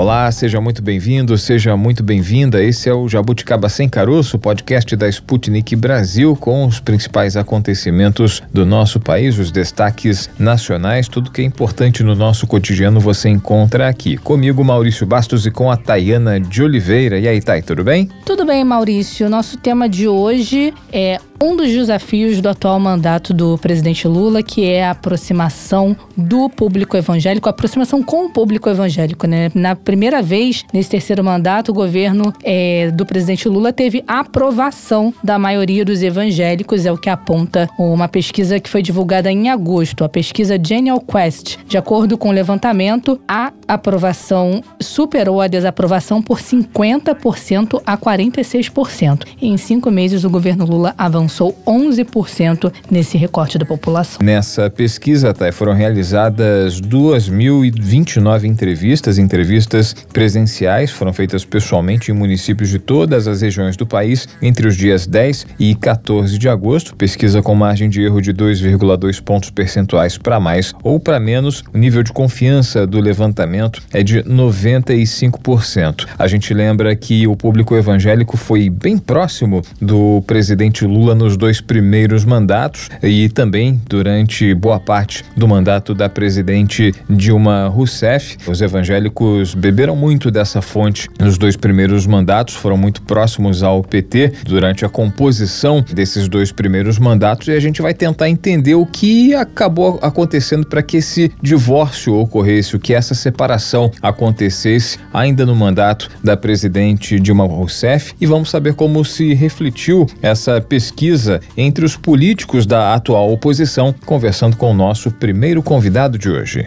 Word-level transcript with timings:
Olá, 0.00 0.32
seja 0.32 0.62
muito 0.62 0.80
bem-vindo, 0.80 1.36
seja 1.36 1.76
muito 1.76 2.02
bem-vinda. 2.02 2.64
Esse 2.64 2.88
é 2.88 2.94
o 2.94 3.06
Jabuticaba 3.06 3.68
Sem 3.68 3.86
Caroço, 3.86 4.38
podcast 4.38 4.96
da 4.96 5.06
Sputnik 5.06 5.76
Brasil, 5.76 6.34
com 6.34 6.64
os 6.64 6.80
principais 6.80 7.36
acontecimentos 7.36 8.42
do 8.50 8.64
nosso 8.64 8.98
país, 8.98 9.38
os 9.38 9.50
destaques 9.50 10.30
nacionais, 10.38 11.06
tudo 11.06 11.30
que 11.30 11.42
é 11.42 11.44
importante 11.44 12.02
no 12.02 12.14
nosso 12.14 12.46
cotidiano 12.46 12.98
você 12.98 13.28
encontra 13.28 13.90
aqui. 13.90 14.16
Comigo, 14.16 14.64
Maurício 14.64 15.06
Bastos, 15.06 15.44
e 15.44 15.50
com 15.50 15.70
a 15.70 15.76
Tayana 15.76 16.40
de 16.40 16.62
Oliveira. 16.62 17.18
E 17.18 17.28
aí, 17.28 17.42
Thay, 17.42 17.60
tudo 17.60 17.84
bem? 17.84 18.08
Tudo 18.24 18.46
bem, 18.46 18.64
Maurício. 18.64 19.28
Nosso 19.28 19.58
tema 19.58 19.86
de 19.86 20.08
hoje 20.08 20.72
é 20.90 21.20
um 21.42 21.56
dos 21.56 21.70
desafios 21.70 22.40
do 22.40 22.48
atual 22.48 22.78
mandato 22.78 23.32
do 23.32 23.56
presidente 23.56 24.06
Lula, 24.06 24.42
que 24.42 24.64
é 24.64 24.84
a 24.84 24.90
aproximação 24.90 25.96
do 26.14 26.50
público 26.50 26.96
evangélico, 26.96 27.48
a 27.48 27.50
aproximação 27.50 28.02
com 28.02 28.26
o 28.26 28.30
público 28.30 28.68
evangélico, 28.68 29.26
né? 29.26 29.50
Na 29.54 29.74
primeira 29.74 30.20
vez, 30.20 30.64
nesse 30.72 30.90
terceiro 30.90 31.24
mandato, 31.24 31.70
o 31.70 31.74
governo 31.74 32.32
é, 32.44 32.90
do 32.90 33.06
presidente 33.06 33.48
Lula 33.48 33.72
teve 33.72 34.04
aprovação 34.06 35.14
da 35.24 35.38
maioria 35.38 35.84
dos 35.84 36.02
evangélicos, 36.02 36.84
é 36.84 36.92
o 36.92 36.98
que 36.98 37.08
aponta 37.08 37.68
uma 37.78 38.06
pesquisa 38.06 38.60
que 38.60 38.68
foi 38.68 38.82
divulgada 38.82 39.32
em 39.32 39.48
agosto, 39.48 40.04
a 40.04 40.08
pesquisa 40.08 40.60
Genial 40.62 41.00
Quest. 41.00 41.56
De 41.66 41.78
acordo 41.78 42.18
com 42.18 42.28
o 42.28 42.32
levantamento, 42.32 43.18
a 43.26 43.50
aprovação 43.66 44.62
superou 44.78 45.40
a 45.40 45.46
desaprovação 45.46 46.20
por 46.20 46.38
50% 46.38 47.80
a 47.86 47.96
46%. 47.96 49.26
Em 49.40 49.56
cinco 49.56 49.90
meses, 49.90 50.24
o 50.24 50.30
governo 50.30 50.66
Lula 50.66 50.94
avançou 50.98 51.29
avançou 51.30 51.56
11% 51.64 52.72
nesse 52.90 53.16
recorte 53.16 53.56
da 53.56 53.64
população. 53.64 54.18
Nessa 54.20 54.68
pesquisa, 54.68 55.32
Thay, 55.32 55.52
foram 55.52 55.72
realizadas 55.72 56.80
2.029 56.80 58.44
entrevistas, 58.44 59.16
entrevistas 59.16 59.94
presenciais, 60.12 60.90
foram 60.90 61.12
feitas 61.12 61.44
pessoalmente 61.44 62.10
em 62.10 62.14
municípios 62.14 62.68
de 62.68 62.80
todas 62.80 63.28
as 63.28 63.42
regiões 63.42 63.76
do 63.76 63.86
país 63.86 64.28
entre 64.42 64.66
os 64.66 64.76
dias 64.76 65.06
10 65.06 65.46
e 65.58 65.74
14 65.76 66.36
de 66.36 66.48
agosto. 66.48 66.96
Pesquisa 66.96 67.40
com 67.40 67.54
margem 67.54 67.88
de 67.88 68.02
erro 68.02 68.20
de 68.20 68.34
2,2 68.34 69.22
pontos 69.22 69.50
percentuais 69.50 70.18
para 70.18 70.40
mais 70.40 70.74
ou 70.82 70.98
para 70.98 71.20
menos. 71.20 71.62
O 71.72 71.78
nível 71.78 72.02
de 72.02 72.12
confiança 72.12 72.86
do 72.86 72.98
levantamento 72.98 73.80
é 73.92 74.02
de 74.02 74.22
95%. 74.24 76.06
A 76.18 76.26
gente 76.26 76.52
lembra 76.52 76.96
que 76.96 77.26
o 77.28 77.36
público 77.36 77.76
evangélico 77.76 78.36
foi 78.36 78.68
bem 78.68 78.98
próximo 78.98 79.62
do 79.80 80.22
presidente 80.26 80.84
Lula 80.84 81.19
nos 81.20 81.36
dois 81.36 81.60
primeiros 81.60 82.24
mandatos 82.24 82.88
e 83.02 83.28
também 83.28 83.78
durante 83.86 84.54
boa 84.54 84.80
parte 84.80 85.22
do 85.36 85.46
mandato 85.46 85.94
da 85.94 86.08
presidente 86.08 86.94
Dilma 87.10 87.68
Rousseff. 87.68 88.38
Os 88.48 88.62
evangélicos 88.62 89.54
beberam 89.54 89.94
muito 89.94 90.30
dessa 90.30 90.62
fonte 90.62 91.10
nos 91.18 91.36
dois 91.36 91.56
primeiros 91.56 92.06
mandatos, 92.06 92.54
foram 92.54 92.78
muito 92.78 93.02
próximos 93.02 93.62
ao 93.62 93.82
PT 93.82 94.32
durante 94.44 94.82
a 94.86 94.88
composição 94.88 95.84
desses 95.92 96.26
dois 96.26 96.50
primeiros 96.52 96.98
mandatos 96.98 97.48
e 97.48 97.52
a 97.52 97.60
gente 97.60 97.82
vai 97.82 97.92
tentar 97.92 98.30
entender 98.30 98.74
o 98.74 98.86
que 98.86 99.34
acabou 99.34 99.98
acontecendo 100.00 100.66
para 100.66 100.82
que 100.82 100.96
esse 100.96 101.30
divórcio 101.42 102.14
ocorresse, 102.14 102.76
o 102.76 102.80
que 102.80 102.94
essa 102.94 103.14
separação 103.14 103.90
acontecesse 104.00 104.98
ainda 105.12 105.44
no 105.44 105.54
mandato 105.54 106.08
da 106.24 106.34
presidente 106.34 107.20
Dilma 107.20 107.44
Rousseff 107.44 108.14
e 108.18 108.24
vamos 108.24 108.48
saber 108.48 108.72
como 108.72 109.04
se 109.04 109.34
refletiu 109.34 110.06
essa 110.22 110.62
pesquisa 110.62 111.09
pesquisa 111.10 111.40
entre 111.56 111.84
os 111.84 111.96
políticos 111.96 112.66
da 112.66 112.94
atual 112.94 113.32
oposição, 113.32 113.94
conversando 114.06 114.56
com 114.56 114.70
o 114.70 114.74
nosso 114.74 115.10
primeiro 115.10 115.62
convidado 115.62 116.16
de 116.16 116.30
hoje. 116.30 116.66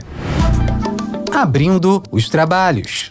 Abrindo 1.34 2.04
os 2.12 2.30
trabalhos. 2.30 3.10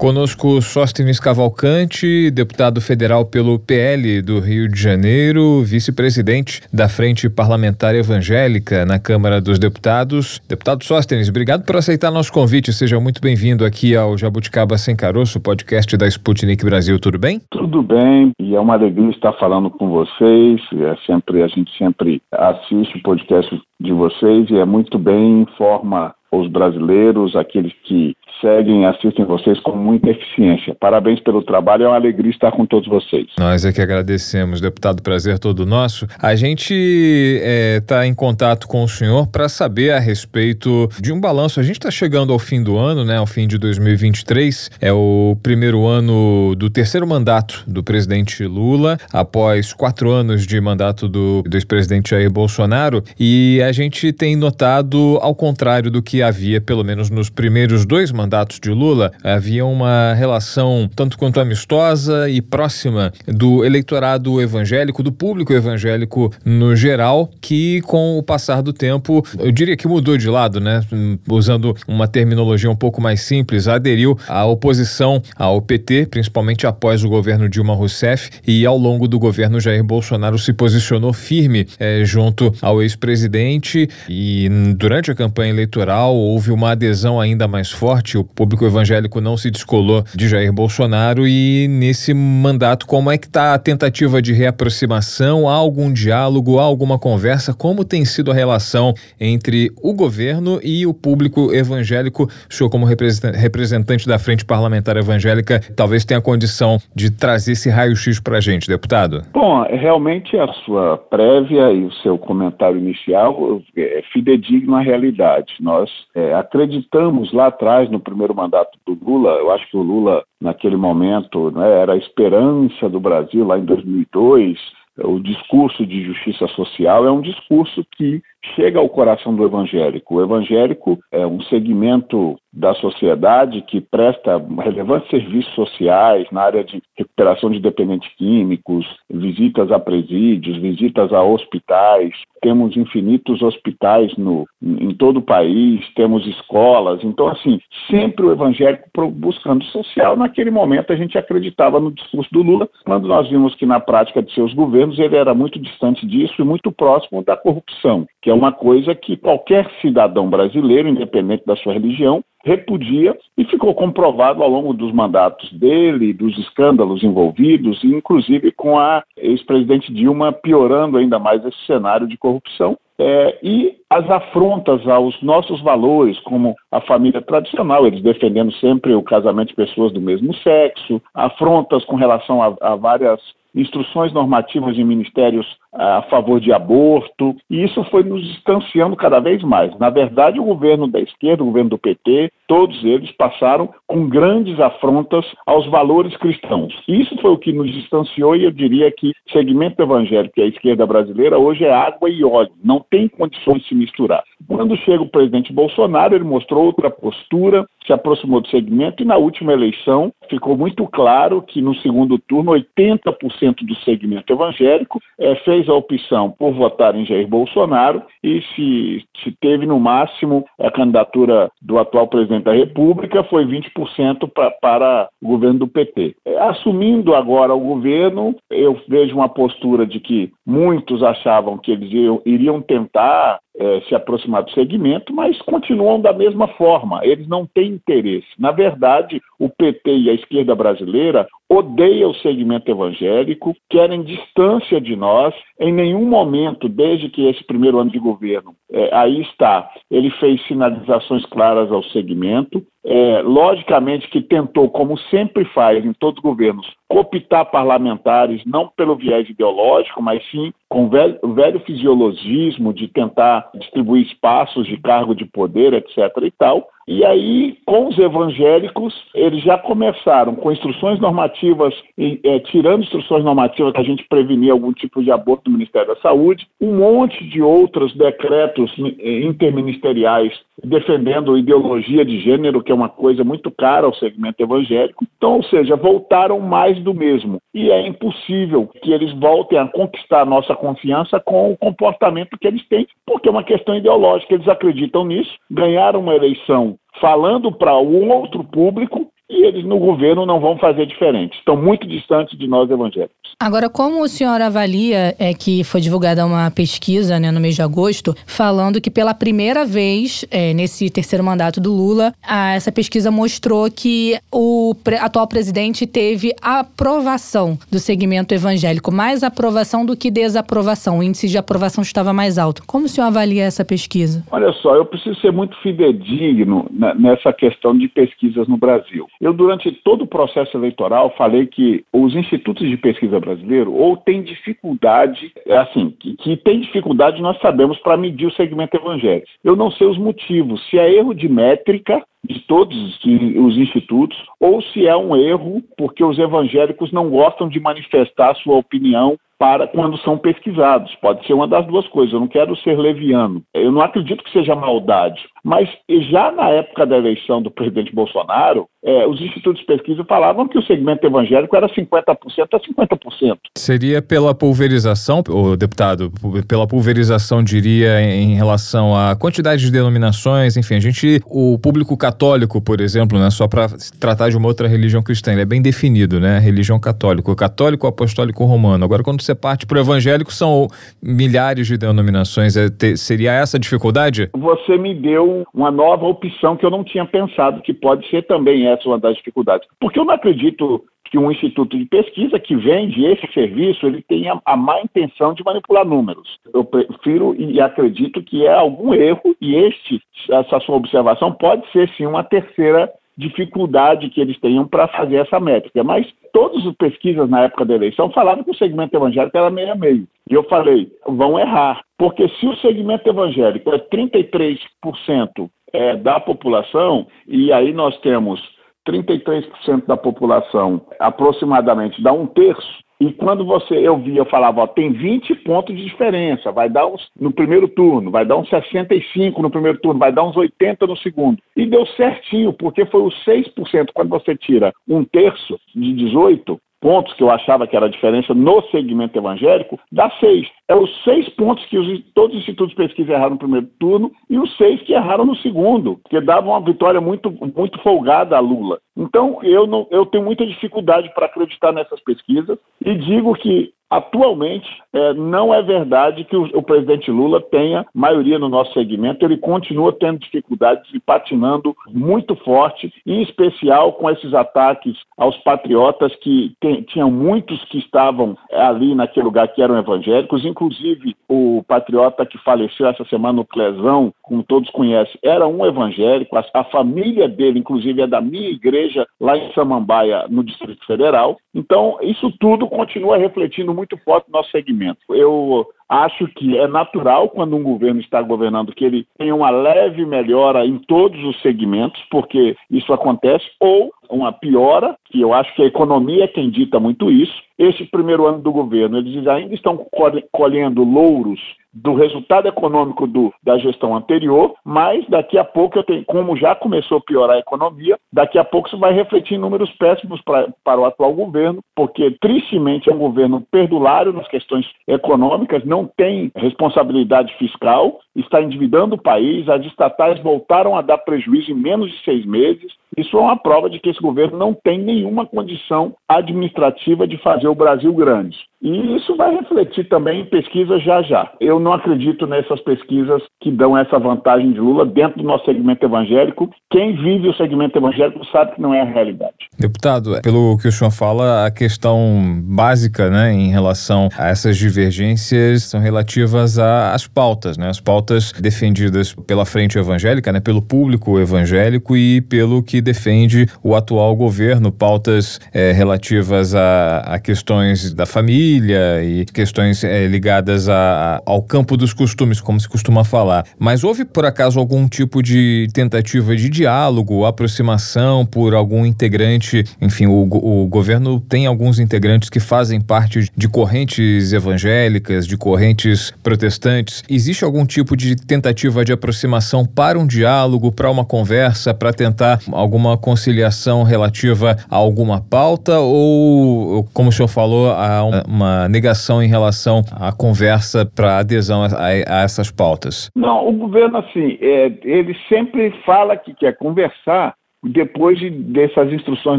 Conosco 0.00 0.62
Sóstenes 0.62 1.20
Cavalcante, 1.20 2.30
deputado 2.30 2.80
federal 2.80 3.26
pelo 3.26 3.58
PL 3.58 4.22
do 4.22 4.40
Rio 4.40 4.66
de 4.66 4.80
Janeiro, 4.80 5.60
vice-presidente 5.62 6.62
da 6.72 6.88
Frente 6.88 7.28
Parlamentar 7.28 7.94
Evangélica 7.94 8.86
na 8.86 8.98
Câmara 8.98 9.42
dos 9.42 9.58
Deputados. 9.58 10.40
Deputado 10.48 10.84
Sóstenes, 10.84 11.28
obrigado 11.28 11.66
por 11.66 11.76
aceitar 11.76 12.10
nosso 12.10 12.32
convite. 12.32 12.72
Seja 12.72 12.98
muito 12.98 13.20
bem-vindo 13.20 13.62
aqui 13.62 13.94
ao 13.94 14.16
Jabuticaba 14.16 14.78
Sem 14.78 14.96
Caroço, 14.96 15.38
podcast 15.38 15.94
da 15.98 16.08
Sputnik 16.08 16.64
Brasil. 16.64 16.98
Tudo 16.98 17.18
bem? 17.18 17.38
Tudo 17.50 17.82
bem, 17.82 18.32
e 18.40 18.56
é 18.56 18.60
uma 18.60 18.72
alegria 18.72 19.10
estar 19.10 19.34
falando 19.34 19.68
com 19.68 19.90
vocês. 19.90 20.62
É 20.80 20.96
sempre 21.04 21.42
a 21.42 21.46
gente 21.46 21.70
sempre 21.76 22.22
assiste 22.32 22.96
o 22.96 23.02
podcast 23.02 23.54
de 23.78 23.92
vocês 23.92 24.48
e 24.48 24.56
é 24.56 24.64
muito 24.64 24.98
bem 24.98 25.42
informa 25.42 26.14
os 26.32 26.48
brasileiros, 26.48 27.34
aqueles 27.34 27.72
que 27.84 28.14
seguem 28.40 28.82
e 28.82 28.86
assistem 28.86 29.24
vocês 29.24 29.60
com 29.60 29.76
muita 29.76 30.10
eficiência. 30.10 30.74
Parabéns 30.78 31.20
pelo 31.20 31.42
trabalho, 31.42 31.84
é 31.84 31.88
uma 31.88 31.96
alegria 31.96 32.30
estar 32.30 32.50
com 32.52 32.64
todos 32.64 32.88
vocês. 32.88 33.26
Nós 33.38 33.64
é 33.64 33.72
que 33.72 33.82
agradecemos, 33.82 34.60
deputado, 34.60 35.02
prazer 35.02 35.38
todo 35.38 35.66
nosso. 35.66 36.06
A 36.18 36.34
gente 36.34 36.72
está 36.72 38.04
é, 38.04 38.06
em 38.06 38.14
contato 38.14 38.66
com 38.66 38.82
o 38.82 38.88
senhor 38.88 39.26
para 39.26 39.48
saber 39.48 39.92
a 39.92 39.98
respeito 39.98 40.88
de 41.00 41.12
um 41.12 41.20
balanço. 41.20 41.60
A 41.60 41.62
gente 41.62 41.76
está 41.76 41.90
chegando 41.90 42.32
ao 42.32 42.38
fim 42.38 42.62
do 42.62 42.78
ano, 42.78 43.04
né, 43.04 43.18
ao 43.18 43.26
fim 43.26 43.46
de 43.46 43.58
2023, 43.58 44.70
é 44.80 44.92
o 44.92 45.36
primeiro 45.42 45.86
ano 45.86 46.54
do 46.56 46.70
terceiro 46.70 47.06
mandato 47.06 47.64
do 47.66 47.82
presidente 47.82 48.44
Lula, 48.44 48.96
após 49.12 49.72
quatro 49.72 50.10
anos 50.10 50.46
de 50.46 50.60
mandato 50.60 51.08
do, 51.08 51.42
do 51.42 51.56
ex-presidente 51.56 52.10
Jair 52.10 52.30
Bolsonaro, 52.30 53.02
e 53.18 53.60
a 53.62 53.72
gente 53.72 54.12
tem 54.12 54.36
notado, 54.36 55.18
ao 55.20 55.34
contrário 55.34 55.90
do 55.90 56.02
que 56.02 56.19
havia, 56.22 56.60
pelo 56.60 56.84
menos 56.84 57.10
nos 57.10 57.30
primeiros 57.30 57.84
dois 57.84 58.12
mandatos, 58.12 58.58
de 58.60 58.70
Lula, 58.70 59.12
havia 59.22 59.64
uma 59.64 60.14
relação 60.14 60.88
tanto 60.94 61.16
quanto 61.16 61.40
amistosa 61.40 62.28
e 62.28 62.40
próxima 62.40 63.12
do 63.26 63.64
eleitorado 63.64 64.40
evangélico, 64.40 65.02
do 65.02 65.12
público 65.12 65.52
evangélico 65.52 66.32
no 66.44 66.74
geral, 66.74 67.30
que 67.40 67.80
com 67.82 68.18
o 68.18 68.22
passar 68.22 68.62
do 68.62 68.72
tempo, 68.72 69.24
eu 69.38 69.50
diria 69.50 69.76
que 69.76 69.88
mudou 69.88 70.16
de 70.16 70.28
lado, 70.28 70.60
né? 70.60 70.80
Usando 71.28 71.76
uma 71.86 72.08
terminologia 72.08 72.70
um 72.70 72.76
pouco 72.76 73.00
mais 73.00 73.20
simples, 73.22 73.68
aderiu 73.68 74.18
à 74.28 74.44
oposição 74.44 75.22
ao 75.36 75.60
PT, 75.60 76.06
principalmente 76.06 76.66
após 76.66 77.04
o 77.04 77.08
governo 77.08 77.48
Dilma 77.48 77.74
Rousseff, 77.74 78.30
e 78.46 78.64
ao 78.66 78.76
longo 78.76 79.06
do 79.06 79.18
governo 79.18 79.60
Jair 79.60 79.84
Bolsonaro 79.84 80.38
se 80.38 80.52
posicionou 80.52 81.12
firme 81.12 81.66
eh, 81.78 82.02
junto 82.04 82.52
ao 82.60 82.82
ex-presidente 82.82 83.88
e 84.08 84.48
durante 84.76 85.10
a 85.10 85.14
campanha 85.14 85.50
eleitoral 85.50 86.09
houve 86.16 86.50
uma 86.50 86.72
adesão 86.72 87.20
ainda 87.20 87.46
mais 87.46 87.70
forte 87.70 88.18
o 88.18 88.24
público 88.24 88.64
evangélico 88.64 89.20
não 89.20 89.36
se 89.36 89.50
descolou 89.50 90.04
de 90.14 90.28
Jair 90.28 90.52
Bolsonaro 90.52 91.26
e 91.26 91.66
nesse 91.68 92.12
mandato 92.14 92.86
como 92.86 93.10
é 93.10 93.18
que 93.18 93.26
está 93.26 93.54
a 93.54 93.58
tentativa 93.58 94.20
de 94.20 94.32
reaproximação? 94.32 95.48
Há 95.48 95.54
algum 95.54 95.92
diálogo, 95.92 96.58
há 96.58 96.62
alguma 96.62 96.98
conversa? 96.98 97.54
Como 97.54 97.84
tem 97.84 98.04
sido 98.04 98.30
a 98.30 98.34
relação 98.34 98.94
entre 99.20 99.70
o 99.82 99.92
governo 99.94 100.60
e 100.62 100.86
o 100.86 100.94
público 100.94 101.52
evangélico? 101.52 102.24
O 102.24 102.52
senhor 102.52 102.70
como 102.70 102.86
representante 102.86 104.06
da 104.06 104.18
Frente 104.18 104.44
Parlamentar 104.44 104.96
Evangélica 104.96 105.60
talvez 105.76 106.04
tenha 106.04 106.20
condição 106.20 106.78
de 106.94 107.10
trazer 107.10 107.52
esse 107.52 107.70
raio-x 107.70 108.20
para 108.20 108.38
a 108.38 108.40
gente, 108.40 108.68
deputado? 108.68 109.22
Bom, 109.32 109.62
realmente 109.62 110.36
a 110.36 110.48
sua 110.64 110.98
prévia 110.98 111.72
e 111.72 111.84
o 111.84 111.92
seu 111.94 112.18
comentário 112.18 112.78
inicial 112.78 113.60
é 113.76 114.02
fidedigno 114.12 114.76
à 114.76 114.80
realidade. 114.80 115.54
Nós 115.60 115.90
é, 116.14 116.34
acreditamos 116.34 117.32
lá 117.32 117.46
atrás, 117.46 117.90
no 117.90 118.00
primeiro 118.00 118.34
mandato 118.34 118.78
do 118.86 118.96
Lula, 119.04 119.30
eu 119.32 119.50
acho 119.50 119.68
que 119.70 119.76
o 119.76 119.82
Lula, 119.82 120.24
naquele 120.40 120.76
momento, 120.76 121.50
né, 121.50 121.80
era 121.80 121.92
a 121.92 121.96
esperança 121.96 122.88
do 122.88 123.00
Brasil 123.00 123.46
lá 123.46 123.58
em 123.58 123.64
2002. 123.64 124.58
O 125.02 125.18
discurso 125.18 125.86
de 125.86 126.04
justiça 126.04 126.46
social 126.48 127.06
é 127.06 127.10
um 127.10 127.20
discurso 127.20 127.84
que 127.96 128.20
chega 128.54 128.78
ao 128.78 128.88
coração 128.88 129.34
do 129.34 129.44
evangélico. 129.44 130.16
O 130.16 130.22
evangélico 130.22 130.98
é 131.10 131.26
um 131.26 131.40
segmento 131.42 132.36
da 132.52 132.74
sociedade 132.74 133.62
que 133.62 133.80
presta 133.80 134.42
relevantes 134.62 135.08
serviços 135.08 135.54
sociais 135.54 136.26
na 136.32 136.42
área 136.42 136.64
de 136.64 136.82
recuperação 136.96 137.50
de 137.50 137.60
dependentes 137.60 138.12
químicos, 138.16 138.86
visitas 139.08 139.70
a 139.70 139.78
presídios, 139.78 140.56
visitas 140.58 141.12
a 141.12 141.22
hospitais. 141.22 142.12
Temos 142.42 142.76
infinitos 142.76 143.42
hospitais 143.42 144.16
no, 144.16 144.46
em 144.62 144.92
todo 144.94 145.18
o 145.18 145.22
país, 145.22 145.86
temos 145.94 146.26
escolas. 146.26 147.04
Então, 147.04 147.28
assim, 147.28 147.60
sempre 147.88 148.26
o 148.26 148.32
evangélico 148.32 148.88
buscando 149.10 149.62
social. 149.66 150.16
Naquele 150.16 150.50
momento, 150.50 150.92
a 150.92 150.96
gente 150.96 151.16
acreditava 151.16 151.78
no 151.78 151.92
discurso 151.92 152.30
do 152.32 152.42
Lula, 152.42 152.68
quando 152.84 153.06
nós 153.06 153.28
vimos 153.28 153.54
que 153.54 153.66
na 153.66 153.78
prática 153.78 154.22
de 154.22 154.32
seus 154.34 154.52
governos 154.54 154.98
ele 154.98 155.16
era 155.16 155.34
muito 155.34 155.58
distante 155.58 156.06
disso 156.06 156.34
e 156.38 156.44
muito 156.44 156.72
próximo 156.72 157.22
da 157.22 157.36
corrupção, 157.36 158.06
que 158.22 158.30
é 158.30 158.34
uma 158.34 158.52
coisa 158.52 158.94
que 158.94 159.16
qualquer 159.16 159.70
cidadão 159.80 160.28
brasileiro, 160.28 160.88
independente 160.88 161.44
da 161.46 161.56
sua 161.56 161.74
religião, 161.74 162.24
repudia 162.44 163.16
e 163.36 163.44
ficou 163.44 163.74
comprovado 163.74 164.42
ao 164.42 164.48
longo 164.48 164.72
dos 164.72 164.92
mandatos 164.92 165.52
dele, 165.52 166.12
dos 166.12 166.36
escândalos 166.38 167.02
envolvidos, 167.02 167.82
inclusive 167.84 168.52
com 168.52 168.78
a 168.78 169.02
ex-presidente 169.16 169.92
Dilma 169.92 170.32
piorando 170.32 170.96
ainda 170.96 171.18
mais 171.18 171.44
esse 171.44 171.66
cenário 171.66 172.06
de 172.06 172.16
corrupção. 172.16 172.76
É, 172.98 173.38
e 173.42 173.76
as 173.88 174.08
afrontas 174.10 174.86
aos 174.86 175.20
nossos 175.22 175.62
valores, 175.62 176.18
como 176.20 176.54
a 176.70 176.82
família 176.82 177.22
tradicional, 177.22 177.86
eles 177.86 178.02
defendendo 178.02 178.52
sempre 178.56 178.94
o 178.94 179.02
casamento 179.02 179.48
de 179.48 179.54
pessoas 179.54 179.90
do 179.90 180.00
mesmo 180.00 180.34
sexo, 180.34 181.00
afrontas 181.14 181.82
com 181.86 181.96
relação 181.96 182.42
a, 182.42 182.54
a 182.60 182.76
várias 182.76 183.18
instruções 183.54 184.12
normativas 184.12 184.76
de 184.76 184.84
ministérios 184.84 185.46
a 185.72 186.02
favor 186.02 186.40
de 186.40 186.52
aborto, 186.52 187.36
e 187.48 187.62
isso 187.64 187.82
foi 187.84 188.02
nos 188.02 188.22
distanciando 188.22 188.96
cada 188.96 189.20
vez 189.20 189.42
mais. 189.42 189.76
Na 189.78 189.90
verdade, 189.90 190.40
o 190.40 190.44
governo 190.44 190.88
da 190.88 191.00
esquerda, 191.00 191.42
o 191.42 191.46
governo 191.46 191.70
do 191.70 191.78
PT, 191.78 192.32
todos 192.48 192.82
eles 192.84 193.10
passaram 193.12 193.68
com 193.86 194.08
grandes 194.08 194.58
afrontas 194.58 195.24
aos 195.46 195.66
valores 195.68 196.16
cristãos. 196.16 196.74
Isso 196.88 197.16
foi 197.20 197.30
o 197.30 197.38
que 197.38 197.52
nos 197.52 197.70
distanciou, 197.72 198.34
e 198.34 198.44
eu 198.44 198.50
diria 198.50 198.90
que 198.90 199.12
segmento 199.32 199.80
evangélico 199.82 200.38
e 200.38 200.42
a 200.42 200.46
esquerda 200.46 200.84
brasileira 200.86 201.38
hoje 201.38 201.64
é 201.64 201.72
água 201.72 202.10
e 202.10 202.24
óleo, 202.24 202.50
não 202.62 202.84
tem 202.90 203.08
condições 203.08 203.62
de 203.62 203.68
se 203.68 203.74
misturar. 203.74 204.24
Quando 204.48 204.76
chega 204.78 205.02
o 205.02 205.08
presidente 205.08 205.52
Bolsonaro, 205.52 206.14
ele 206.14 206.24
mostrou 206.24 206.64
outra 206.64 206.90
postura, 206.90 207.66
se 207.86 207.92
aproximou 207.92 208.40
do 208.40 208.48
segmento, 208.48 209.02
e 209.02 209.06
na 209.06 209.16
última 209.16 209.52
eleição 209.52 210.12
ficou 210.28 210.56
muito 210.56 210.86
claro 210.86 211.42
que 211.42 211.62
no 211.62 211.74
segundo 211.76 212.18
turno 212.18 212.52
80% 212.52 213.64
do 213.64 213.74
segmento 213.76 214.32
evangélico 214.32 215.00
é, 215.18 215.34
fez 215.36 215.59
fez 215.60 215.68
a 215.68 215.74
opção 215.74 216.30
por 216.30 216.52
votar 216.52 216.94
em 216.94 217.04
Jair 217.04 217.28
Bolsonaro 217.28 218.02
e 218.22 218.40
se, 218.54 219.04
se 219.22 219.32
teve 219.40 219.66
no 219.66 219.78
máximo 219.78 220.44
a 220.58 220.70
candidatura 220.70 221.50
do 221.60 221.78
atual 221.78 222.08
presidente 222.08 222.44
da 222.44 222.52
República 222.52 223.22
foi 223.24 223.44
20% 223.44 224.30
pra, 224.32 224.50
para 224.50 225.08
o 225.22 225.28
governo 225.28 225.60
do 225.60 225.68
PT. 225.68 226.16
É, 226.24 226.38
assumindo 226.38 227.14
agora 227.14 227.54
o 227.54 227.60
governo, 227.60 228.34
eu 228.50 228.78
vejo 228.88 229.14
uma 229.14 229.28
postura 229.28 229.86
de 229.86 230.00
que 230.00 230.30
muitos 230.46 231.02
achavam 231.02 231.58
que 231.58 231.72
eles 231.72 231.90
iriam, 231.90 232.22
iriam 232.24 232.62
tentar 232.62 233.38
é, 233.60 233.80
se 233.82 233.94
aproximar 233.94 234.42
do 234.42 234.50
segmento, 234.52 235.14
mas 235.14 235.40
continuam 235.42 236.00
da 236.00 236.14
mesma 236.14 236.48
forma. 236.48 237.04
Eles 237.04 237.28
não 237.28 237.46
têm 237.46 237.72
interesse. 237.72 238.26
Na 238.38 238.50
verdade, 238.50 239.20
o 239.38 239.50
PT 239.50 239.98
e 239.98 240.10
a 240.10 240.14
esquerda 240.14 240.54
brasileira 240.54 241.28
odeiam 241.48 242.10
o 242.10 242.14
segmento 242.14 242.70
evangélico, 242.70 243.54
querem 243.68 244.02
distância 244.02 244.80
de 244.80 244.96
nós. 244.96 245.34
Em 245.58 245.72
nenhum 245.72 246.06
momento, 246.06 246.68
desde 246.68 247.10
que 247.10 247.28
esse 247.28 247.44
primeiro 247.44 247.78
ano 247.78 247.90
de 247.90 247.98
governo, 247.98 248.54
é, 248.72 248.88
aí 248.94 249.20
está, 249.20 249.70
ele 249.90 250.10
fez 250.12 250.40
sinalizações 250.46 251.26
claras 251.26 251.70
ao 251.70 251.82
segmento. 251.84 252.64
É, 252.82 253.20
logicamente 253.20 254.08
que 254.08 254.22
tentou, 254.22 254.70
como 254.70 254.96
sempre 255.10 255.44
faz 255.46 255.84
em 255.84 255.92
todos 255.92 256.16
os 256.16 256.22
governos, 256.22 256.66
cooptar 256.88 257.50
parlamentares, 257.50 258.42
não 258.46 258.68
pelo 258.68 258.96
viés 258.96 259.28
ideológico, 259.28 260.00
mas 260.00 260.22
sim 260.30 260.52
com 260.68 260.86
o 260.86 260.88
velho, 260.88 261.18
velho 261.34 261.60
fisiologismo 261.60 262.72
de 262.72 262.88
tentar 262.88 263.50
distribuir 263.54 264.06
espaços 264.06 264.66
de 264.66 264.78
cargo 264.78 265.14
de 265.14 265.26
poder, 265.26 265.74
etc. 265.74 265.98
e 266.22 266.30
tal. 266.30 266.68
E 266.92 267.04
aí, 267.04 267.56
com 267.64 267.86
os 267.86 267.96
evangélicos, 267.96 268.92
eles 269.14 269.44
já 269.44 269.56
começaram 269.56 270.34
com 270.34 270.50
instruções 270.50 270.98
normativas, 270.98 271.72
é, 271.96 272.40
tirando 272.40 272.82
instruções 272.82 273.22
normativas 273.22 273.72
que 273.72 273.80
a 273.80 273.84
gente 273.84 274.04
prevenia 274.08 274.50
algum 274.52 274.72
tipo 274.72 275.00
de 275.00 275.12
aborto 275.12 275.44
do 275.44 275.52
Ministério 275.52 275.94
da 275.94 276.00
Saúde, 276.00 276.48
um 276.60 276.78
monte 276.78 277.24
de 277.28 277.40
outros 277.40 277.94
decretos 277.94 278.74
é, 278.98 279.20
interministeriais 279.20 280.36
defendendo 280.64 281.38
ideologia 281.38 282.04
de 282.04 282.20
gênero, 282.20 282.62
que 282.62 282.72
é 282.72 282.74
uma 282.74 282.88
coisa 282.88 283.24
muito 283.24 283.50
cara 283.50 283.86
ao 283.86 283.94
segmento 283.94 284.42
evangélico. 284.42 285.04
Então, 285.16 285.36
ou 285.36 285.42
seja, 285.44 285.76
voltaram 285.76 286.40
mais 286.40 286.78
do 286.82 286.92
mesmo. 286.92 287.38
E 287.54 287.70
é 287.70 287.86
impossível 287.86 288.68
que 288.82 288.92
eles 288.92 289.12
voltem 289.14 289.58
a 289.58 289.66
conquistar 289.66 290.22
a 290.22 290.26
nossa 290.26 290.54
confiança 290.54 291.20
com 291.20 291.52
o 291.52 291.56
comportamento 291.56 292.36
que 292.38 292.46
eles 292.46 292.66
têm, 292.68 292.86
porque 293.06 293.28
é 293.28 293.30
uma 293.30 293.44
questão 293.44 293.76
ideológica. 293.76 294.34
Eles 294.34 294.48
acreditam 294.48 295.04
nisso, 295.04 295.30
ganharam 295.50 296.00
uma 296.00 296.14
eleição 296.14 296.76
falando 297.00 297.52
para 297.52 297.78
um 297.78 298.10
outro 298.10 298.44
público 298.44 299.10
e 299.30 299.46
eles 299.46 299.64
no 299.64 299.78
governo 299.78 300.26
não 300.26 300.40
vão 300.40 300.58
fazer 300.58 300.84
diferente. 300.86 301.38
Estão 301.38 301.56
muito 301.56 301.86
distantes 301.86 302.36
de 302.36 302.48
nós 302.48 302.68
evangélicos. 302.68 303.16
Agora, 303.38 303.70
como 303.70 304.02
o 304.02 304.08
senhor 304.08 304.40
avalia 304.42 305.14
é 305.18 305.32
que 305.32 305.64
foi 305.64 305.80
divulgada 305.80 306.26
uma 306.26 306.50
pesquisa 306.50 307.18
né, 307.18 307.30
no 307.30 307.40
mês 307.40 307.54
de 307.54 307.62
agosto, 307.62 308.14
falando 308.26 308.80
que 308.80 308.90
pela 308.90 309.14
primeira 309.14 309.64
vez 309.64 310.26
é, 310.30 310.52
nesse 310.52 310.90
terceiro 310.90 311.24
mandato 311.24 311.60
do 311.60 311.72
Lula, 311.72 312.12
a, 312.22 312.54
essa 312.54 312.72
pesquisa 312.72 313.10
mostrou 313.10 313.70
que 313.70 314.18
o 314.32 314.74
pre 314.82 314.96
atual 314.96 315.26
presidente 315.26 315.86
teve 315.86 316.34
aprovação 316.42 317.56
do 317.70 317.78
segmento 317.78 318.34
evangélico, 318.34 318.92
mais 318.92 319.22
aprovação 319.22 319.86
do 319.86 319.96
que 319.96 320.10
desaprovação. 320.10 320.98
O 320.98 321.02
índice 321.02 321.28
de 321.28 321.38
aprovação 321.38 321.82
estava 321.82 322.12
mais 322.12 322.36
alto. 322.36 322.62
Como 322.66 322.86
o 322.86 322.88
senhor 322.88 323.06
avalia 323.06 323.44
essa 323.44 323.64
pesquisa? 323.64 324.24
Olha 324.30 324.52
só, 324.54 324.74
eu 324.74 324.84
preciso 324.84 325.18
ser 325.20 325.32
muito 325.32 325.56
fidedigno 325.62 326.66
nessa 326.98 327.32
questão 327.32 327.76
de 327.76 327.88
pesquisas 327.88 328.48
no 328.48 328.56
Brasil. 328.56 329.06
Eu, 329.20 329.34
durante 329.34 329.70
todo 329.84 330.02
o 330.02 330.06
processo 330.06 330.56
eleitoral, 330.56 331.14
falei 331.16 331.46
que 331.46 331.84
os 331.92 332.14
institutos 332.14 332.66
de 332.66 332.76
pesquisa 332.78 333.20
brasileiros 333.20 333.72
ou 333.76 333.96
têm 333.96 334.22
dificuldade, 334.22 335.32
é 335.46 335.58
assim, 335.58 335.94
que, 336.00 336.16
que 336.16 336.36
tem 336.38 336.60
dificuldade, 336.60 337.20
nós 337.20 337.38
sabemos, 337.40 337.78
para 337.80 337.98
medir 337.98 338.26
o 338.26 338.32
segmento 338.32 338.76
evangélico. 338.76 339.26
Eu 339.44 339.54
não 339.54 339.70
sei 339.70 339.86
os 339.86 339.98
motivos, 339.98 340.66
se 340.70 340.78
é 340.78 340.94
erro 340.94 341.14
de 341.14 341.28
métrica 341.28 342.02
de 342.24 342.40
todos 342.40 342.76
os 343.04 343.56
institutos, 343.56 344.16
ou 344.38 344.62
se 344.62 344.86
é 344.86 344.96
um 344.96 345.16
erro 345.16 345.62
porque 345.76 346.04
os 346.04 346.18
evangélicos 346.18 346.92
não 346.92 347.10
gostam 347.10 347.48
de 347.48 347.58
manifestar 347.60 348.34
sua 348.36 348.56
opinião 348.56 349.18
para 349.40 349.66
quando 349.66 349.96
são 350.02 350.18
pesquisados. 350.18 350.94
Pode 351.00 351.26
ser 351.26 351.32
uma 351.32 351.48
das 351.48 351.66
duas 351.66 351.88
coisas. 351.88 352.12
Eu 352.12 352.20
não 352.20 352.28
quero 352.28 352.54
ser 352.58 352.78
leviano. 352.78 353.42
Eu 353.54 353.72
não 353.72 353.80
acredito 353.80 354.22
que 354.22 354.30
seja 354.30 354.54
maldade. 354.54 355.22
Mas 355.42 355.66
já 356.10 356.30
na 356.30 356.50
época 356.50 356.84
da 356.84 356.98
eleição 356.98 357.40
do 357.40 357.50
presidente 357.50 357.94
Bolsonaro, 357.94 358.68
é, 358.84 359.06
os 359.06 359.20
institutos 359.20 359.60
de 359.60 359.66
pesquisa 359.66 360.04
falavam 360.04 360.48
que 360.48 360.58
o 360.58 360.62
segmento 360.62 361.06
evangélico 361.06 361.54
era 361.54 361.68
50% 361.68 362.16
a 362.52 362.60
50%. 362.60 363.38
Seria 363.56 364.00
pela 364.00 364.34
pulverização, 364.34 365.22
o 365.28 365.56
deputado, 365.56 366.10
pela 366.48 366.66
pulverização, 366.66 367.42
diria, 367.42 368.00
em 368.00 368.34
relação 368.34 368.96
à 368.96 369.14
quantidade 369.16 369.62
de 369.62 369.70
denominações, 369.70 370.56
enfim, 370.56 370.74
a 370.74 370.80
gente, 370.80 371.20
o 371.26 371.58
público 371.58 371.96
católico, 371.96 372.60
por 372.60 372.80
exemplo, 372.80 373.18
né, 373.18 373.30
só 373.30 373.46
para 373.46 373.66
tratar 373.98 374.30
de 374.30 374.36
uma 374.36 374.48
outra 374.48 374.66
religião 374.66 375.02
cristã, 375.02 375.32
ele 375.32 375.42
é 375.42 375.46
bem 375.46 375.60
definido, 375.60 376.18
né, 376.18 376.38
religião 376.38 376.80
católica, 376.80 377.34
católico, 377.34 377.86
apostólico 377.86 378.44
romano. 378.44 378.84
Agora, 378.84 379.02
quando 379.02 379.22
você 379.22 379.29
parte 379.34 379.66
para 379.66 379.78
o 379.78 379.80
evangélico, 379.80 380.32
são 380.32 380.68
milhares 381.02 381.66
de 381.66 381.76
denominações. 381.76 382.56
É, 382.56 382.68
ter, 382.68 382.96
seria 382.96 383.32
essa 383.32 383.56
a 383.56 383.60
dificuldade? 383.60 384.30
Você 384.34 384.76
me 384.76 384.94
deu 384.94 385.46
uma 385.54 385.70
nova 385.70 386.06
opção 386.06 386.56
que 386.56 386.64
eu 386.64 386.70
não 386.70 386.84
tinha 386.84 387.04
pensado, 387.04 387.62
que 387.62 387.72
pode 387.72 388.08
ser 388.08 388.26
também 388.26 388.66
essa 388.66 388.88
uma 388.88 388.98
das 388.98 389.16
dificuldades. 389.16 389.68
Porque 389.80 389.98
eu 389.98 390.04
não 390.04 390.14
acredito 390.14 390.84
que 391.10 391.18
um 391.18 391.30
instituto 391.30 391.76
de 391.76 391.84
pesquisa 391.86 392.38
que 392.38 392.54
vende 392.54 393.04
esse 393.04 393.26
serviço 393.32 393.84
ele 393.84 394.02
tenha 394.02 394.40
a 394.44 394.56
má 394.56 394.80
intenção 394.80 395.34
de 395.34 395.42
manipular 395.42 395.84
números. 395.84 396.38
Eu 396.54 396.64
prefiro 396.64 397.34
e 397.36 397.60
acredito 397.60 398.22
que 398.22 398.46
é 398.46 398.54
algum 398.54 398.94
erro 398.94 399.36
e 399.40 399.56
este 399.56 400.00
essa 400.30 400.60
sua 400.60 400.76
observação 400.76 401.32
pode 401.32 401.68
ser 401.72 401.90
sim 401.96 402.06
uma 402.06 402.22
terceira 402.22 402.90
dificuldade 403.20 404.08
que 404.08 404.20
eles 404.20 404.38
tenham 404.40 404.66
para 404.66 404.88
fazer 404.88 405.16
essa 405.16 405.38
métrica. 405.38 405.84
Mas 405.84 406.06
todas 406.32 406.66
as 406.66 406.74
pesquisas 406.74 407.28
na 407.28 407.42
época 407.44 407.64
da 407.64 407.74
eleição 407.74 408.10
falavam 408.10 408.42
que 408.42 408.50
o 408.50 408.56
segmento 408.56 408.96
evangélico 408.96 409.36
era 409.36 409.50
meio 409.50 409.72
a 409.72 409.76
meio. 409.76 410.08
E 410.28 410.34
eu 410.34 410.42
falei, 410.44 410.90
vão 411.06 411.38
errar. 411.38 411.82
Porque 411.98 412.28
se 412.28 412.46
o 412.46 412.56
segmento 412.56 413.08
evangélico 413.08 413.72
é 413.72 413.78
33% 413.78 415.50
é, 415.72 415.96
da 415.96 416.18
população, 416.18 417.06
e 417.28 417.52
aí 417.52 417.72
nós 417.72 417.96
temos 418.00 418.40
33% 418.88 419.86
da 419.86 419.96
população, 419.96 420.80
aproximadamente, 420.98 422.02
dá 422.02 422.12
um 422.12 422.26
terço, 422.26 422.78
e 423.00 423.12
quando 423.14 423.46
você 423.46 423.74
eu 423.74 423.96
via, 423.96 424.18
eu 424.18 424.26
falava, 424.26 424.60
ó, 424.60 424.66
tem 424.66 424.92
20 424.92 425.34
pontos 425.36 425.74
de 425.74 425.84
diferença, 425.86 426.52
vai 426.52 426.68
dar 426.68 426.86
uns 426.86 427.08
no 427.18 427.32
primeiro 427.32 427.66
turno, 427.66 428.10
vai 428.10 428.26
dar 428.26 428.36
uns 428.36 428.48
65 428.50 429.40
no 429.40 429.50
primeiro 429.50 429.78
turno, 429.80 429.98
vai 429.98 430.12
dar 430.12 430.22
uns 430.22 430.36
80 430.36 430.86
no 430.86 430.96
segundo. 430.98 431.38
E 431.56 431.64
deu 431.64 431.86
certinho, 431.86 432.52
porque 432.52 432.84
foi 432.84 433.00
os 433.00 433.14
6%. 433.24 433.88
Quando 433.94 434.10
você 434.10 434.36
tira 434.36 434.70
um 434.86 435.02
terço 435.02 435.58
de 435.74 435.94
18, 435.94 436.60
pontos 436.80 437.12
que 437.14 437.22
eu 437.22 437.30
achava 437.30 437.66
que 437.66 437.76
era 437.76 437.86
a 437.86 437.90
diferença 437.90 438.34
no 438.34 438.62
segmento 438.70 439.18
evangélico, 439.18 439.78
dá 439.92 440.10
seis. 440.18 440.48
É 440.68 440.74
os 440.74 440.90
seis 441.04 441.28
pontos 441.30 441.64
que 441.66 441.78
os, 441.78 442.04
todos 442.14 442.34
os 442.34 442.42
institutos 442.42 442.70
de 442.70 442.76
pesquisa 442.76 443.12
erraram 443.12 443.32
no 443.32 443.38
primeiro 443.38 443.66
turno 443.78 444.10
e 444.28 444.38
os 444.38 444.56
seis 444.56 444.80
que 444.82 444.92
erraram 444.92 445.24
no 445.24 445.36
segundo, 445.36 446.00
que 446.08 446.20
davam 446.20 446.52
uma 446.52 446.64
vitória 446.64 447.00
muito, 447.00 447.30
muito 447.30 447.78
folgada 447.82 448.36
a 448.36 448.40
Lula. 448.40 448.80
Então, 448.96 449.38
eu, 449.42 449.66
não, 449.66 449.86
eu 449.90 450.06
tenho 450.06 450.24
muita 450.24 450.46
dificuldade 450.46 451.12
para 451.14 451.26
acreditar 451.26 451.72
nessas 451.72 452.00
pesquisas 452.02 452.58
e 452.84 452.94
digo 452.94 453.34
que 453.34 453.72
atualmente 453.90 454.68
é, 454.92 455.12
não 455.14 455.52
é 455.52 455.60
verdade 455.62 456.24
que 456.24 456.36
o, 456.36 456.44
o, 456.56 456.62
presidente 456.62 457.10
Lula 457.10 457.40
tenha 457.40 457.84
maioria 457.92 458.38
no 458.38 458.48
nosso 458.48 458.72
segmento, 458.72 459.24
ele 459.24 459.36
continua 459.36 459.92
tendo 459.92 460.20
dificuldades 460.20 460.88
e 460.94 461.00
patinando 461.00 461.76
muito 461.88 462.36
forte, 462.36 462.92
em 463.04 463.22
especial 463.22 463.92
com 463.94 464.08
esses 464.08 464.32
ataques 464.32 464.96
aos 465.18 465.36
patriotas 465.38 466.14
que 466.16 466.54
tem, 466.60 466.82
tinham 466.82 467.10
muitos 467.10 467.62
que 467.64 467.78
estavam 467.78 468.36
ali 468.52 468.94
naquele 468.94 469.24
lugar 469.24 469.48
que 469.48 469.62
eram 469.62 469.78
evangélicos, 469.78 470.44
inclusive 470.44 471.16
o 471.28 471.64
patriota 471.66 472.24
que 472.26 472.38
faleceu 472.38 472.86
essa 472.86 473.04
semana 473.04 473.34
no 473.34 473.44
Clesão, 473.44 474.12
como 474.22 474.42
todos 474.42 474.70
conhecem, 474.70 475.18
era 475.22 475.46
um 475.46 475.64
evangélico, 475.66 476.36
a, 476.36 476.44
a 476.54 476.64
família 476.64 477.28
dele, 477.28 477.58
inclusive, 477.58 478.02
é 478.02 478.06
da 478.06 478.20
minha 478.20 478.48
igreja 478.48 479.06
lá 479.20 479.36
em 479.36 479.52
Samambaia, 479.52 480.26
no 480.28 480.44
Distrito 480.44 480.84
Federal. 480.86 481.38
Então, 481.54 481.98
isso 482.02 482.32
tudo 482.38 482.68
continua 482.68 483.16
refletindo 483.16 483.72
muito 483.80 483.96
forte 483.98 484.28
no 484.28 484.38
nosso 484.38 484.50
segmento. 484.50 485.00
Eu 485.14 485.66
acho 485.90 486.28
que 486.28 486.56
é 486.56 486.68
natural 486.68 487.28
quando 487.28 487.56
um 487.56 487.62
governo 487.62 488.00
está 488.00 488.22
governando 488.22 488.72
que 488.72 488.84
ele 488.84 489.06
tenha 489.18 489.34
uma 489.34 489.50
leve 489.50 490.06
melhora 490.06 490.64
em 490.64 490.78
todos 490.78 491.22
os 491.24 491.42
segmentos, 491.42 492.00
porque 492.10 492.56
isso 492.70 492.92
acontece, 492.92 493.44
ou 493.58 493.90
uma 494.08 494.32
piora, 494.32 494.96
que 495.06 495.20
eu 495.20 495.34
acho 495.34 495.54
que 495.54 495.62
a 495.62 495.66
economia 495.66 496.24
é 496.24 496.28
quem 496.28 496.50
dita 496.50 496.78
muito 496.78 497.10
isso. 497.10 497.32
Esse 497.58 497.84
primeiro 497.84 498.26
ano 498.26 498.38
do 498.38 498.52
governo, 498.52 498.98
eles 498.98 499.26
ainda 499.26 499.54
estão 499.54 499.86
colhendo 500.32 500.82
louros 500.82 501.38
do 501.72 501.94
resultado 501.94 502.48
econômico 502.48 503.06
do, 503.06 503.32
da 503.42 503.56
gestão 503.58 503.94
anterior, 503.96 504.54
mas 504.64 505.06
daqui 505.08 505.38
a 505.38 505.44
pouco 505.44 505.78
eu 505.78 505.84
tenho, 505.84 506.04
como 506.04 506.36
já 506.36 506.54
começou 506.54 506.98
a 506.98 507.00
piorar 507.00 507.36
a 507.36 507.40
economia, 507.40 507.96
daqui 508.12 508.38
a 508.38 508.44
pouco 508.44 508.68
isso 508.68 508.78
vai 508.78 508.92
refletir 508.92 509.34
em 509.34 509.38
números 509.38 509.70
péssimos 509.72 510.20
pra, 510.22 510.48
para 510.64 510.80
o 510.80 510.84
atual 510.84 511.12
governo, 511.12 511.60
porque 511.76 512.16
tristemente 512.20 512.90
é 512.90 512.92
um 512.92 512.98
governo 512.98 513.44
perdulário 513.52 514.12
nas 514.12 514.26
questões 514.28 514.66
econômicas, 514.88 515.64
não 515.64 515.79
tem 515.86 516.30
responsabilidade 516.36 517.34
fiscal, 517.38 518.00
está 518.14 518.42
endividando 518.42 518.94
o 518.94 519.02
país, 519.02 519.48
as 519.48 519.64
estatais 519.66 520.20
voltaram 520.20 520.76
a 520.76 520.82
dar 520.82 520.98
prejuízo 520.98 521.50
em 521.50 521.54
menos 521.54 521.90
de 521.90 522.04
seis 522.04 522.24
meses. 522.26 522.72
Isso 522.96 523.16
é 523.16 523.20
uma 523.20 523.36
prova 523.36 523.70
de 523.70 523.78
que 523.78 523.90
esse 523.90 524.00
governo 524.00 524.38
não 524.38 524.54
tem 524.54 524.78
nenhuma 524.78 525.26
condição 525.26 525.94
administrativa 526.08 527.06
de 527.06 527.16
fazer 527.18 527.48
o 527.48 527.54
Brasil 527.54 527.92
grande. 527.92 528.36
E 528.62 528.96
isso 528.96 529.16
vai 529.16 529.34
refletir 529.34 529.88
também 529.88 530.20
em 530.20 530.26
pesquisas 530.26 530.82
já 530.84 531.00
já. 531.02 531.32
Eu 531.40 531.58
não 531.58 531.72
acredito 531.72 532.26
nessas 532.26 532.60
pesquisas 532.60 533.22
que 533.40 533.50
dão 533.50 533.76
essa 533.76 533.98
vantagem 533.98 534.52
de 534.52 534.60
Lula 534.60 534.84
dentro 534.84 535.18
do 535.18 535.24
nosso 535.24 535.46
segmento 535.46 535.84
evangélico. 535.84 536.50
Quem 536.70 536.94
vive 536.94 537.28
o 537.28 537.34
segmento 537.34 537.78
evangélico 537.78 538.24
sabe 538.26 538.54
que 538.54 538.60
não 538.60 538.74
é 538.74 538.82
a 538.82 538.84
realidade. 538.84 539.32
Deputado, 539.58 540.20
pelo 540.22 540.58
que 540.58 540.68
o 540.68 540.72
senhor 540.72 540.90
fala, 540.90 541.46
a 541.46 541.50
questão 541.50 541.98
básica 542.44 543.08
né, 543.08 543.32
em 543.32 543.48
relação 543.48 544.10
a 544.18 544.28
essas 544.28 544.58
divergências 544.58 545.62
são 545.62 545.80
relativas 545.80 546.58
às 546.58 547.06
pautas, 547.06 547.56
né? 547.56 547.68
As 547.68 547.80
pautas 547.80 548.32
defendidas 548.32 549.14
pela 549.26 549.46
frente 549.46 549.78
evangélica, 549.78 550.30
né, 550.32 550.40
pelo 550.40 550.60
público 550.60 551.18
evangélico 551.18 551.96
e 551.96 552.20
pelo 552.20 552.62
que 552.62 552.82
defende 552.82 553.46
o 553.62 553.74
atual 553.74 554.14
governo, 554.14 554.70
pautas 554.70 555.40
é, 555.54 555.72
relativas 555.72 556.54
a, 556.54 556.98
a 557.06 557.18
questões 557.18 557.94
da 557.94 558.04
família 558.04 558.49
família 558.50 559.04
e 559.04 559.24
questões 559.26 559.84
é, 559.84 560.06
ligadas 560.06 560.68
a, 560.68 561.22
ao 561.24 561.42
campo 561.42 561.76
dos 561.76 561.92
costumes, 561.92 562.40
como 562.40 562.58
se 562.58 562.68
costuma 562.68 563.04
falar. 563.04 563.44
Mas 563.58 563.84
houve, 563.84 564.04
por 564.04 564.26
acaso, 564.26 564.58
algum 564.58 564.88
tipo 564.88 565.22
de 565.22 565.68
tentativa 565.72 566.34
de 566.34 566.48
diálogo, 566.48 567.24
aproximação 567.24 568.26
por 568.26 568.54
algum 568.54 568.84
integrante? 568.84 569.64
Enfim, 569.80 570.06
o, 570.06 570.22
o 570.22 570.66
governo 570.66 571.20
tem 571.20 571.46
alguns 571.46 571.78
integrantes 571.78 572.28
que 572.28 572.40
fazem 572.40 572.80
parte 572.80 573.30
de 573.36 573.48
correntes 573.48 574.32
evangélicas, 574.32 575.26
de 575.26 575.36
correntes 575.36 576.12
protestantes. 576.22 577.04
Existe 577.08 577.44
algum 577.44 577.64
tipo 577.64 577.96
de 577.96 578.16
tentativa 578.16 578.84
de 578.84 578.92
aproximação 578.92 579.64
para 579.64 579.98
um 579.98 580.06
diálogo, 580.06 580.72
para 580.72 580.90
uma 580.90 581.04
conversa, 581.04 581.72
para 581.72 581.92
tentar 581.92 582.40
alguma 582.50 582.96
conciliação 582.96 583.82
relativa 583.82 584.56
a 584.68 584.76
alguma 584.76 585.20
pauta? 585.20 585.78
Ou, 585.78 586.88
como 586.92 587.10
o 587.10 587.12
senhor 587.12 587.28
falou, 587.28 587.70
há 587.70 588.02
uma 588.02 588.39
uma 588.40 588.68
negação 588.68 589.22
em 589.22 589.28
relação 589.28 589.82
à 589.92 590.12
conversa 590.12 590.84
para 590.84 591.18
adesão 591.18 591.62
a, 591.62 591.66
a, 591.66 592.20
a, 592.20 592.22
essas 592.22 592.50
pautas? 592.50 593.10
Não, 593.14 593.46
o 593.48 593.52
governo, 593.52 593.98
assim, 593.98 594.38
é, 594.40 594.72
ele 594.82 595.16
sempre 595.28 595.70
fala 595.84 596.16
que 596.16 596.34
quer 596.34 596.56
conversar 596.56 597.34
depois 597.62 598.18
de, 598.18 598.30
dessas 598.30 598.90
instruções 598.92 599.38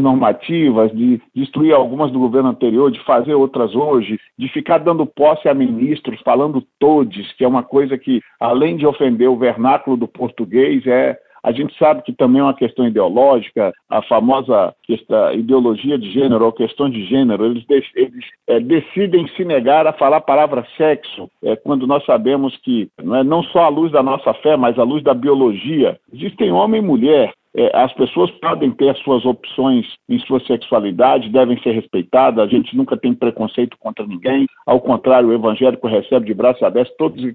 normativas, 0.00 0.92
de 0.92 1.20
destruir 1.34 1.74
algumas 1.74 2.12
do 2.12 2.20
governo 2.20 2.50
anterior, 2.50 2.90
de 2.90 3.02
fazer 3.04 3.34
outras 3.34 3.74
hoje, 3.74 4.18
de 4.38 4.48
ficar 4.48 4.78
dando 4.78 5.04
posse 5.04 5.48
a 5.48 5.54
ministros, 5.54 6.20
falando 6.24 6.62
todes, 6.78 7.32
que 7.32 7.44
é 7.44 7.48
uma 7.48 7.64
coisa 7.64 7.98
que, 7.98 8.20
além 8.38 8.76
de 8.76 8.86
ofender 8.86 9.28
o 9.28 9.36
vernáculo 9.36 9.96
do 9.96 10.06
português, 10.06 10.86
é 10.86 11.18
a 11.42 11.50
gente 11.50 11.76
sabe 11.76 12.02
que 12.02 12.12
também 12.12 12.40
é 12.40 12.44
uma 12.44 12.54
questão 12.54 12.86
ideológica, 12.86 13.72
a 13.90 14.00
famosa 14.02 14.74
questão, 14.84 15.32
ideologia 15.34 15.98
de 15.98 16.10
gênero 16.12 16.44
ou 16.44 16.52
questões 16.52 16.92
de 16.92 17.04
gênero, 17.06 17.44
eles, 17.44 17.64
eles 17.96 18.24
é, 18.46 18.60
decidem 18.60 19.26
se 19.28 19.44
negar 19.44 19.86
a 19.86 19.92
falar 19.92 20.18
a 20.18 20.20
palavra 20.20 20.66
sexo, 20.76 21.28
é, 21.42 21.56
quando 21.56 21.86
nós 21.86 22.04
sabemos 22.04 22.56
que 22.58 22.88
não 23.02 23.16
é 23.16 23.24
não 23.24 23.42
só 23.44 23.64
a 23.64 23.68
luz 23.68 23.90
da 23.90 24.02
nossa 24.02 24.32
fé, 24.34 24.56
mas 24.56 24.78
a 24.78 24.84
luz 24.84 25.02
da 25.02 25.14
biologia. 25.14 25.98
Existem 26.12 26.52
homem 26.52 26.80
e 26.80 26.84
mulher, 26.84 27.32
as 27.74 27.92
pessoas 27.92 28.30
podem 28.32 28.70
ter 28.70 28.88
as 28.88 28.98
suas 29.00 29.24
opções 29.26 29.86
em 30.08 30.18
sua 30.20 30.40
sexualidade, 30.40 31.28
devem 31.28 31.60
ser 31.62 31.72
respeitadas, 31.72 32.44
a 32.44 32.48
gente 32.48 32.74
nunca 32.76 32.96
tem 32.96 33.14
preconceito 33.14 33.76
contra 33.78 34.06
ninguém, 34.06 34.46
ao 34.66 34.80
contrário, 34.80 35.28
o 35.28 35.34
evangélico 35.34 35.86
recebe 35.86 36.26
de 36.26 36.34
braços 36.34 36.62
abertos 36.62 36.94
todas 36.96 37.22
e 37.22 37.34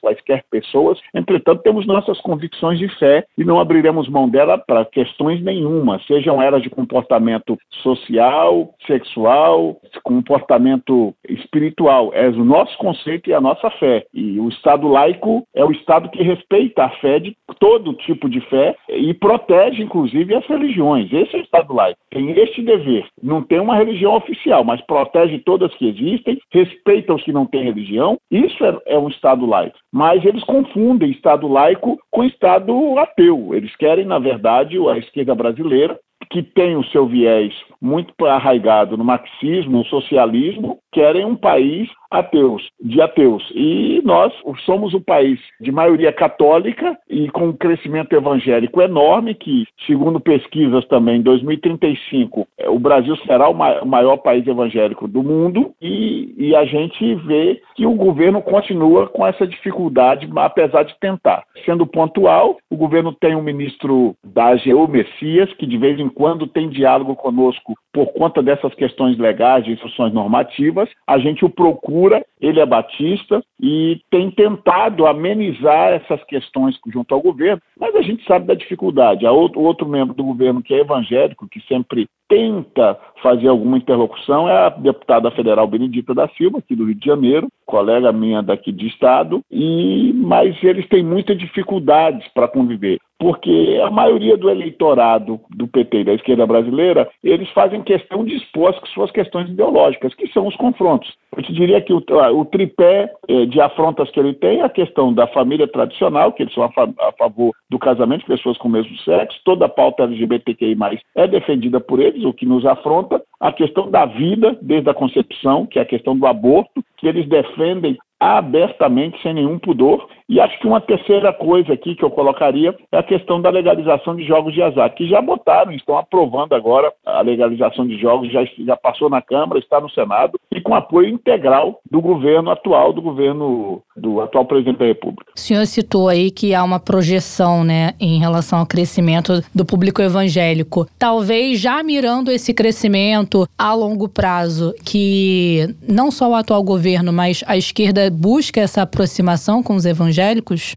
quaisquer 0.00 0.44
pessoas, 0.50 0.98
entretanto, 1.14 1.62
temos 1.62 1.86
nossas 1.86 2.18
convicções 2.20 2.78
de 2.78 2.88
fé 2.98 3.24
e 3.36 3.44
não 3.44 3.60
abriremos 3.60 4.08
mão 4.08 4.28
dela 4.28 4.56
para 4.56 4.84
questões 4.86 5.42
nenhuma, 5.42 6.00
sejam 6.06 6.40
elas 6.40 6.62
de 6.62 6.70
comportamento 6.70 7.58
social, 7.82 8.74
sexual, 8.86 9.76
comportamento 10.02 11.14
espiritual, 11.28 12.10
é 12.14 12.28
o 12.28 12.44
nosso 12.44 12.76
conceito 12.78 13.28
e 13.28 13.34
a 13.34 13.40
nossa 13.40 13.70
fé, 13.72 14.06
e 14.14 14.40
o 14.40 14.48
Estado 14.48 14.88
laico 14.88 15.46
é 15.54 15.64
o 15.64 15.72
Estado 15.72 16.08
que 16.08 16.22
respeita 16.22 16.84
a 16.84 16.90
fé 17.00 17.18
de 17.18 17.36
todo 17.60 17.92
tipo 17.94 18.28
de 18.28 18.40
fé 18.42 18.74
e 18.88 19.12
protege 19.12 19.57
protege, 19.58 19.82
inclusive, 19.82 20.34
as 20.34 20.46
religiões. 20.46 21.12
Esse 21.12 21.36
é 21.36 21.38
o 21.40 21.42
Estado 21.42 21.74
laico. 21.74 21.98
Tem 22.10 22.30
este 22.30 22.62
dever. 22.62 23.06
Não 23.22 23.42
tem 23.42 23.58
uma 23.58 23.76
religião 23.76 24.14
oficial, 24.14 24.62
mas 24.62 24.80
protege 24.82 25.38
todas 25.40 25.74
que 25.74 25.88
existem, 25.88 26.38
respeita 26.52 27.14
os 27.14 27.22
que 27.24 27.32
não 27.32 27.44
têm 27.44 27.64
religião. 27.64 28.18
Isso 28.30 28.64
é, 28.64 28.78
é 28.86 28.98
um 28.98 29.08
Estado 29.08 29.44
laico. 29.44 29.76
Mas 29.92 30.24
eles 30.24 30.44
confundem 30.44 31.10
Estado 31.10 31.48
laico 31.48 31.98
com 32.10 32.24
Estado 32.24 32.98
ateu. 32.98 33.52
Eles 33.52 33.74
querem, 33.76 34.04
na 34.04 34.18
verdade, 34.18 34.78
a 34.88 34.98
esquerda 34.98 35.34
brasileira 35.34 35.98
que 36.30 36.42
tem 36.42 36.76
o 36.76 36.84
seu 36.86 37.06
viés 37.06 37.54
muito 37.80 38.12
arraigado 38.26 38.96
no 38.96 39.04
marxismo, 39.04 39.78
no 39.78 39.84
socialismo, 39.86 40.78
querem 40.92 41.24
um 41.24 41.34
país 41.34 41.88
ateus, 42.10 42.68
de 42.80 43.00
ateus. 43.00 43.42
E 43.54 44.00
nós 44.04 44.32
somos 44.64 44.94
um 44.94 45.00
país 45.00 45.38
de 45.60 45.70
maioria 45.70 46.12
católica 46.12 46.98
e 47.08 47.28
com 47.30 47.48
um 47.48 47.52
crescimento 47.52 48.14
evangélico 48.14 48.80
enorme, 48.80 49.34
que, 49.34 49.66
segundo 49.86 50.20
pesquisas 50.20 50.86
também, 50.86 51.18
em 51.18 51.22
2035, 51.22 52.46
é, 52.58 52.68
o 52.68 52.78
Brasil 52.78 53.16
será 53.18 53.48
o 53.48 53.86
maior 53.86 54.18
país 54.18 54.46
evangélico 54.46 55.06
do 55.06 55.22
mundo 55.22 55.72
e, 55.80 56.34
e 56.36 56.56
a 56.56 56.64
gente 56.64 57.14
vê 57.14 57.60
que 57.74 57.86
o 57.86 57.94
governo 57.94 58.42
continua 58.42 59.06
com 59.08 59.26
essa 59.26 59.46
dificuldade, 59.46 60.28
apesar 60.36 60.84
de 60.84 60.98
tentar. 60.98 61.44
Sendo 61.64 61.86
pontual, 61.86 62.56
o 62.70 62.76
governo 62.76 63.12
tem 63.12 63.34
um 63.34 63.42
ministro 63.42 64.14
da 64.24 64.48
AGU, 64.48 64.88
Messias, 64.88 65.52
que 65.54 65.66
de 65.66 65.76
vez 65.76 65.98
em 65.98 66.08
quando 66.08 66.46
tem 66.46 66.68
diálogo 66.68 67.14
conosco 67.16 67.74
por 67.92 68.12
conta 68.12 68.42
dessas 68.42 68.72
questões 68.74 69.18
legais, 69.18 69.64
de 69.64 69.72
instruções 69.72 70.12
normativas. 70.12 70.88
A 71.06 71.18
gente 71.18 71.44
o 71.44 71.50
procura, 71.50 71.97
ele 72.40 72.60
é 72.60 72.66
batista 72.66 73.42
e 73.60 74.00
tem 74.10 74.30
tentado 74.30 75.06
amenizar 75.06 75.92
essas 75.92 76.22
questões 76.24 76.78
junto 76.86 77.14
ao 77.14 77.20
governo, 77.20 77.60
mas 77.78 77.94
a 77.94 78.02
gente 78.02 78.24
sabe 78.24 78.46
da 78.46 78.54
dificuldade. 78.54 79.26
Outro, 79.26 79.60
outro 79.60 79.88
membro 79.88 80.14
do 80.14 80.24
governo 80.24 80.62
que 80.62 80.74
é 80.74 80.80
evangélico, 80.80 81.48
que 81.48 81.60
sempre 81.62 82.08
tenta 82.28 82.98
fazer 83.22 83.48
alguma 83.48 83.78
interlocução 83.78 84.48
é 84.48 84.66
a 84.66 84.68
deputada 84.68 85.30
federal 85.30 85.66
Benedita 85.66 86.14
da 86.14 86.28
Silva, 86.28 86.58
aqui 86.58 86.76
do 86.76 86.84
Rio 86.84 86.94
de 86.94 87.06
Janeiro, 87.06 87.48
colega 87.66 88.12
minha 88.12 88.42
daqui 88.42 88.72
de 88.72 88.86
estado, 88.86 89.42
e 89.50 90.12
mas 90.14 90.56
eles 90.62 90.88
têm 90.88 91.04
muitas 91.04 91.38
dificuldades 91.38 92.26
para 92.32 92.48
conviver, 92.48 92.98
porque 93.18 93.80
a 93.84 93.90
maioria 93.90 94.36
do 94.36 94.48
eleitorado 94.48 95.40
do 95.50 95.66
PT 95.66 96.00
e 96.00 96.04
da 96.04 96.14
esquerda 96.14 96.46
brasileira, 96.46 97.08
eles 97.22 97.48
fazem 97.50 97.82
questão 97.82 98.24
de 98.24 98.36
expor 98.36 98.70
as 98.70 98.90
suas 98.90 99.10
questões 99.10 99.48
ideológicas, 99.50 100.14
que 100.14 100.28
são 100.32 100.46
os 100.46 100.56
confrontos. 100.56 101.12
Eu 101.36 101.42
te 101.42 101.52
diria 101.52 101.80
que 101.80 101.92
o, 101.92 102.02
o 102.34 102.44
tripé 102.44 103.12
eh, 103.28 103.46
de 103.46 103.60
afrontas 103.60 104.10
que 104.10 104.18
ele 104.18 104.34
tem 104.34 104.60
é 104.60 104.64
a 104.64 104.68
questão 104.68 105.12
da 105.12 105.26
família 105.26 105.68
tradicional, 105.68 106.32
que 106.32 106.42
eles 106.42 106.54
são 106.54 106.62
a, 106.62 106.72
fa 106.72 106.88
a 107.00 107.12
favor 107.12 107.52
do 107.68 107.78
casamento 107.78 108.20
de 108.20 108.26
pessoas 108.26 108.56
com 108.56 108.68
o 108.68 108.70
mesmo 108.70 108.96
sexo, 108.98 109.38
toda 109.44 109.66
a 109.66 109.68
pauta 109.68 110.04
LGBTQI+, 110.04 110.76
é 111.14 111.26
defendida 111.26 111.80
por 111.80 112.00
eles, 112.00 112.17
o 112.26 112.32
que 112.32 112.46
nos 112.46 112.64
afronta, 112.64 113.22
a 113.40 113.52
questão 113.52 113.90
da 113.90 114.06
vida 114.06 114.58
desde 114.60 114.88
a 114.90 114.94
concepção, 114.94 115.66
que 115.66 115.78
é 115.78 115.82
a 115.82 115.86
questão 115.86 116.16
do 116.16 116.26
aborto, 116.26 116.82
que 116.96 117.06
eles 117.06 117.28
defendem 117.28 117.96
abertamente, 118.18 119.20
sem 119.22 119.34
nenhum 119.34 119.58
pudor. 119.58 120.08
E 120.28 120.38
acho 120.40 120.58
que 120.60 120.66
uma 120.66 120.80
terceira 120.80 121.32
coisa 121.32 121.72
aqui 121.72 121.94
que 121.94 122.04
eu 122.04 122.10
colocaria 122.10 122.76
é 122.92 122.98
a 122.98 123.02
questão 123.02 123.40
da 123.40 123.48
legalização 123.48 124.14
de 124.14 124.26
jogos 124.26 124.52
de 124.52 124.62
azar, 124.62 124.94
que 124.94 125.08
já 125.08 125.22
botaram, 125.22 125.72
estão 125.72 125.96
aprovando 125.96 126.54
agora 126.54 126.92
a 127.06 127.22
legalização 127.22 127.86
de 127.86 127.98
jogos, 127.98 128.30
já, 128.30 128.44
já 128.44 128.76
passou 128.76 129.08
na 129.08 129.22
Câmara, 129.22 129.58
está 129.58 129.80
no 129.80 129.88
Senado, 129.88 130.38
e 130.52 130.60
com 130.60 130.74
apoio 130.74 131.08
integral 131.08 131.80
do 131.90 132.02
governo 132.02 132.50
atual, 132.50 132.92
do 132.92 133.00
governo 133.00 133.82
do 133.96 134.20
atual 134.20 134.44
presidente 134.44 134.78
da 134.78 134.84
República. 134.84 135.32
O 135.34 135.40
senhor 135.40 135.64
citou 135.64 136.08
aí 136.08 136.30
que 136.30 136.54
há 136.54 136.62
uma 136.62 136.78
projeção 136.78 137.64
né, 137.64 137.94
em 137.98 138.18
relação 138.18 138.58
ao 138.58 138.66
crescimento 138.66 139.42
do 139.54 139.64
público 139.64 140.02
evangélico. 140.02 140.86
Talvez 140.98 141.58
já 141.58 141.82
mirando 141.82 142.30
esse 142.30 142.52
crescimento 142.52 143.48
a 143.56 143.72
longo 143.72 144.08
prazo, 144.08 144.74
que 144.84 145.74
não 145.88 146.10
só 146.10 146.28
o 146.30 146.34
atual 146.34 146.62
governo, 146.62 147.12
mas 147.14 147.42
a 147.46 147.56
esquerda 147.56 148.10
busca 148.10 148.60
essa 148.60 148.82
aproximação 148.82 149.62
com 149.62 149.74
os 149.74 149.86
evangélicos? 149.86 150.17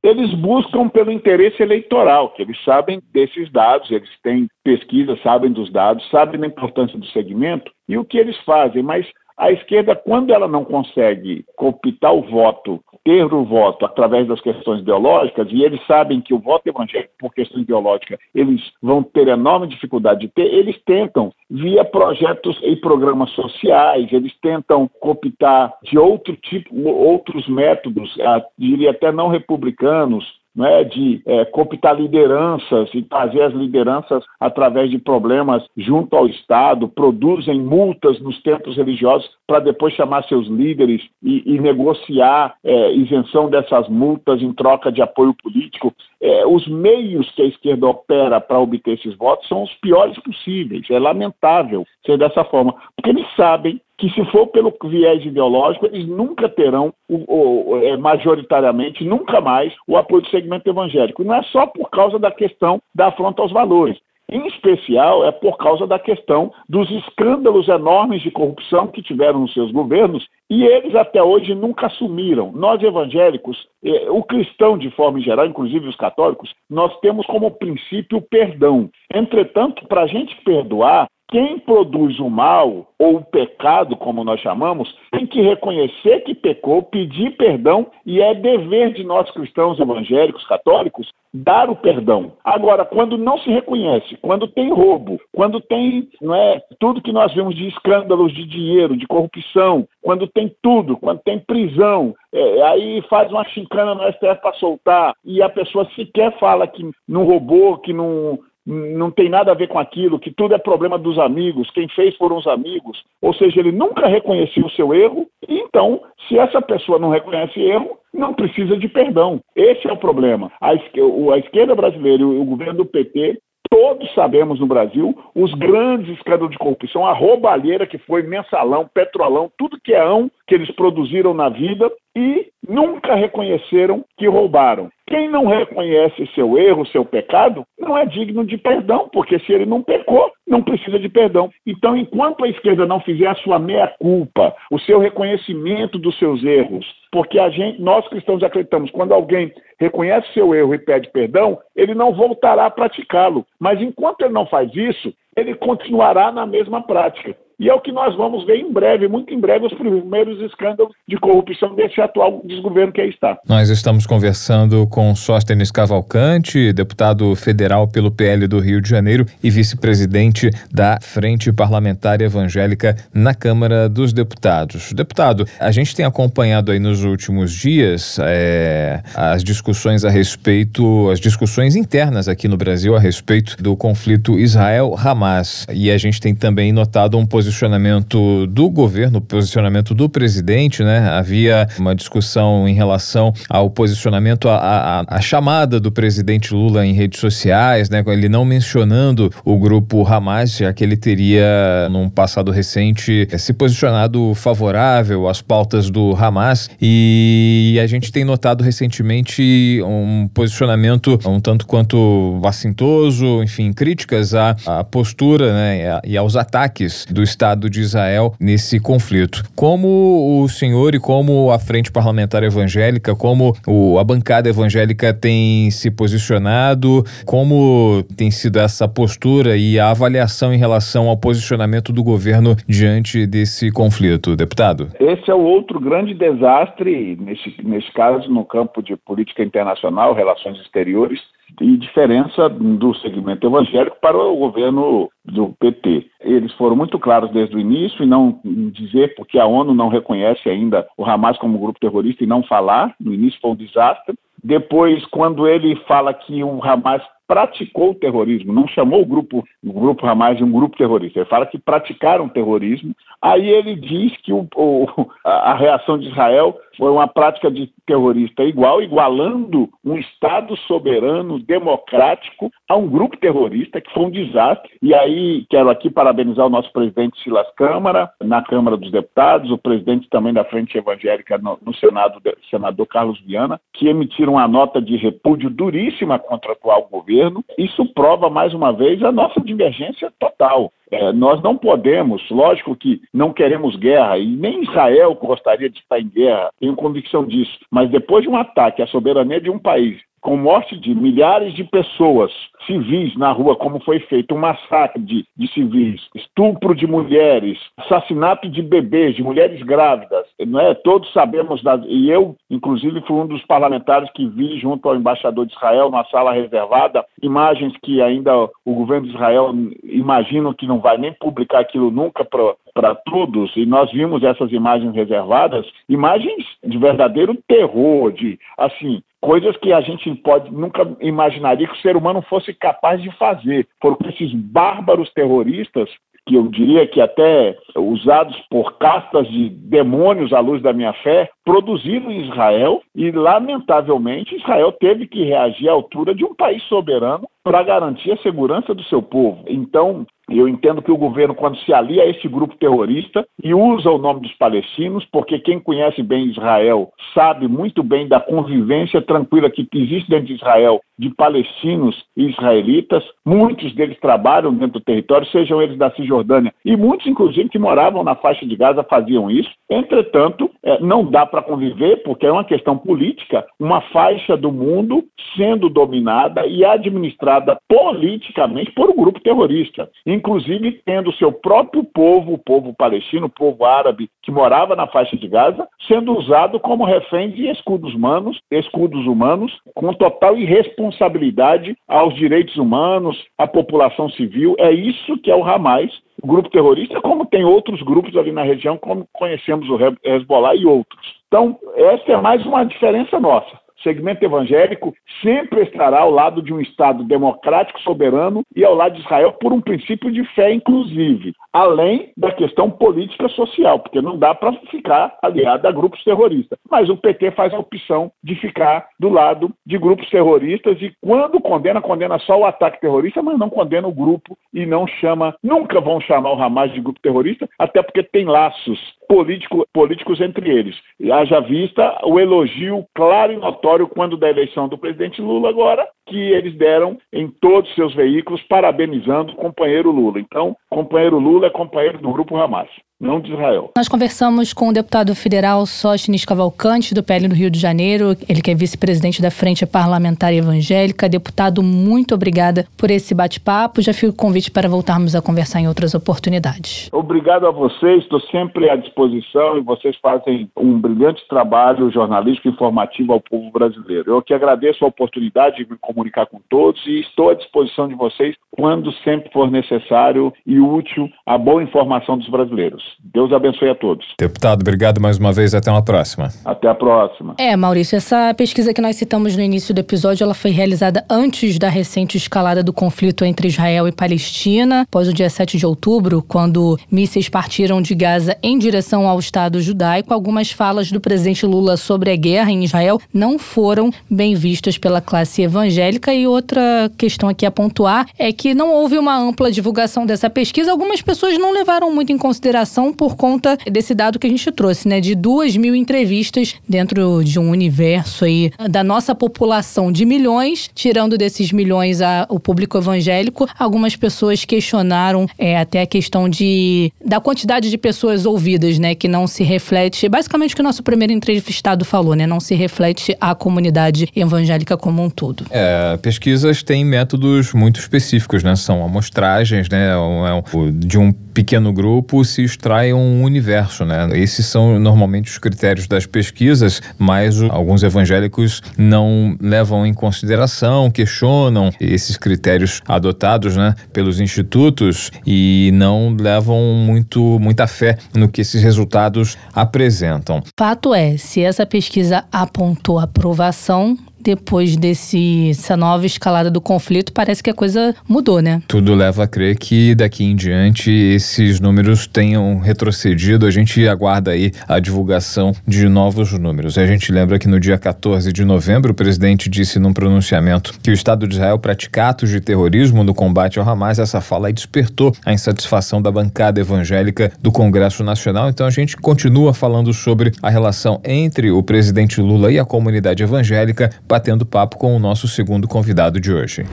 Eles 0.03 0.33
buscam 0.36 0.88
pelo 0.89 1.12
interesse 1.12 1.62
eleitoral, 1.62 2.33
que 2.33 2.41
eles 2.41 2.62
sabem 2.63 3.01
desses 3.12 3.51
dados, 3.51 3.89
eles 3.89 4.10
têm 4.21 4.48
pesquisa, 4.63 5.17
sabem 5.24 5.51
dos 5.51 5.71
dados, 5.71 6.07
sabem 6.10 6.39
da 6.39 6.48
importância 6.48 6.98
do 6.98 7.05
segmento 7.07 7.71
e 7.88 7.98
o 7.98 8.05
que 8.05 8.17
eles 8.17 8.38
fazem, 8.45 8.83
mas 8.83 9.05
a 9.38 9.51
esquerda, 9.51 9.95
quando 9.95 10.31
ela 10.31 10.48
não 10.48 10.63
consegue 10.63 11.43
cooptar 11.55 12.13
o 12.13 12.21
voto, 12.21 12.79
ter 13.03 13.34
o 13.34 13.43
voto 13.43 13.86
através 13.86 14.27
das 14.27 14.39
questões 14.41 14.81
ideológicas, 14.81 15.48
e 15.51 15.63
eles 15.63 15.86
sabem 15.86 16.22
que 16.22 16.34
o 16.34 16.39
voto 16.39 16.67
evangélico, 16.67 17.13
por 17.20 17.34
questão 17.34 17.62
ideológica, 17.62 18.20
eles 18.34 18.62
vão 18.81 19.01
ter 19.01 19.27
enorme 19.27 19.67
dificuldade 19.67 20.22
de 20.22 20.27
ter, 20.29 20.46
eles 20.46 20.79
tentam, 20.86 21.31
via 21.50 21.84
projetos 21.84 22.60
e 22.63 22.75
programas 22.75 23.31
sociais, 23.31 24.12
eles 24.12 24.34
tentam 24.41 24.89
cooptar 25.00 25.74
de 25.84 25.98
outro 25.98 26.36
tipo, 26.36 26.75
outros 26.88 27.48
métodos, 27.48 28.15
diria 28.58 28.91
até 28.91 29.12
não 29.12 29.29
republicanos, 29.29 30.40
né, 30.55 30.84
de 30.84 31.22
é, 31.25 31.46
cooptar 31.46 32.00
lideranças 32.00 32.89
e 32.93 33.01
trazer 33.03 33.41
as 33.41 33.53
lideranças 33.53 34.24
através 34.39 34.89
de 34.89 34.98
problemas 34.98 35.63
junto 35.77 36.15
ao 36.15 36.27
Estado, 36.27 36.88
produzem 36.88 37.60
multas 37.60 38.20
nos 38.20 38.41
templos 38.41 38.75
religiosos 38.75 39.29
para 39.48 39.60
depois 39.60 39.93
chamar 39.93 40.24
seus 40.24 40.48
líderes 40.48 41.01
e, 41.24 41.55
e 41.55 41.60
negociar 41.60 42.55
é, 42.63 42.93
isenção 42.93 43.50
dessas 43.50 43.88
multas 43.88 44.41
em 44.41 44.53
troca 44.53 44.91
de 44.91 45.01
apoio 45.01 45.34
político. 45.41 45.93
É, 46.22 46.46
os 46.46 46.67
meios 46.67 47.29
que 47.31 47.41
a 47.41 47.46
esquerda 47.46 47.88
opera 47.88 48.39
para 48.39 48.60
obter 48.60 48.93
esses 48.93 49.15
votos 49.15 49.48
são 49.48 49.63
os 49.63 49.74
piores 49.75 50.17
possíveis. 50.20 50.86
É 50.89 51.00
lamentável 51.00 51.86
ser 52.05 52.17
dessa 52.17 52.43
forma, 52.43 52.75
porque 52.96 53.10
eles 53.10 53.25
sabem 53.36 53.81
que 54.01 54.10
se 54.10 54.25
for 54.31 54.48
pelo 54.48 54.74
viés 54.86 55.24
ideológico, 55.24 55.86
eles 55.86 56.08
nunca 56.08 56.50
terão, 56.50 56.91
o, 57.08 57.74
o, 57.74 57.77
é, 57.77 57.96
majoritariamente, 57.96 59.05
nunca 59.05 59.39
mais, 59.39 59.72
o 59.88 59.96
apoio 59.96 60.24
do 60.24 60.29
segmento 60.29 60.67
evangélico. 60.67 61.24
Não 61.24 61.36
é 61.36 61.43
só 61.43 61.67
por 61.67 61.88
causa 61.91 62.17
da 62.17 62.31
questão 62.31 62.81
da 62.96 63.10
afronta 63.10 63.43
aos 63.43 63.51
valores. 63.51 63.96
Em 64.27 64.48
especial, 64.48 65.24
é 65.24 65.31
por 65.31 65.55
causa 65.58 65.86
da 65.86 66.00
questão 66.00 66.51
dos 66.67 66.89
escândalos 66.89 67.67
enormes 67.67 68.24
de 68.24 68.31
corrupção 68.31 68.88
que 68.88 69.03
tiveram 69.03 69.41
nos 69.41 69.53
seus 69.53 69.72
governos 69.72 70.25
e 70.50 70.63
eles 70.63 70.96
até 70.96 71.22
hoje 71.22 71.53
nunca 71.53 71.86
assumiram. 71.86 72.51
Nós 72.53 72.81
evangélicos, 72.81 73.67
é, 73.84 74.10
o 74.10 74.24
cristão 74.24 74.79
de 74.79 74.89
forma 74.91 75.20
geral, 75.20 75.46
inclusive 75.46 75.88
os 75.88 75.96
católicos, 75.96 76.51
nós 76.67 76.98
temos 77.01 77.27
como 77.27 77.51
princípio 77.51 78.17
o 78.17 78.22
perdão. 78.22 78.89
Entretanto, 79.13 79.86
para 79.88 80.03
a 80.03 80.08
gente 80.08 80.36
perdoar, 80.43 81.08
quem 81.31 81.57
produz 81.57 82.19
o 82.19 82.29
mal 82.29 82.88
ou 83.00 83.15
o 83.15 83.23
pecado, 83.23 83.95
como 83.95 84.23
nós 84.23 84.41
chamamos, 84.41 84.93
tem 85.11 85.25
que 85.25 85.41
reconhecer 85.41 86.19
que 86.21 86.35
pecou, 86.35 86.83
pedir 86.83 87.38
perdão 87.38 87.88
e 88.05 88.21
é 88.21 88.35
dever 88.35 88.93
de 88.93 89.03
nós 89.05 89.31
cristãos 89.31 89.79
evangélicos, 89.79 90.45
católicos, 90.45 91.09
dar 91.33 91.69
o 91.69 91.75
perdão. 91.75 92.33
Agora, 92.43 92.83
quando 92.83 93.17
não 93.17 93.38
se 93.38 93.50
reconhece, 93.50 94.17
quando 94.17 94.45
tem 94.45 94.73
roubo, 94.73 95.19
quando 95.33 95.61
tem 95.61 96.09
não 96.21 96.35
é, 96.35 96.61
tudo 96.77 97.01
que 97.01 97.13
nós 97.13 97.33
vemos 97.33 97.55
de 97.55 97.69
escândalos 97.69 98.33
de 98.33 98.45
dinheiro, 98.45 98.97
de 98.97 99.07
corrupção, 99.07 99.88
quando 100.01 100.27
tem 100.27 100.53
tudo, 100.61 100.97
quando 100.97 101.19
tem 101.19 101.39
prisão, 101.39 102.13
é, 102.33 102.61
aí 102.63 103.01
faz 103.09 103.31
uma 103.31 103.46
chincana 103.46 103.96
no 103.96 104.03
STF 104.11 104.41
para 104.41 104.53
soltar 104.55 105.13
e 105.24 105.41
a 105.41 105.48
pessoa 105.48 105.87
sequer 105.96 106.37
fala 106.39 106.67
que 106.67 106.83
não 107.07 107.24
roubou, 107.24 107.77
que 107.77 107.94
não 107.94 108.37
não 108.65 109.09
tem 109.09 109.29
nada 109.29 109.51
a 109.51 109.55
ver 109.55 109.67
com 109.67 109.79
aquilo, 109.79 110.19
que 110.19 110.31
tudo 110.31 110.53
é 110.53 110.57
problema 110.57 110.97
dos 110.97 111.17
amigos, 111.17 111.69
quem 111.71 111.87
fez 111.89 112.15
foram 112.17 112.37
os 112.37 112.47
amigos. 112.47 113.03
Ou 113.21 113.33
seja, 113.33 113.59
ele 113.59 113.71
nunca 113.71 114.07
reconheceu 114.07 114.65
o 114.65 114.71
seu 114.71 114.93
erro, 114.93 115.27
então, 115.47 116.01
se 116.27 116.37
essa 116.37 116.61
pessoa 116.61 117.00
não 117.00 117.09
reconhece 117.09 117.59
erro, 117.59 117.97
não 118.13 118.33
precisa 118.33 118.77
de 118.77 118.87
perdão. 118.87 119.41
Esse 119.55 119.87
é 119.87 119.91
o 119.91 119.97
problema. 119.97 120.51
A 120.61 120.74
esquerda 120.74 121.75
brasileira 121.75 122.21
e 122.21 122.25
o 122.25 122.45
governo 122.45 122.79
do 122.79 122.85
PT 122.85 123.39
Todos 123.71 124.13
sabemos 124.13 124.59
no 124.59 124.67
Brasil 124.67 125.17
os 125.33 125.53
grandes 125.53 126.13
escândalos 126.17 126.51
de 126.51 126.57
corrupção, 126.57 127.05
a 127.05 127.13
roubalheira 127.13 127.87
que 127.87 127.97
foi 128.00 128.21
mensalão, 128.21 128.85
petrolão, 128.93 129.50
tudo 129.57 129.79
que 129.81 129.93
é 129.93 130.05
ão 130.05 130.29
que 130.45 130.53
eles 130.53 130.69
produziram 130.71 131.33
na 131.33 131.47
vida 131.47 131.89
e 132.15 132.47
nunca 132.67 133.15
reconheceram 133.15 134.03
que 134.17 134.27
roubaram. 134.27 134.89
Quem 135.07 135.29
não 135.29 135.45
reconhece 135.45 136.25
seu 136.33 136.57
erro, 136.57 136.85
seu 136.85 137.03
pecado, 137.03 137.65
não 137.77 137.97
é 137.97 138.05
digno 138.05 138.45
de 138.45 138.57
perdão, 138.57 139.09
porque 139.11 139.39
se 139.39 139.51
ele 139.51 139.65
não 139.65 139.83
pecou, 139.83 140.31
não 140.47 140.63
precisa 140.63 140.97
de 140.97 141.09
perdão. 141.09 141.50
Então, 141.67 141.97
enquanto 141.97 142.45
a 142.45 142.47
esquerda 142.47 142.85
não 142.85 143.01
fizer 143.01 143.27
a 143.27 143.35
sua 143.35 143.59
meia-culpa, 143.59 144.55
o 144.71 144.79
seu 144.79 145.00
reconhecimento 145.00 145.97
dos 146.00 146.17
seus 146.17 146.41
erros, 146.43 146.85
porque 147.11 147.39
a 147.39 147.50
gente, 147.50 147.81
nós 147.81 148.07
cristãos 148.07 148.41
acreditamos, 148.41 148.89
quando 148.91 149.13
alguém 149.13 149.53
reconhece 149.79 150.31
seu 150.33 150.55
erro 150.55 150.74
e 150.74 150.79
pede 150.79 151.09
perdão, 151.11 151.59
ele 151.75 151.93
não 151.93 152.13
voltará 152.13 152.65
a 152.65 152.71
praticá-lo. 152.71 153.45
Mas 153.59 153.81
enquanto 153.81 154.21
ele 154.21 154.33
não 154.33 154.45
faz 154.45 154.74
isso, 154.74 155.13
ele 155.35 155.55
continuará 155.55 156.31
na 156.31 156.46
mesma 156.46 156.81
prática. 156.81 157.35
E 157.61 157.70
é 157.70 157.74
o 157.75 157.79
que 157.79 157.91
nós 157.91 158.17
vamos 158.17 158.44
ver 158.48 158.55
em 158.55 158.74
breve, 158.74 159.07
muito 159.07 159.31
em 159.31 159.39
breve, 159.39 159.67
os 159.67 159.74
primeiros 159.75 160.41
escândalos 160.41 160.91
de 161.07 161.15
corrupção 161.17 161.75
desse 161.75 162.01
atual 162.01 162.41
desgoverno 162.44 162.91
que 162.91 163.00
aí 163.00 163.09
está. 163.09 163.37
Nós 163.48 163.70
estamos 163.70 164.07
conversando 164.07 164.87
com 164.87 165.13
Sóstenes 165.15 165.70
Cavalcante, 165.70 166.74
deputado 166.74 167.35
federal 167.35 167.87
pelo 167.87 168.09
PL 168.09 168.48
do 168.48 168.59
Rio 168.59 168.81
de 168.81 168.89
Janeiro 168.89 169.27
e 169.44 169.51
vice-presidente 169.51 170.50
da 170.72 170.98
Frente 171.00 171.53
Parlamentar 171.53 172.20
Evangélica 172.20 172.96
na 173.13 173.35
Câmara 173.35 173.87
dos 173.87 174.11
Deputados. 174.11 174.91
Deputado, 174.91 175.46
a 175.59 175.72
gente 175.72 175.96
tem 175.96 176.03
acompanhado 176.03 176.72
aí 176.72 176.79
nos 176.79 177.03
últimos 177.03 177.53
dias 177.53 178.17
é, 178.24 179.03
as 179.15 179.44
discussões 179.44 180.03
a 180.03 180.09
respeito, 180.09 181.11
as 181.11 181.20
discussões 181.20 181.75
internas 181.75 182.27
aqui 182.27 182.48
no 182.48 182.57
Brasil 182.57 182.96
a 182.96 183.00
respeito 183.00 183.55
do 183.61 183.77
conflito 183.77 184.39
Israel-Hamas. 184.39 185.30
E 185.72 185.89
a 185.89 185.98
gente 185.98 186.20
tem 186.20 186.35
também 186.35 186.72
notado 186.72 187.17
um 187.17 187.25
posicionamento 187.25 188.46
do 188.48 188.70
governo, 188.70 189.22
posicionamento 189.22 189.94
do 189.94 190.09
presidente, 190.09 190.83
né? 190.83 191.00
Havia 191.09 191.67
uma 191.79 191.96
discussão 191.96 192.67
em 192.67 192.74
relação 192.74 193.33
ao 193.50 193.70
posicionamento, 193.70 194.50
a, 194.50 194.57
a, 194.57 195.05
a 195.07 195.22
chamada 195.22 195.79
do 195.79 195.91
presidente 195.91 196.53
Lula 196.53 196.85
em 196.85 196.94
redes 196.94 197.20
sociais, 197.20 197.89
né? 197.89 198.03
Ele 198.07 198.27
não 198.27 198.44
mencionando 198.44 199.31
o 199.46 199.57
grupo 199.57 200.05
Hamas, 200.05 200.57
já 200.57 200.74
que 200.74 200.83
ele 200.83 200.98
teria, 200.98 201.87
num 201.89 202.09
passado 202.09 202.51
recente, 202.51 203.27
se 203.37 203.53
posicionado 203.53 204.33
favorável 204.35 205.27
às 205.27 205.41
pautas 205.41 205.89
do 205.89 206.15
Hamas. 206.15 206.70
E 206.81 207.79
a 207.81 207.87
gente 207.87 208.11
tem 208.11 208.24
notado 208.24 208.63
recentemente 208.63 209.81
um 209.85 210.27
posicionamento 210.33 211.20
um 211.25 211.39
tanto 211.39 211.65
quanto 211.65 212.41
assintoso, 212.44 213.44
enfim, 213.44 213.72
críticas 213.74 214.33
à, 214.33 214.55
à 214.65 214.83
postura 214.83 215.10
né, 215.51 216.00
e 216.05 216.17
aos 216.17 216.35
ataques 216.35 217.05
do 217.09 217.21
Estado 217.21 217.61
Estado 217.61 217.69
de 217.69 217.81
Israel 217.81 218.33
nesse 218.39 218.79
conflito. 218.79 219.43
Como 219.55 220.41
o 220.43 220.47
senhor 220.47 220.95
e 220.95 221.00
como 221.00 221.51
a 221.51 221.59
Frente 221.59 221.91
Parlamentar 221.91 222.43
Evangélica, 222.43 223.15
como 223.15 223.53
o, 223.67 224.00
a 224.00 224.03
bancada 224.03 224.47
evangélica 224.47 225.13
tem 225.13 225.69
se 225.71 225.91
posicionado, 225.91 227.03
como 227.25 228.03
tem 228.15 228.31
sido 228.31 228.59
essa 228.59 228.87
postura 228.87 229.57
e 229.57 229.79
a 229.79 229.89
avaliação 229.89 230.53
em 230.53 230.57
relação 230.57 231.09
ao 231.09 231.17
posicionamento 231.17 231.91
do 231.91 232.03
governo 232.03 232.55
diante 232.67 233.25
desse 233.25 233.71
conflito, 233.71 234.35
deputado? 234.35 234.89
Esse 235.00 235.29
é 235.29 235.35
o 235.35 235.41
outro 235.41 235.79
grande 235.79 236.13
desastre, 236.13 237.17
nesse, 237.19 237.55
nesse 237.63 237.91
caso, 237.91 238.29
no 238.29 238.45
campo 238.45 238.81
de 238.81 238.95
política 238.95 239.43
internacional, 239.43 240.13
relações 240.13 240.57
exteriores, 240.59 241.19
e 241.59 241.77
diferença 241.77 242.48
do 242.50 242.94
segmento 242.96 243.46
evangélico 243.46 243.98
para 244.01 244.18
o 244.18 244.35
governo 244.37 245.09
do 245.25 245.53
PT. 245.59 246.07
Eles 246.22 246.51
foram 246.53 246.75
muito 246.75 246.98
claros 247.00 247.31
desde 247.31 247.55
o 247.55 247.59
início 247.59 248.03
e 248.03 248.07
não 248.07 248.40
dizer 248.44 249.16
porque 249.16 249.40
a 249.40 249.46
ONU 249.46 249.74
não 249.74 249.90
reconhece 249.90 250.50
ainda 250.50 250.87
o 250.98 251.05
Hamas 251.05 251.37
como 251.37 251.59
grupo 251.59 251.79
terrorista 251.79 252.24
e 252.24 252.27
não 252.27 252.44
falar. 252.44 252.96
No 253.00 253.14
início 253.14 253.40
foi 253.42 253.51
um 253.51 253.55
desastre. 253.55 254.16
Depois, 254.44 255.05
quando 255.07 255.48
ele 255.48 255.75
fala 255.87 256.14
que 256.14 256.44
o 256.44 256.64
Hamas 256.64 257.03
praticou 257.27 257.92
o 257.92 257.96
terrorismo, 257.96 258.51
não 258.51 258.68
chamou 258.68 259.01
o 259.01 259.05
grupo, 259.05 259.42
o 259.64 259.72
grupo 259.72 260.05
Hamas 260.05 260.35
de 260.35 260.44
um 260.44 260.51
grupo 260.51 260.75
terrorista. 260.75 261.20
Ele 261.20 261.29
fala 261.29 261.46
que 261.46 261.57
praticaram 261.57 262.27
terrorismo. 262.27 262.94
Aí 263.22 263.50
ele 263.50 263.75
diz 263.75 264.18
que 264.18 264.33
o, 264.33 264.48
o, 264.55 264.87
a 265.24 265.53
reação 265.53 265.98
de 265.98 266.09
Israel 266.09 266.57
foi 266.77 266.90
uma 266.92 267.07
prática 267.07 267.50
de 267.50 267.72
terrorista 267.86 268.44
igual, 268.44 268.81
igualando 268.81 269.70
um 269.84 269.98
Estado 269.98 270.55
soberano, 270.68 271.40
democrático, 271.40 272.51
a 272.68 272.75
um 272.75 272.88
grupo 272.88 273.18
terrorista, 273.18 273.81
que 273.81 273.94
foi 273.94 274.05
um 274.05 274.12
desastre. 274.12 274.72
E 274.81 274.94
aí 274.94 275.46
quero 275.50 275.70
aqui 275.70 275.90
parabenizar 275.90 276.46
o 276.46 276.50
nosso 276.50 276.72
presidente 276.72 277.22
Silas 277.22 277.48
Câmara, 277.55 278.12
na 278.24 278.42
Câmara 278.42 278.77
dos 278.77 278.92
Deputados, 278.92 279.51
o 279.51 279.57
presidente 279.57 280.10
também 280.10 280.34
da 280.34 280.44
Frente 280.46 280.77
Evangélica 280.77 281.38
no, 281.38 281.57
no 281.62 281.74
Senado, 281.75 282.22
senador 282.50 282.88
Carlos 282.88 283.20
Viana, 283.22 283.60
que 283.74 283.88
emitiram 283.88 284.34
uma 284.34 284.48
nota 284.48 284.81
de 284.81 284.96
repúdio 284.96 285.50
duríssima 285.50 286.20
contra 286.20 286.50
o 286.50 286.53
atual 286.53 286.88
governo. 286.92 287.44
Isso 287.57 287.86
prova, 287.94 288.29
mais 288.29 288.53
uma 288.53 288.72
vez, 288.72 289.03
a 289.03 289.12
nossa 289.12 289.40
divergência 289.42 290.12
total. 290.20 290.72
É, 290.91 291.13
nós 291.13 291.41
não 291.41 291.57
podemos, 291.57 292.21
lógico 292.29 292.75
que 292.75 293.01
não 293.13 293.31
queremos 293.31 293.77
guerra, 293.77 294.17
e 294.17 294.27
nem 294.27 294.63
Israel 294.63 295.15
gostaria 295.15 295.69
de 295.69 295.79
estar 295.79 295.99
em 295.99 296.09
guerra, 296.09 296.51
tenho 296.59 296.75
convicção 296.75 297.25
disso, 297.25 297.57
mas 297.71 297.89
depois 297.89 298.23
de 298.23 298.29
um 298.29 298.35
ataque 298.35 298.81
à 298.81 298.87
soberania 298.87 299.39
de 299.39 299.49
um 299.49 299.57
país, 299.57 300.01
com 300.22 300.38
morte 300.38 300.77
de 300.77 300.94
milhares 300.94 301.53
de 301.55 301.64
pessoas 301.64 302.31
civis 302.68 303.16
na 303.18 303.31
rua, 303.31 303.55
como 303.55 303.79
foi 303.79 304.00
feito 304.01 304.36
um 304.36 304.38
massacre 304.38 305.01
de, 305.01 305.25
de 305.36 305.48
civis, 305.51 306.00
estupro 306.16 306.75
de 306.75 306.86
mulheres, 306.86 307.57
assassinato 307.77 308.48
de 308.48 308.62
bebês, 308.62 309.16
de 309.16 309.24
mulheres 309.24 309.62
grávidas, 309.64 310.25
não 310.48 310.60
é? 310.60 310.74
Todos 310.75 311.12
sabemos, 311.12 311.64
das, 311.64 311.81
e 311.88 312.10
eu, 312.10 312.36
inclusive, 312.50 313.01
fui 313.01 313.18
um 313.18 313.27
dos 313.27 313.44
parlamentares 313.46 314.10
que 314.12 314.27
vi 314.27 314.60
junto 314.60 314.88
ao 314.88 314.96
embaixador 314.96 315.46
de 315.46 315.53
Israel, 315.53 315.90
na 315.90 316.05
sala 316.05 316.34
reservada, 316.34 317.03
imagens 317.22 317.74
que 317.84 318.01
ainda 318.01 318.31
o 318.64 318.74
governo 318.74 319.07
de 319.07 319.14
Israel 319.14 319.53
imagina 319.84 320.53
que 320.53 320.68
não 320.68 320.79
vai 320.79 320.98
nem 320.98 321.14
publicar 321.14 321.62
aquilo 321.62 321.90
nunca 321.90 322.24
para 322.24 322.96
todos, 322.96 323.55
e 323.55 323.66
nós 323.66 323.92
vimos 323.92 324.24
essas 324.24 324.51
imagens 324.51 324.94
reservadas, 324.94 325.66
imagens 325.90 326.46
de 326.64 326.77
verdadeiro 326.77 327.36
terror, 327.48 328.12
de, 328.12 328.40
assim, 328.57 329.01
coisas 329.22 329.55
que 329.57 329.72
a 329.72 329.81
gente 329.81 330.14
pode 330.16 330.51
nunca 330.51 330.86
imaginaria 331.00 331.68
que 331.68 331.74
o 331.74 331.81
ser 331.81 331.96
humano 331.96 332.22
fosse 332.24 332.53
capaz 332.53 333.01
de 333.01 333.12
fazer, 333.18 333.68
porque 333.79 334.10
esses 334.10 334.34
bárbaros 334.34 335.12
terroristas 335.14 335.90
que 336.27 336.36
eu 336.36 336.48
diria 336.48 336.88
que 336.88 337.01
até 337.01 337.57
usados 337.75 338.38
por 338.50 338.77
castas 338.77 339.27
de 339.27 339.50
demônios 339.50 340.31
à 340.34 340.40
luz 340.40 340.62
da 340.62 340.72
minha 340.72 340.94
fé, 340.94 341.29
produziram 341.44 342.12
em 342.12 342.27
Israel 342.27 342.81
e, 342.96 343.12
lamentavelmente, 343.12 344.36
Israel 344.36 344.72
teve 344.72 345.07
que 345.07 345.24
reagir 345.24 345.68
à 345.68 345.74
altura 345.74 346.14
de 346.14 346.24
um 346.24 346.36
país 346.36 346.62
soberano 346.64 347.27
para 347.44 347.64
garantir 347.64 348.12
a 348.12 348.18
segurança 348.18 348.74
do 348.74 348.84
seu 348.84 349.01
povo. 349.01 349.44
Então, 349.48 350.05
eu 350.37 350.48
entendo 350.48 350.81
que 350.81 350.91
o 350.91 350.98
governo, 350.98 351.35
quando 351.35 351.57
se 351.59 351.74
alia 351.74 352.03
a 352.03 352.09
esse 352.09 352.27
grupo 352.27 352.55
terrorista 352.57 353.25
e 353.44 353.53
usa 353.53 353.89
o 353.89 353.98
nome 353.98 354.22
dos 354.22 354.33
palestinos, 354.33 355.05
porque 355.11 355.39
quem 355.39 355.59
conhece 355.59 356.01
bem 356.03 356.27
Israel 356.27 356.89
sabe 357.13 357.48
muito 357.48 357.83
bem 357.83 358.07
da 358.07 358.20
convivência 358.20 359.01
tranquila 359.01 359.50
que 359.50 359.67
existe 359.74 360.09
dentro 360.09 360.27
de 360.27 360.35
Israel 360.35 360.81
de 360.98 361.09
palestinos 361.15 361.96
e 362.15 362.29
israelitas. 362.29 363.03
Muitos 363.25 363.74
deles 363.74 364.00
trabalham 364.00 364.53
dentro 364.53 364.79
do 364.79 364.85
território, 364.85 365.27
sejam 365.27 365.61
eles 365.61 365.77
da 365.77 365.89
Cisjordânia, 365.91 366.53
e 366.63 366.77
muitos, 366.77 367.07
inclusive, 367.07 367.50
que 367.50 367.57
moravam 367.57 368.03
na 368.03 368.15
faixa 368.15 368.46
de 368.46 368.55
Gaza 368.55 368.83
faziam 368.83 369.29
isso. 369.29 369.50
Entretanto, 369.70 370.50
é, 370.63 370.79
não 370.79 371.03
dá 371.03 371.25
para 371.25 371.41
conviver, 371.41 372.03
porque 372.03 372.27
é 372.27 372.31
uma 372.31 372.44
questão 372.44 372.77
política, 372.77 373.46
uma 373.59 373.81
faixa 373.81 374.37
do 374.37 374.51
mundo 374.51 375.03
sendo 375.35 375.70
dominada 375.70 376.46
e 376.46 376.63
administrada 376.63 377.57
politicamente 377.67 378.72
por 378.72 378.89
um 378.89 378.96
grupo 378.96 379.20
terrorista 379.20 379.89
inclusive 380.22 380.79
tendo 380.86 381.12
seu 381.14 381.31
próprio 381.31 381.84
povo, 381.84 382.34
o 382.34 382.38
povo 382.38 382.75
palestino, 382.75 383.25
o 383.25 383.29
povo 383.29 383.66
árabe 383.66 384.07
que 384.22 384.31
morava 384.31 384.75
na 384.75 384.86
faixa 384.86 385.18
de 385.18 385.27
Gaza, 385.27 385.68
sendo 385.88 386.16
usado 386.16 386.60
como 386.60 386.86
refém 386.86 387.31
de 387.31 387.50
escudos 387.50 387.94
humanos, 387.96 388.40
escudos 388.51 389.07
humanos, 389.07 389.51
com 389.74 389.92
total 389.94 390.38
irresponsabilidade 390.38 391.75
aos 391.88 392.14
direitos 392.14 392.55
humanos, 392.55 393.18
à 393.36 393.48
população 393.48 394.10
civil. 394.10 394.55
É 394.60 394.72
isso 394.72 395.18
que 395.18 395.31
é 395.31 395.36
o 395.36 395.44
Hamas, 395.44 395.92
o 396.22 396.27
grupo 396.27 396.50
terrorista, 396.50 397.01
como 397.01 397.25
tem 397.25 397.44
outros 397.44 397.81
grupos 397.81 398.16
ali 398.16 398.31
na 398.31 398.44
região, 398.44 398.77
como 398.77 399.07
conhecemos 399.12 399.68
o 399.70 399.77
Hezbollah 400.03 400.55
e 400.55 400.66
outros. 400.66 401.01
Então, 401.27 401.57
essa 401.75 402.12
é 402.12 402.22
mais 402.22 402.46
uma 402.46 402.64
diferença 402.64 403.20
nossa 403.20 403.60
segmento 403.83 404.24
evangélico 404.24 404.94
sempre 405.22 405.63
estará 405.63 406.00
ao 406.00 406.11
lado 406.11 406.41
de 406.41 406.53
um 406.53 406.59
Estado 406.59 407.03
democrático, 407.03 407.79
soberano 407.81 408.44
e 408.55 408.63
ao 408.63 408.75
lado 408.75 408.96
de 408.96 409.01
Israel 409.01 409.33
por 409.33 409.53
um 409.53 409.61
princípio 409.61 410.11
de 410.11 410.24
fé, 410.33 410.53
inclusive, 410.53 411.33
além 411.53 412.11
da 412.17 412.31
questão 412.31 412.70
política 412.70 413.27
social, 413.29 413.79
porque 413.79 414.01
não 414.01 414.17
dá 414.17 414.33
para 414.33 414.53
ficar 414.70 415.17
aliado 415.22 415.67
a 415.67 415.72
grupos 415.72 416.03
terroristas. 416.03 416.57
Mas 416.70 416.89
o 416.89 416.98
PT 416.98 417.31
faz 417.31 417.53
a 417.53 417.59
opção 417.59 418.11
de 418.24 418.35
ficar 418.35 418.87
do 419.00 419.09
lado 419.09 419.51
de 419.65 419.77
grupos 419.77 420.09
terroristas 420.09 420.81
e, 420.81 420.94
quando 421.01 421.39
condena, 421.39 421.81
condena 421.81 422.20
só 422.20 422.39
o 422.39 422.46
ataque 422.46 422.81
terrorista, 422.81 423.22
mas 423.22 423.37
não 423.37 423.50
condena 423.50 423.87
o 423.87 423.94
grupo 423.94 424.37
e 424.53 424.65
não 424.65 424.87
chama, 424.87 425.35
nunca 425.44 425.79
vão 425.79 426.00
chamar 426.00 426.33
o 426.33 426.41
Hamas 426.41 426.72
de 426.72 426.81
grupo 426.81 427.00
terrorista, 427.01 427.48
até 427.57 427.81
porque 427.81 428.03
tem 428.03 428.25
laços 428.25 428.79
político, 429.11 429.67
políticos 429.74 430.21
entre 430.21 430.50
eles. 430.50 430.74
E 430.97 431.11
haja 431.11 431.41
vista 431.41 432.00
o 432.05 432.17
elogio 432.17 432.85
claro 432.95 433.33
e 433.33 433.35
notório 433.35 433.85
quando 433.85 434.15
da 434.15 434.29
eleição 434.29 434.69
do 434.69 434.77
presidente 434.77 435.21
Lula 435.21 435.50
agora, 435.50 435.85
que 436.11 436.17
eles 436.17 436.53
deram 436.57 436.97
em 437.13 437.29
todos 437.29 437.69
os 437.69 437.75
seus 437.75 437.95
veículos 437.95 438.41
parabenizando 438.43 439.31
o 439.31 439.35
companheiro 439.37 439.89
Lula. 439.91 440.19
Então, 440.19 440.55
companheiro 440.69 441.17
Lula 441.17 441.47
é 441.47 441.50
companheiro 441.50 442.00
do 442.00 442.11
grupo 442.11 442.35
Hamas 442.35 442.67
não 443.01 443.19
de 443.19 443.33
Israel. 443.33 443.71
Nós 443.75 443.87
conversamos 443.87 444.53
com 444.53 444.69
o 444.69 444.74
deputado 444.74 445.13
federal 445.15 445.65
Sóstenes 445.65 446.24
Cavalcante, 446.24 446.93
do 446.93 447.01
PL 447.01 447.27
no 447.27 447.33
Rio 447.33 447.50
de 447.50 447.59
Janeiro, 447.59 448.15
ele 448.29 448.41
que 448.41 448.51
é 448.51 448.55
vice-presidente 448.55 449.21
da 449.21 449.31
Frente 449.31 449.65
Parlamentar 449.65 450.31
Evangélica. 450.31 451.09
Deputado, 451.09 451.63
muito 451.63 452.13
obrigada 452.13 452.67
por 452.77 452.91
esse 452.91 453.15
bate-papo. 453.15 453.81
Já 453.81 453.91
fica 453.91 454.11
o 454.11 454.15
convite 454.15 454.51
para 454.51 454.69
voltarmos 454.69 455.15
a 455.15 455.21
conversar 455.21 455.59
em 455.59 455.67
outras 455.67 455.95
oportunidades. 455.95 456.89
Obrigado 456.93 457.47
a 457.47 457.51
vocês, 457.51 458.03
estou 458.03 458.19
sempre 458.21 458.69
à 458.69 458.75
disposição 458.75 459.57
e 459.57 459.61
vocês 459.61 459.97
fazem 460.00 460.50
um 460.55 460.79
brilhante 460.79 461.27
trabalho 461.27 461.89
jornalístico 461.91 462.50
e 462.50 462.51
informativo 462.51 463.13
ao 463.13 463.19
povo 463.19 463.50
brasileiro. 463.51 464.11
Eu 464.11 464.21
que 464.21 464.33
agradeço 464.33 464.85
a 464.85 464.87
oportunidade 464.87 465.57
de 465.57 465.69
me 465.69 465.77
comunicar 465.79 466.00
com 466.09 466.40
todos 466.50 466.81
e 466.85 467.01
estou 467.01 467.29
à 467.29 467.33
disposição 467.33 467.87
de 467.87 467.96
vocês 467.96 468.35
quando 468.51 468.92
sempre 469.03 469.31
for 469.31 469.50
necessário 469.50 470.33
e 470.46 470.59
útil 470.59 471.09
a 471.25 471.37
boa 471.37 471.64
informação 471.64 472.18
dos 472.18 472.29
brasileiros. 472.29 472.83
Deus 473.14 473.31
abençoe 473.31 473.70
a 473.70 473.75
todos. 473.75 474.05
Deputado, 474.20 474.61
obrigado 474.61 475.00
mais 475.00 475.18
uma 475.18 475.31
vez. 475.31 475.55
Até 475.55 475.72
uma 475.72 475.83
próxima. 475.83 476.29
Até 476.44 476.68
a 476.68 476.75
próxima. 476.75 477.35
É, 477.37 477.55
Maurício, 477.55 477.96
essa 477.96 478.33
pesquisa 478.33 478.74
que 478.74 478.81
nós 478.81 478.96
citamos 478.96 479.35
no 479.35 479.42
início 479.42 479.74
do 479.74 479.79
episódio, 479.79 480.24
ela 480.24 480.33
foi 480.33 480.51
realizada 480.51 481.05
antes 481.09 481.57
da 481.57 481.70
recente 481.70 482.18
escalada 482.18 482.64
do 482.64 482.74
conflito 482.74 483.24
entre 483.24 483.48
Israel 483.48 483.87
e 483.87 483.92
Palestina, 483.92 484.81
após 484.81 485.07
o 485.07 485.14
dia 485.14 485.29
7 485.29 485.57
de 485.57 485.66
outubro, 485.66 486.22
quando 486.22 486.77
mísseis 486.92 487.29
partiram 487.29 487.81
de 487.81 487.96
Gaza 487.96 488.37
em 488.44 488.57
direção 488.57 489.07
ao 489.07 489.20
Estado 489.20 489.61
judaico. 489.61 490.14
Algumas 490.14 490.51
falas 490.51 490.92
do 490.92 491.00
presidente 491.00 491.46
Lula 491.46 491.77
sobre 491.77 492.11
a 492.11 492.16
guerra 492.16 492.51
em 492.51 492.64
Israel 492.64 493.00
não 493.14 493.40
foram 493.40 493.92
bem 494.09 494.35
vistas 494.35 494.77
pela 494.77 495.01
classe 495.01 495.42
evangélica. 495.42 495.80
E 496.13 496.27
outra 496.27 496.91
questão 496.98 497.29
aqui 497.29 497.46
a 497.46 497.51
pontuar 497.51 498.07
é 498.17 498.31
que 498.31 498.53
não 498.53 498.74
houve 498.74 498.98
uma 498.98 499.17
ampla 499.17 499.51
divulgação 499.51 500.05
dessa 500.05 500.29
pesquisa. 500.29 500.72
Algumas 500.72 501.01
pessoas 501.01 501.37
não 501.37 501.51
levaram 501.51 501.94
muito 501.94 502.11
em 502.11 502.17
consideração 502.17 502.94
por 502.94 503.15
conta 503.15 503.57
desse 503.70 503.96
dado 503.96 504.20
que 504.20 504.27
a 504.27 504.29
gente 504.29 504.51
trouxe, 504.51 504.87
né? 504.87 505.00
De 505.00 505.15
duas 505.15 505.57
mil 505.57 505.75
entrevistas 505.75 506.55
dentro 506.67 507.24
de 507.24 507.39
um 507.39 507.50
universo 507.50 508.25
aí 508.25 508.51
da 508.70 508.83
nossa 508.83 509.15
população 509.15 509.91
de 509.91 510.05
milhões, 510.05 510.70
tirando 510.74 511.17
desses 511.17 511.51
milhões 511.51 512.01
a, 512.01 512.25
o 512.29 512.39
público 512.39 512.77
evangélico, 512.77 513.48
algumas 513.57 513.96
pessoas 513.96 514.46
questionaram 514.46 515.27
é, 515.37 515.57
até 515.57 515.81
a 515.81 515.85
questão 515.85 516.29
de 516.29 516.91
da 517.03 517.20
quantidade 517.20 517.70
de 517.70 517.77
pessoas 517.77 518.25
ouvidas, 518.25 518.77
né? 518.79 518.96
Que 518.96 519.07
não 519.07 519.27
se 519.27 519.44
reflete, 519.44 520.07
basicamente 520.07 520.53
o 520.53 520.55
que 520.55 520.61
o 520.61 520.63
nosso 520.63 520.83
primeiro 520.83 521.13
entrevistado 521.13 521.83
falou, 521.85 522.13
né? 522.13 522.27
Não 522.27 522.39
se 522.39 522.55
reflete 522.55 523.15
a 523.20 523.33
comunidade 523.33 524.07
evangélica 524.15 524.77
como 524.77 525.03
um 525.03 525.09
todo. 525.09 525.46
É, 525.50 525.71
pesquisas 526.01 526.64
têm 526.64 526.86
métodos 526.86 527.53
muito 527.53 527.79
específicos, 527.79 528.44
né? 528.44 528.55
São 528.55 528.84
amostragens, 528.84 529.70
né? 529.70 529.90
É 529.92 530.72
de 530.72 530.98
um 530.98 531.12
pequeno 531.12 531.72
grupo 531.72 532.24
se 532.25 532.44
extrai 532.44 532.94
um 532.94 533.24
universo, 533.24 533.86
né? 533.86 534.10
Esses 534.14 534.46
são 534.46 534.79
normalmente 534.79 535.31
os 535.31 535.38
critérios 535.38 535.88
das 535.88 536.05
pesquisas, 536.05 536.81
mas 536.98 537.42
alguns 537.42 537.84
evangélicos 537.84 538.62
não 538.77 539.36
levam 539.42 539.86
em 539.86 539.94
consideração, 539.94 540.92
questionam 540.92 541.72
esses 541.79 542.18
critérios 542.18 542.81
adotados, 542.88 543.55
né, 543.55 543.75
pelos 543.94 544.20
institutos 544.20 545.12
e 545.25 545.72
não 545.74 546.16
levam 546.20 546.60
muito 546.75 547.40
muita 547.40 547.68
fé 547.68 547.98
no 548.14 548.27
que 548.27 548.42
esses 548.42 548.62
resultados 548.62 549.38
apresentam. 549.53 550.44
Fato 550.57 550.94
é, 550.94 551.18
se 551.18 551.42
essa 551.42 551.66
pesquisa 551.66 552.24
apontou 552.31 553.00
aprovação, 553.00 553.98
depois 554.24 554.75
desse, 554.75 555.50
essa 555.50 555.75
nova 555.75 556.05
escalada 556.05 556.50
do 556.50 556.62
conflito, 556.62 557.12
parece 557.12 557.42
que 557.44 557.50
a 557.50 557.53
coisa 557.53 557.96
mudou, 558.07 558.42
né? 558.42 558.62
Tudo 558.68 558.94
leva 558.94 559.24
a 559.24 559.27
crer 559.27 559.57
que 559.57 559.96
daqui 559.96 560.24
em 560.24 560.36
diante 560.36 560.92
esses 560.92 561.60
números 561.60 562.07
tenham 562.07 562.60
retrocedido. 562.60 563.46
A 563.46 563.51
gente 563.51 563.88
aguarda 563.88 564.31
aí 564.31 564.51
a 564.68 564.79
divulgação 564.79 565.53
de 565.68 565.88
novos 565.88 566.31
números. 566.34 566.77
A 566.77 566.86
gente 566.86 567.12
lembra 567.12 567.40
que 567.40 567.48
no 567.48 567.60
dia 567.60 567.77
14 567.77 568.31
de 568.31 568.46
novembro, 568.46 568.92
o 568.92 568.96
presidente 568.96 569.50
disse 569.50 569.79
num 569.79 569.94
pronunciamento 569.94 570.74
que 570.81 570.92
o 570.92 570.94
Estado 570.94 571.27
de 571.27 571.36
Israel 571.36 571.60
pratica 571.60 572.10
atos 572.10 572.29
de 572.29 572.40
terrorismo 572.40 573.03
no 573.03 573.14
combate 573.14 573.60
ao 573.60 573.68
Hamas. 573.68 574.00
Essa 574.00 574.22
fala 574.22 574.51
despertou 574.51 575.14
a 575.25 575.34
insatisfação 575.34 576.01
da 576.01 576.12
bancada 576.12 576.60
evangélica 576.60 577.31
do 577.42 577.51
Congresso 577.51 578.03
Nacional. 578.03 578.50
Então 578.50 578.66
a 578.66 578.72
gente 578.72 578.98
continua 578.98 579.53
falando 579.53 579.94
sobre 579.94 580.31
a 580.42 580.50
relação 580.50 581.00
entre 581.03 581.51
o 581.51 581.62
presidente 581.64 582.22
Lula 582.22 582.51
e 582.51 582.60
a 582.60 582.66
comunidade 582.66 583.24
evangélica, 583.24 583.92
batendo 584.11 584.45
papo 584.45 584.75
com 584.77 584.93
o 584.93 585.00
nosso 585.00 585.25
segundo 585.25 585.69
convidado 585.69 586.19
de 586.19 586.33
hoje. 586.33 586.65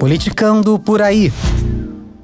Politicando 0.00 0.76
por 0.76 1.00
aí. 1.00 1.32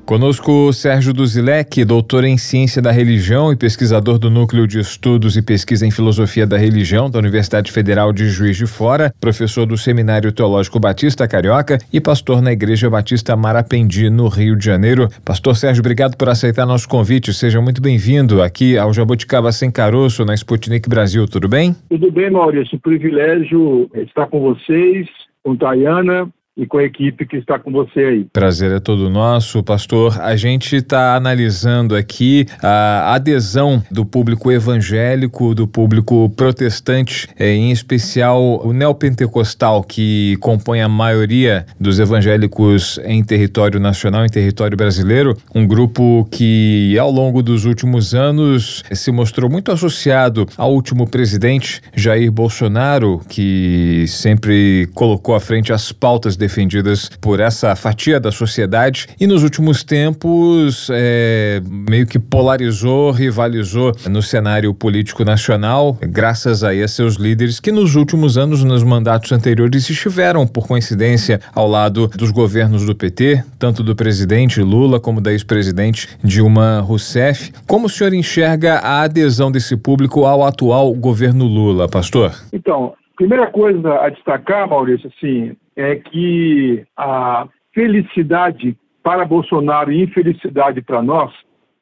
Conosco 0.07 0.73
Sérgio 0.73 1.13
Duzilek, 1.13 1.85
doutor 1.85 2.23
em 2.23 2.39
Ciência 2.39 2.81
da 2.81 2.93
Religião 2.93 3.53
e 3.53 3.57
pesquisador 3.57 4.21
do 4.21 4.31
Núcleo 4.31 4.65
de 4.65 4.79
Estudos 4.79 5.37
e 5.37 5.43
Pesquisa 5.43 5.85
em 5.85 5.91
Filosofia 5.91 6.47
da 6.47 6.57
Religião 6.57 7.11
da 7.11 7.19
Universidade 7.19 7.73
Federal 7.73 8.13
de 8.13 8.29
Juiz 8.29 8.57
de 8.57 8.69
Fora, 8.69 9.13
professor 9.21 9.67
do 9.67 9.77
Seminário 9.77 10.31
Teológico 10.31 10.79
Batista 10.79 11.27
Carioca 11.27 11.79
e 11.93 12.01
pastor 12.01 12.41
na 12.41 12.53
Igreja 12.53 12.89
Batista 12.89 13.35
Marapendi, 13.35 14.09
no 14.09 14.29
Rio 14.29 14.55
de 14.55 14.65
Janeiro. 14.65 15.09
Pastor 15.25 15.57
Sérgio, 15.57 15.81
obrigado 15.81 16.17
por 16.17 16.29
aceitar 16.29 16.65
nosso 16.65 16.89
convite. 16.89 17.35
Seja 17.35 17.61
muito 17.61 17.83
bem-vindo 17.83 18.43
aqui 18.43 18.79
ao 18.79 18.93
Jabuticaba 18.93 19.51
Sem 19.51 19.73
Caroço, 19.73 20.25
na 20.25 20.35
Sputnik 20.35 20.89
Brasil. 20.89 21.27
Tudo 21.27 21.49
bem? 21.49 21.75
Tudo 21.91 22.13
bem, 22.13 22.31
Maurício. 22.31 22.79
Privilégio 22.79 23.91
estar 23.97 24.29
com 24.29 24.39
vocês, 24.39 25.09
com 25.43 25.57
Tayana, 25.57 26.29
e 26.57 26.67
com 26.67 26.79
a 26.79 26.85
equipe 26.85 27.27
que 27.27 27.37
está 27.37 27.59
com 27.59 27.71
você 27.71 28.01
aí. 28.01 28.25
Prazer 28.33 28.73
é 28.73 28.81
todo 28.81 29.11
nosso, 29.11 29.63
pastor. 29.63 30.19
A 30.21 30.37
gente 30.37 30.77
está 30.77 31.15
analisando 31.15 31.95
aqui 31.95 32.47
a 32.63 33.15
adesão 33.15 33.83
do 33.91 34.07
público 34.07 34.51
evangélico, 34.51 35.55
do 35.55 35.69
público 35.69 36.31
protestante, 36.31 37.29
é, 37.39 37.53
em 37.53 37.71
especial 37.71 38.67
o 38.67 38.73
neopentecostal, 38.73 39.83
que 39.83 40.37
compõe 40.41 40.81
a 40.81 40.89
maioria 40.89 41.67
dos 41.79 41.99
evangélicos 41.99 42.99
em 43.05 43.23
território 43.23 43.79
nacional, 43.79 44.25
em 44.25 44.31
território 44.31 44.77
brasileiro. 44.77 45.37
Um 45.55 45.67
grupo 45.67 46.27
que, 46.31 46.97
ao 46.99 47.11
longo 47.11 47.43
dos 47.43 47.67
últimos 47.67 48.15
anos, 48.15 48.83
se 48.93 49.13
mostrou 49.13 49.51
muito 49.51 49.71
associado 49.71 50.47
ao 50.57 50.73
último 50.73 51.07
presidente, 51.07 51.83
Jair 51.95 52.33
Bolsonaro, 52.33 53.21
que 53.29 54.07
sempre 54.09 54.89
colocou 54.95 55.35
à 55.35 55.41
frente 55.41 55.73
as 55.73 55.93
pautas 55.93 56.37
de 56.37 56.46
defendidas 56.47 57.09
por 57.21 57.41
essa 57.41 57.75
fatia 57.75 58.21
da 58.21 58.31
sociedade 58.31 59.09
e 59.21 59.27
nos 59.27 59.43
últimos 59.43 59.83
tempos 59.83 60.89
é, 60.93 61.61
meio 61.91 62.07
que 62.07 62.19
polarizou, 62.19 63.11
rivalizou 63.11 63.93
no 64.09 64.23
cenário 64.23 64.73
político 64.73 65.25
nacional, 65.25 65.99
graças 66.01 66.63
aí 66.63 66.83
a 66.83 66.89
seus 66.89 67.17
líderes 67.17 67.59
que 67.59 67.73
nos 67.73 67.97
últimos 67.97 68.39
anos, 68.39 68.63
nos 68.63 68.85
mandatos 68.85 69.33
anteriores, 69.33 69.91
estiveram, 69.91 70.47
por 70.47 70.69
coincidência, 70.69 71.41
ao 71.55 71.67
lado 71.67 72.07
dos 72.09 72.31
governos 72.31 72.87
do 72.87 72.95
PT, 72.95 73.43
tanto 73.59 73.83
do 73.83 73.97
presidente 73.97 74.63
Lula 74.63 75.01
como 75.01 75.21
da 75.21 75.33
ex-presidente 75.33 76.09
Dilma 76.23 76.81
Rousseff. 76.81 77.53
Como 77.67 77.87
o 77.87 77.89
senhor 77.89 78.15
enxerga 78.15 78.77
a 78.77 79.03
adesão 79.03 79.51
desse 79.51 79.77
público 79.77 80.25
ao 80.25 80.45
atual 80.45 80.95
governo 80.95 81.45
Lula, 81.45 81.89
pastor? 81.89 82.33
Então, 82.53 82.95
primeira 83.17 83.51
coisa 83.51 83.95
a 84.01 84.11
destacar, 84.11 84.69
Maurício, 84.69 85.11
assim, 85.17 85.57
é 85.77 85.97
que 85.97 86.85
a 86.97 87.47
felicidade 87.75 88.77
para 89.03 89.25
Bolsonaro 89.25 89.93
e 89.93 90.03
infelicidade 90.03 90.81
para 90.83 91.03
nós 91.03 91.33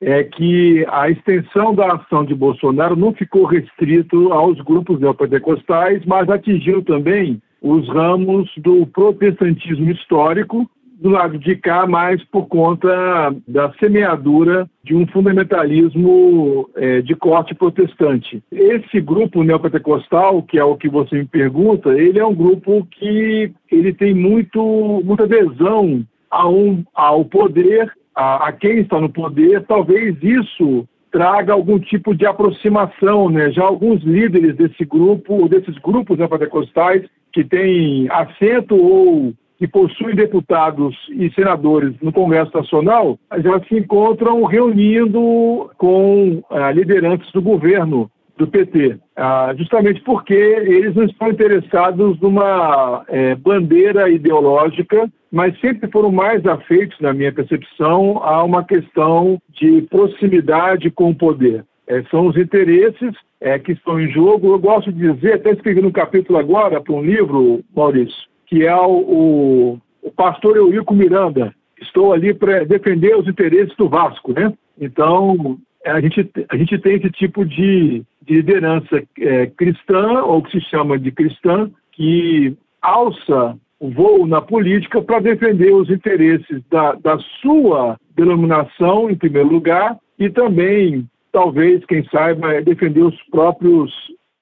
é 0.00 0.22
que 0.24 0.84
a 0.90 1.08
extensão 1.08 1.74
da 1.74 1.94
ação 1.94 2.24
de 2.24 2.34
Bolsonaro 2.34 2.96
não 2.96 3.14
ficou 3.14 3.44
restrito 3.44 4.32
aos 4.32 4.60
grupos 4.60 5.00
neopentecostais, 5.00 6.04
mas 6.04 6.28
atingiu 6.28 6.82
também 6.82 7.40
os 7.62 7.88
ramos 7.88 8.50
do 8.58 8.86
protestantismo 8.88 9.90
histórico 9.90 10.68
do 11.00 11.10
lado 11.10 11.38
de 11.38 11.56
cá, 11.56 11.86
mais 11.86 12.22
por 12.24 12.46
conta 12.46 13.34
da 13.46 13.72
semeadura 13.74 14.68
de 14.82 14.94
um 14.94 15.06
fundamentalismo 15.06 16.68
é, 16.76 17.00
de 17.02 17.14
corte 17.14 17.54
protestante. 17.54 18.42
Esse 18.50 19.00
grupo 19.00 19.42
neopentecostal, 19.42 20.42
que 20.42 20.58
é 20.58 20.64
o 20.64 20.76
que 20.76 20.88
você 20.88 21.16
me 21.16 21.26
pergunta, 21.26 21.90
ele 21.90 22.18
é 22.18 22.24
um 22.24 22.34
grupo 22.34 22.86
que 22.90 23.52
ele 23.70 23.92
tem 23.92 24.14
muito, 24.14 25.02
muita 25.04 25.24
adesão 25.24 26.04
a 26.30 26.48
um, 26.48 26.84
ao 26.94 27.24
poder, 27.24 27.92
a, 28.14 28.48
a 28.48 28.52
quem 28.52 28.80
está 28.80 29.00
no 29.00 29.08
poder. 29.08 29.64
Talvez 29.66 30.16
isso 30.22 30.86
traga 31.10 31.52
algum 31.52 31.78
tipo 31.78 32.14
de 32.14 32.26
aproximação, 32.26 33.30
né? 33.30 33.50
Já 33.52 33.62
alguns 33.62 34.02
líderes 34.02 34.56
desse 34.56 34.84
grupo, 34.84 35.48
desses 35.48 35.78
grupos 35.78 36.18
neopentecostais, 36.18 37.04
que 37.32 37.44
têm 37.44 38.08
assento 38.10 38.76
ou 38.76 39.32
que 39.64 39.68
possuem 39.68 40.14
deputados 40.14 40.94
e 41.10 41.30
senadores 41.30 41.94
no 42.02 42.12
Congresso 42.12 42.50
Nacional, 42.54 43.18
já 43.38 43.60
se 43.64 43.78
encontram 43.78 44.44
reunindo 44.44 45.70
com 45.78 46.42
ah, 46.50 46.70
lideranças 46.70 47.30
do 47.32 47.40
governo 47.40 48.10
do 48.36 48.46
PT, 48.46 48.98
ah, 49.16 49.54
justamente 49.56 50.02
porque 50.02 50.34
eles 50.34 50.94
não 50.94 51.04
estão 51.04 51.28
interessados 51.28 52.20
numa 52.20 53.04
é, 53.08 53.34
bandeira 53.36 54.10
ideológica, 54.10 55.10
mas 55.32 55.58
sempre 55.60 55.90
foram 55.90 56.12
mais 56.12 56.44
afeitos, 56.44 56.98
na 57.00 57.14
minha 57.14 57.32
percepção, 57.32 58.22
a 58.22 58.44
uma 58.44 58.64
questão 58.64 59.40
de 59.48 59.82
proximidade 59.82 60.90
com 60.90 61.10
o 61.10 61.14
poder. 61.14 61.64
É, 61.86 62.02
são 62.10 62.26
os 62.26 62.36
interesses 62.36 63.14
é, 63.40 63.58
que 63.58 63.72
estão 63.72 64.00
em 64.00 64.10
jogo. 64.10 64.52
Eu 64.52 64.58
gosto 64.58 64.92
de 64.92 65.12
dizer, 65.12 65.34
até 65.34 65.52
escrevi 65.52 65.80
no 65.80 65.92
capítulo 65.92 66.38
agora 66.38 66.80
para 66.80 66.94
um 66.94 67.02
livro, 67.02 67.62
Maurício, 67.74 68.33
que 68.46 68.66
é 68.66 68.74
o, 68.74 68.90
o, 68.90 69.80
o 70.02 70.10
pastor 70.10 70.56
Eurico 70.56 70.94
Miranda. 70.94 71.54
Estou 71.80 72.12
ali 72.12 72.32
para 72.32 72.64
defender 72.64 73.16
os 73.16 73.28
interesses 73.28 73.74
do 73.76 73.88
Vasco, 73.88 74.32
né? 74.32 74.52
Então, 74.80 75.58
a 75.84 76.00
gente, 76.00 76.30
a 76.48 76.56
gente 76.56 76.78
tem 76.78 76.96
esse 76.96 77.10
tipo 77.10 77.44
de, 77.44 78.02
de 78.22 78.34
liderança 78.34 79.02
é, 79.18 79.46
cristã, 79.46 80.22
ou 80.22 80.42
que 80.42 80.52
se 80.52 80.60
chama 80.68 80.98
de 80.98 81.10
cristã, 81.10 81.70
que 81.92 82.56
alça 82.80 83.56
o 83.78 83.90
voo 83.90 84.26
na 84.26 84.40
política 84.40 85.02
para 85.02 85.20
defender 85.20 85.72
os 85.74 85.90
interesses 85.90 86.62
da, 86.70 86.92
da 86.94 87.18
sua 87.42 87.98
denominação, 88.16 89.10
em 89.10 89.16
primeiro 89.16 89.48
lugar, 89.48 89.98
e 90.18 90.30
também, 90.30 91.06
talvez, 91.32 91.84
quem 91.84 92.04
saiba, 92.04 92.62
defender 92.62 93.02
os 93.02 93.20
próprios 93.30 93.92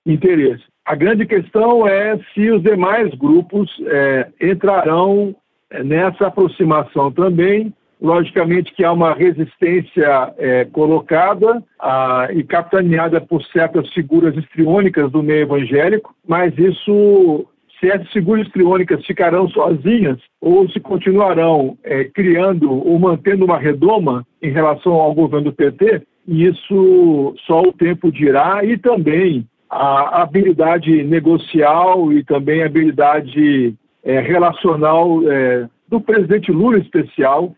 interesses. 0.06 0.71
A 0.84 0.96
grande 0.96 1.24
questão 1.26 1.86
é 1.86 2.18
se 2.34 2.50
os 2.50 2.62
demais 2.62 3.14
grupos 3.14 3.70
é, 3.86 4.28
entrarão 4.40 5.34
é, 5.70 5.82
nessa 5.82 6.26
aproximação 6.26 7.10
também. 7.12 7.72
Logicamente 8.00 8.74
que 8.74 8.84
há 8.84 8.90
uma 8.90 9.14
resistência 9.14 10.34
é, 10.36 10.64
colocada 10.64 11.62
ah, 11.78 12.26
e 12.32 12.42
capitaneada 12.42 13.20
por 13.20 13.44
certas 13.44 13.88
figuras 13.92 14.36
histriônicas 14.36 15.12
do 15.12 15.22
meio 15.22 15.42
evangélico, 15.42 16.12
mas 16.26 16.52
isso, 16.58 17.46
se 17.78 17.88
essas 17.88 18.10
figuras 18.10 18.44
histriônicas 18.44 19.06
ficarão 19.06 19.48
sozinhas 19.50 20.18
ou 20.40 20.68
se 20.68 20.80
continuarão 20.80 21.78
é, 21.84 22.02
criando 22.06 22.72
ou 22.72 22.98
mantendo 22.98 23.44
uma 23.44 23.56
redoma 23.56 24.26
em 24.42 24.50
relação 24.50 24.94
ao 24.94 25.14
governo 25.14 25.52
do 25.52 25.56
PT, 25.56 26.02
isso 26.26 27.34
só 27.46 27.62
o 27.62 27.72
tempo 27.72 28.10
dirá 28.10 28.64
e 28.64 28.76
também 28.76 29.46
a 29.72 30.20
habilidade 30.20 31.02
negocial 31.02 32.12
e 32.12 32.22
também 32.22 32.62
a 32.62 32.66
habilidade 32.66 33.74
é, 34.04 34.20
relacional 34.20 35.20
é, 35.26 35.66
do 35.88 35.98
presidente 35.98 36.52
Lula 36.52 36.76
em 36.76 36.82
especial, 36.82 37.54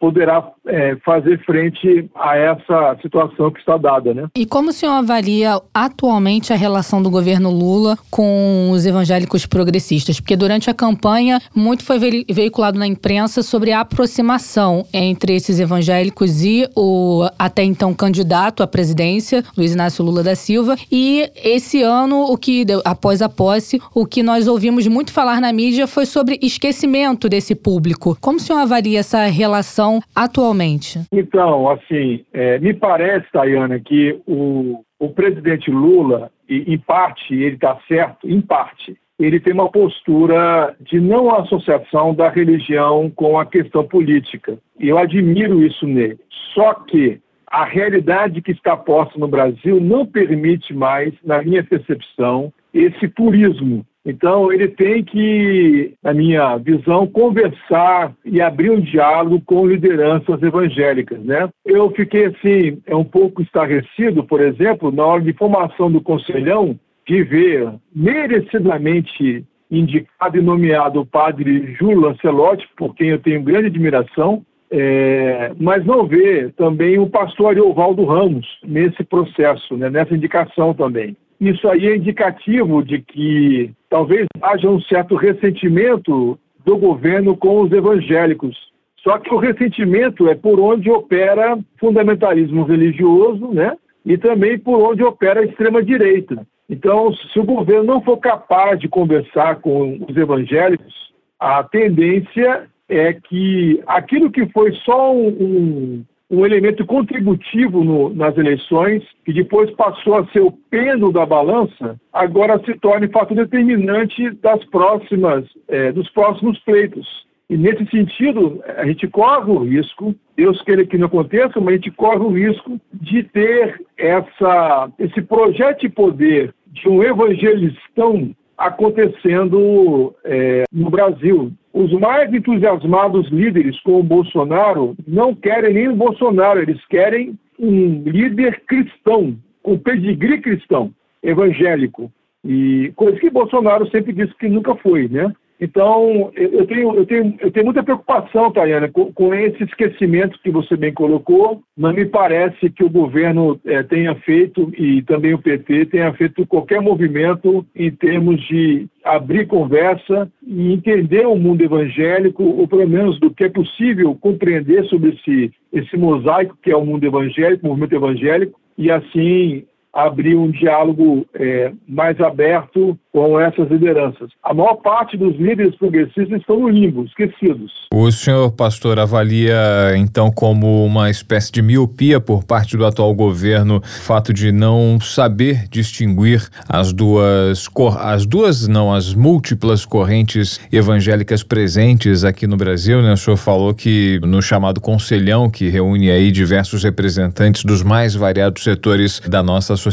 poderá 0.00 0.50
é, 0.66 0.96
fazer 1.04 1.38
frente 1.44 2.10
a 2.14 2.36
essa 2.36 2.96
situação 3.00 3.50
que 3.50 3.60
está 3.60 3.76
dada, 3.76 4.12
né? 4.12 4.26
E 4.36 4.44
como 4.44 4.70
o 4.70 4.72
senhor 4.72 4.92
avalia 4.92 5.60
atualmente 5.72 6.52
a 6.52 6.56
relação 6.56 7.00
do 7.00 7.08
governo 7.08 7.50
Lula 7.50 7.96
com 8.10 8.70
os 8.72 8.84
evangélicos 8.84 9.46
progressistas? 9.46 10.18
Porque 10.18 10.36
durante 10.36 10.68
a 10.68 10.74
campanha 10.74 11.40
muito 11.54 11.84
foi 11.84 11.98
veiculado 12.28 12.78
na 12.78 12.86
imprensa 12.86 13.42
sobre 13.42 13.70
a 13.72 13.80
aproximação 13.80 14.84
entre 14.92 15.36
esses 15.36 15.60
evangélicos 15.60 16.42
e 16.42 16.68
o 16.74 17.28
até 17.38 17.62
então 17.62 17.94
candidato 17.94 18.62
à 18.62 18.66
presidência, 18.66 19.44
Luiz 19.56 19.72
Inácio 19.72 20.04
Lula 20.04 20.24
da 20.24 20.34
Silva. 20.34 20.76
E 20.90 21.30
esse 21.36 21.82
ano, 21.82 22.24
o 22.24 22.36
que 22.36 22.66
após 22.84 23.22
a 23.22 23.28
posse, 23.28 23.80
o 23.94 24.04
que 24.04 24.24
nós 24.24 24.48
ouvimos 24.48 24.86
muito 24.88 25.12
falar 25.12 25.40
na 25.40 25.52
mídia 25.52 25.86
foi 25.86 26.04
sobre 26.04 26.38
esquecimento 26.42 27.28
desse 27.28 27.54
público. 27.54 28.18
Como 28.20 28.38
o 28.38 28.40
senhor 28.40 28.58
avalia 28.58 28.98
essa 28.98 29.26
relação 29.26 29.67
atualmente? 30.14 31.00
Então, 31.12 31.68
assim, 31.68 32.24
é, 32.32 32.58
me 32.58 32.74
parece, 32.74 33.30
Tayana, 33.32 33.78
que 33.78 34.20
o, 34.26 34.84
o 34.98 35.08
presidente 35.10 35.70
Lula, 35.70 36.30
e, 36.48 36.72
em 36.72 36.78
parte, 36.78 37.34
ele 37.34 37.54
está 37.54 37.78
certo, 37.86 38.28
em 38.28 38.40
parte, 38.40 38.96
ele 39.18 39.40
tem 39.40 39.52
uma 39.52 39.70
postura 39.70 40.76
de 40.80 41.00
não 41.00 41.34
associação 41.34 42.14
da 42.14 42.28
religião 42.28 43.10
com 43.10 43.38
a 43.38 43.44
questão 43.44 43.84
política. 43.84 44.58
E 44.78 44.88
eu 44.88 44.98
admiro 44.98 45.62
isso 45.62 45.86
nele. 45.86 46.18
Só 46.54 46.74
que 46.74 47.20
a 47.50 47.64
realidade 47.64 48.40
que 48.42 48.52
está 48.52 48.76
posta 48.76 49.18
no 49.18 49.26
Brasil 49.26 49.80
não 49.80 50.06
permite 50.06 50.72
mais, 50.72 51.12
na 51.24 51.42
minha 51.42 51.64
percepção, 51.64 52.52
esse 52.72 53.08
turismo. 53.08 53.84
Então, 54.08 54.50
ele 54.50 54.68
tem 54.68 55.04
que, 55.04 55.92
na 56.02 56.14
minha 56.14 56.56
visão, 56.56 57.06
conversar 57.06 58.14
e 58.24 58.40
abrir 58.40 58.70
um 58.70 58.80
diálogo 58.80 59.42
com 59.44 59.66
lideranças 59.66 60.42
evangélicas. 60.42 61.22
Né? 61.22 61.46
Eu 61.62 61.90
fiquei, 61.90 62.24
assim, 62.24 62.80
é 62.86 62.96
um 62.96 63.04
pouco 63.04 63.42
estarrecido, 63.42 64.24
por 64.24 64.40
exemplo, 64.40 64.90
na 64.90 65.04
hora 65.04 65.20
de 65.20 65.34
formação 65.34 65.92
do 65.92 66.00
Conselhão, 66.00 66.74
de 67.06 67.22
ver 67.22 67.70
merecidamente 67.94 69.44
indicado 69.70 70.38
e 70.38 70.40
nomeado 70.40 71.00
o 71.00 71.06
padre 71.06 71.74
Júlio 71.74 72.00
Lancelotti, 72.00 72.66
por 72.78 72.94
quem 72.94 73.10
eu 73.10 73.18
tenho 73.18 73.42
grande 73.42 73.66
admiração, 73.66 74.42
é, 74.70 75.52
mas 75.60 75.84
não 75.84 76.06
ver 76.06 76.54
também 76.54 76.98
o 76.98 77.10
pastor 77.10 77.50
Ariovaldo 77.50 78.06
Ramos 78.06 78.46
nesse 78.64 79.04
processo, 79.04 79.76
né, 79.76 79.90
nessa 79.90 80.14
indicação 80.14 80.72
também. 80.72 81.14
Isso 81.40 81.68
aí 81.68 81.86
é 81.86 81.96
indicativo 81.96 82.82
de 82.82 83.00
que 83.00 83.70
talvez 83.88 84.26
haja 84.42 84.68
um 84.68 84.80
certo 84.82 85.14
ressentimento 85.14 86.38
do 86.64 86.76
governo 86.76 87.36
com 87.36 87.60
os 87.60 87.72
evangélicos. 87.72 88.56
Só 89.02 89.18
que 89.18 89.32
o 89.32 89.38
ressentimento 89.38 90.28
é 90.28 90.34
por 90.34 90.58
onde 90.58 90.90
opera 90.90 91.58
fundamentalismo 91.78 92.64
religioso, 92.64 93.48
né? 93.52 93.76
E 94.04 94.18
também 94.18 94.58
por 94.58 94.80
onde 94.80 95.02
opera 95.02 95.40
a 95.40 95.44
extrema-direita. 95.44 96.46
Então, 96.68 97.12
se 97.14 97.38
o 97.38 97.44
governo 97.44 97.84
não 97.84 98.02
for 98.02 98.18
capaz 98.18 98.78
de 98.78 98.88
conversar 98.88 99.56
com 99.60 99.98
os 100.06 100.16
evangélicos, 100.16 101.12
a 101.38 101.62
tendência 101.62 102.68
é 102.88 103.12
que 103.12 103.82
aquilo 103.86 104.30
que 104.30 104.46
foi 104.46 104.72
só 104.84 105.14
um, 105.14 105.28
um, 105.28 106.04
um 106.30 106.44
elemento 106.44 106.84
contributivo 106.84 107.82
no, 107.82 108.14
nas 108.14 108.36
eleições, 108.36 109.02
que 109.24 109.32
depois 109.32 109.70
passou 109.72 110.16
a 110.16 110.26
ser 110.26 110.40
o 110.40 110.52
pêndulo 110.52 111.12
da 111.12 111.24
balança, 111.24 111.98
agora 112.12 112.62
se 112.64 112.74
torne 112.74 113.08
fato 113.08 113.34
determinante 113.34 114.30
das 114.42 114.62
próximas, 114.66 115.44
é, 115.68 115.90
dos 115.90 116.08
próximos 116.10 116.58
pleitos. 116.60 117.26
E 117.48 117.56
nesse 117.56 117.86
sentido, 117.86 118.62
a 118.76 118.84
gente 118.84 119.08
corre 119.08 119.50
o 119.50 119.64
risco, 119.64 120.14
Deus 120.36 120.60
queira 120.62 120.84
que 120.84 120.98
não 120.98 121.06
aconteça, 121.06 121.58
mas 121.60 121.68
a 121.68 121.76
gente 121.76 121.90
corre 121.92 122.18
o 122.18 122.28
risco 122.28 122.78
de 122.92 123.22
ter 123.22 123.82
essa, 123.96 124.90
esse 124.98 125.22
projeto 125.22 125.80
de 125.80 125.88
poder 125.88 126.54
de 126.66 126.86
um 126.88 127.02
evangelistão 127.02 128.34
acontecendo 128.58 130.14
é, 130.24 130.64
no 130.72 130.90
Brasil. 130.90 131.52
Os 131.72 131.92
mais 131.92 132.32
entusiasmados 132.34 133.28
líderes 133.28 133.80
com 133.82 134.00
o 134.00 134.02
Bolsonaro 134.02 134.96
não 135.06 135.32
querem 135.34 135.72
nem 135.72 135.88
o 135.88 135.94
Bolsonaro, 135.94 136.60
eles 136.60 136.84
querem 136.86 137.38
um 137.58 138.02
líder 138.04 138.62
cristão, 138.66 139.36
com 139.62 139.78
pedigree 139.78 140.40
cristão, 140.40 140.92
evangélico. 141.22 142.10
E 142.44 142.92
coisa 142.96 143.18
que 143.18 143.30
Bolsonaro 143.30 143.88
sempre 143.90 144.12
disse 144.12 144.34
que 144.36 144.48
nunca 144.48 144.74
foi, 144.76 145.08
né? 145.08 145.32
Então, 145.60 146.30
eu 146.36 146.66
tenho, 146.66 146.94
eu 146.94 147.04
tenho, 147.04 147.34
eu 147.40 147.50
tenho 147.50 147.64
muita 147.64 147.82
preocupação, 147.82 148.52
Tayana, 148.52 148.88
com, 148.88 149.12
com 149.12 149.34
esse 149.34 149.64
esquecimento 149.64 150.38
que 150.40 150.50
você 150.50 150.76
bem 150.76 150.92
colocou. 150.94 151.60
Não 151.76 151.92
me 151.92 152.04
parece 152.04 152.70
que 152.70 152.84
o 152.84 152.90
governo 152.90 153.58
é, 153.64 153.82
tenha 153.82 154.14
feito, 154.16 154.72
e 154.78 155.02
também 155.02 155.34
o 155.34 155.38
PT, 155.38 155.86
tenha 155.86 156.12
feito 156.12 156.46
qualquer 156.46 156.80
movimento 156.80 157.66
em 157.74 157.90
termos 157.90 158.40
de 158.46 158.86
abrir 159.04 159.46
conversa 159.46 160.30
e 160.46 160.72
entender 160.72 161.26
o 161.26 161.34
mundo 161.34 161.62
evangélico, 161.62 162.44
ou 162.44 162.68
pelo 162.68 162.88
menos 162.88 163.18
do 163.18 163.30
que 163.30 163.44
é 163.44 163.48
possível 163.48 164.14
compreender 164.14 164.84
sobre 164.84 165.10
esse, 165.10 165.52
esse 165.72 165.96
mosaico 165.96 166.56
que 166.62 166.70
é 166.70 166.76
o 166.76 166.84
mundo 166.84 167.04
evangélico, 167.04 167.66
o 167.66 167.70
movimento 167.70 167.96
evangélico, 167.96 168.60
e 168.76 168.92
assim 168.92 169.64
abrir 169.98 170.36
um 170.36 170.48
diálogo 170.48 171.26
é, 171.34 171.72
mais 171.88 172.20
aberto 172.20 172.96
com 173.12 173.40
essas 173.40 173.68
lideranças. 173.68 174.30
A 174.44 174.54
maior 174.54 174.76
parte 174.76 175.16
dos 175.16 175.34
líderes 175.36 175.74
progressistas 175.74 176.40
estão 176.40 176.60
no 176.60 176.68
limbo, 176.68 177.04
esquecidos. 177.04 177.72
O 177.92 178.08
senhor, 178.12 178.52
pastor, 178.52 179.00
avalia 179.00 179.56
então 179.96 180.30
como 180.30 180.84
uma 180.84 181.10
espécie 181.10 181.50
de 181.50 181.60
miopia 181.60 182.20
por 182.20 182.44
parte 182.44 182.76
do 182.76 182.86
atual 182.86 183.12
governo 183.12 183.78
o 183.78 183.82
fato 183.82 184.32
de 184.32 184.52
não 184.52 185.00
saber 185.00 185.66
distinguir 185.68 186.48
as 186.68 186.92
duas 186.92 187.68
as 187.98 188.24
duas 188.24 188.68
não 188.68 188.94
as 188.94 189.14
múltiplas 189.14 189.84
correntes 189.84 190.60
evangélicas 190.72 191.42
presentes 191.42 192.24
aqui 192.24 192.46
no 192.46 192.56
Brasil, 192.56 193.02
né? 193.02 193.14
O 193.14 193.16
senhor 193.16 193.36
falou 193.36 193.74
que 193.74 194.20
no 194.22 194.40
chamado 194.40 194.80
conselhão 194.80 195.50
que 195.50 195.68
reúne 195.68 196.10
aí 196.10 196.30
diversos 196.30 196.84
representantes 196.84 197.64
dos 197.64 197.82
mais 197.82 198.14
variados 198.14 198.62
setores 198.62 199.20
da 199.20 199.42
nossa 199.42 199.74
sociedade 199.74 199.87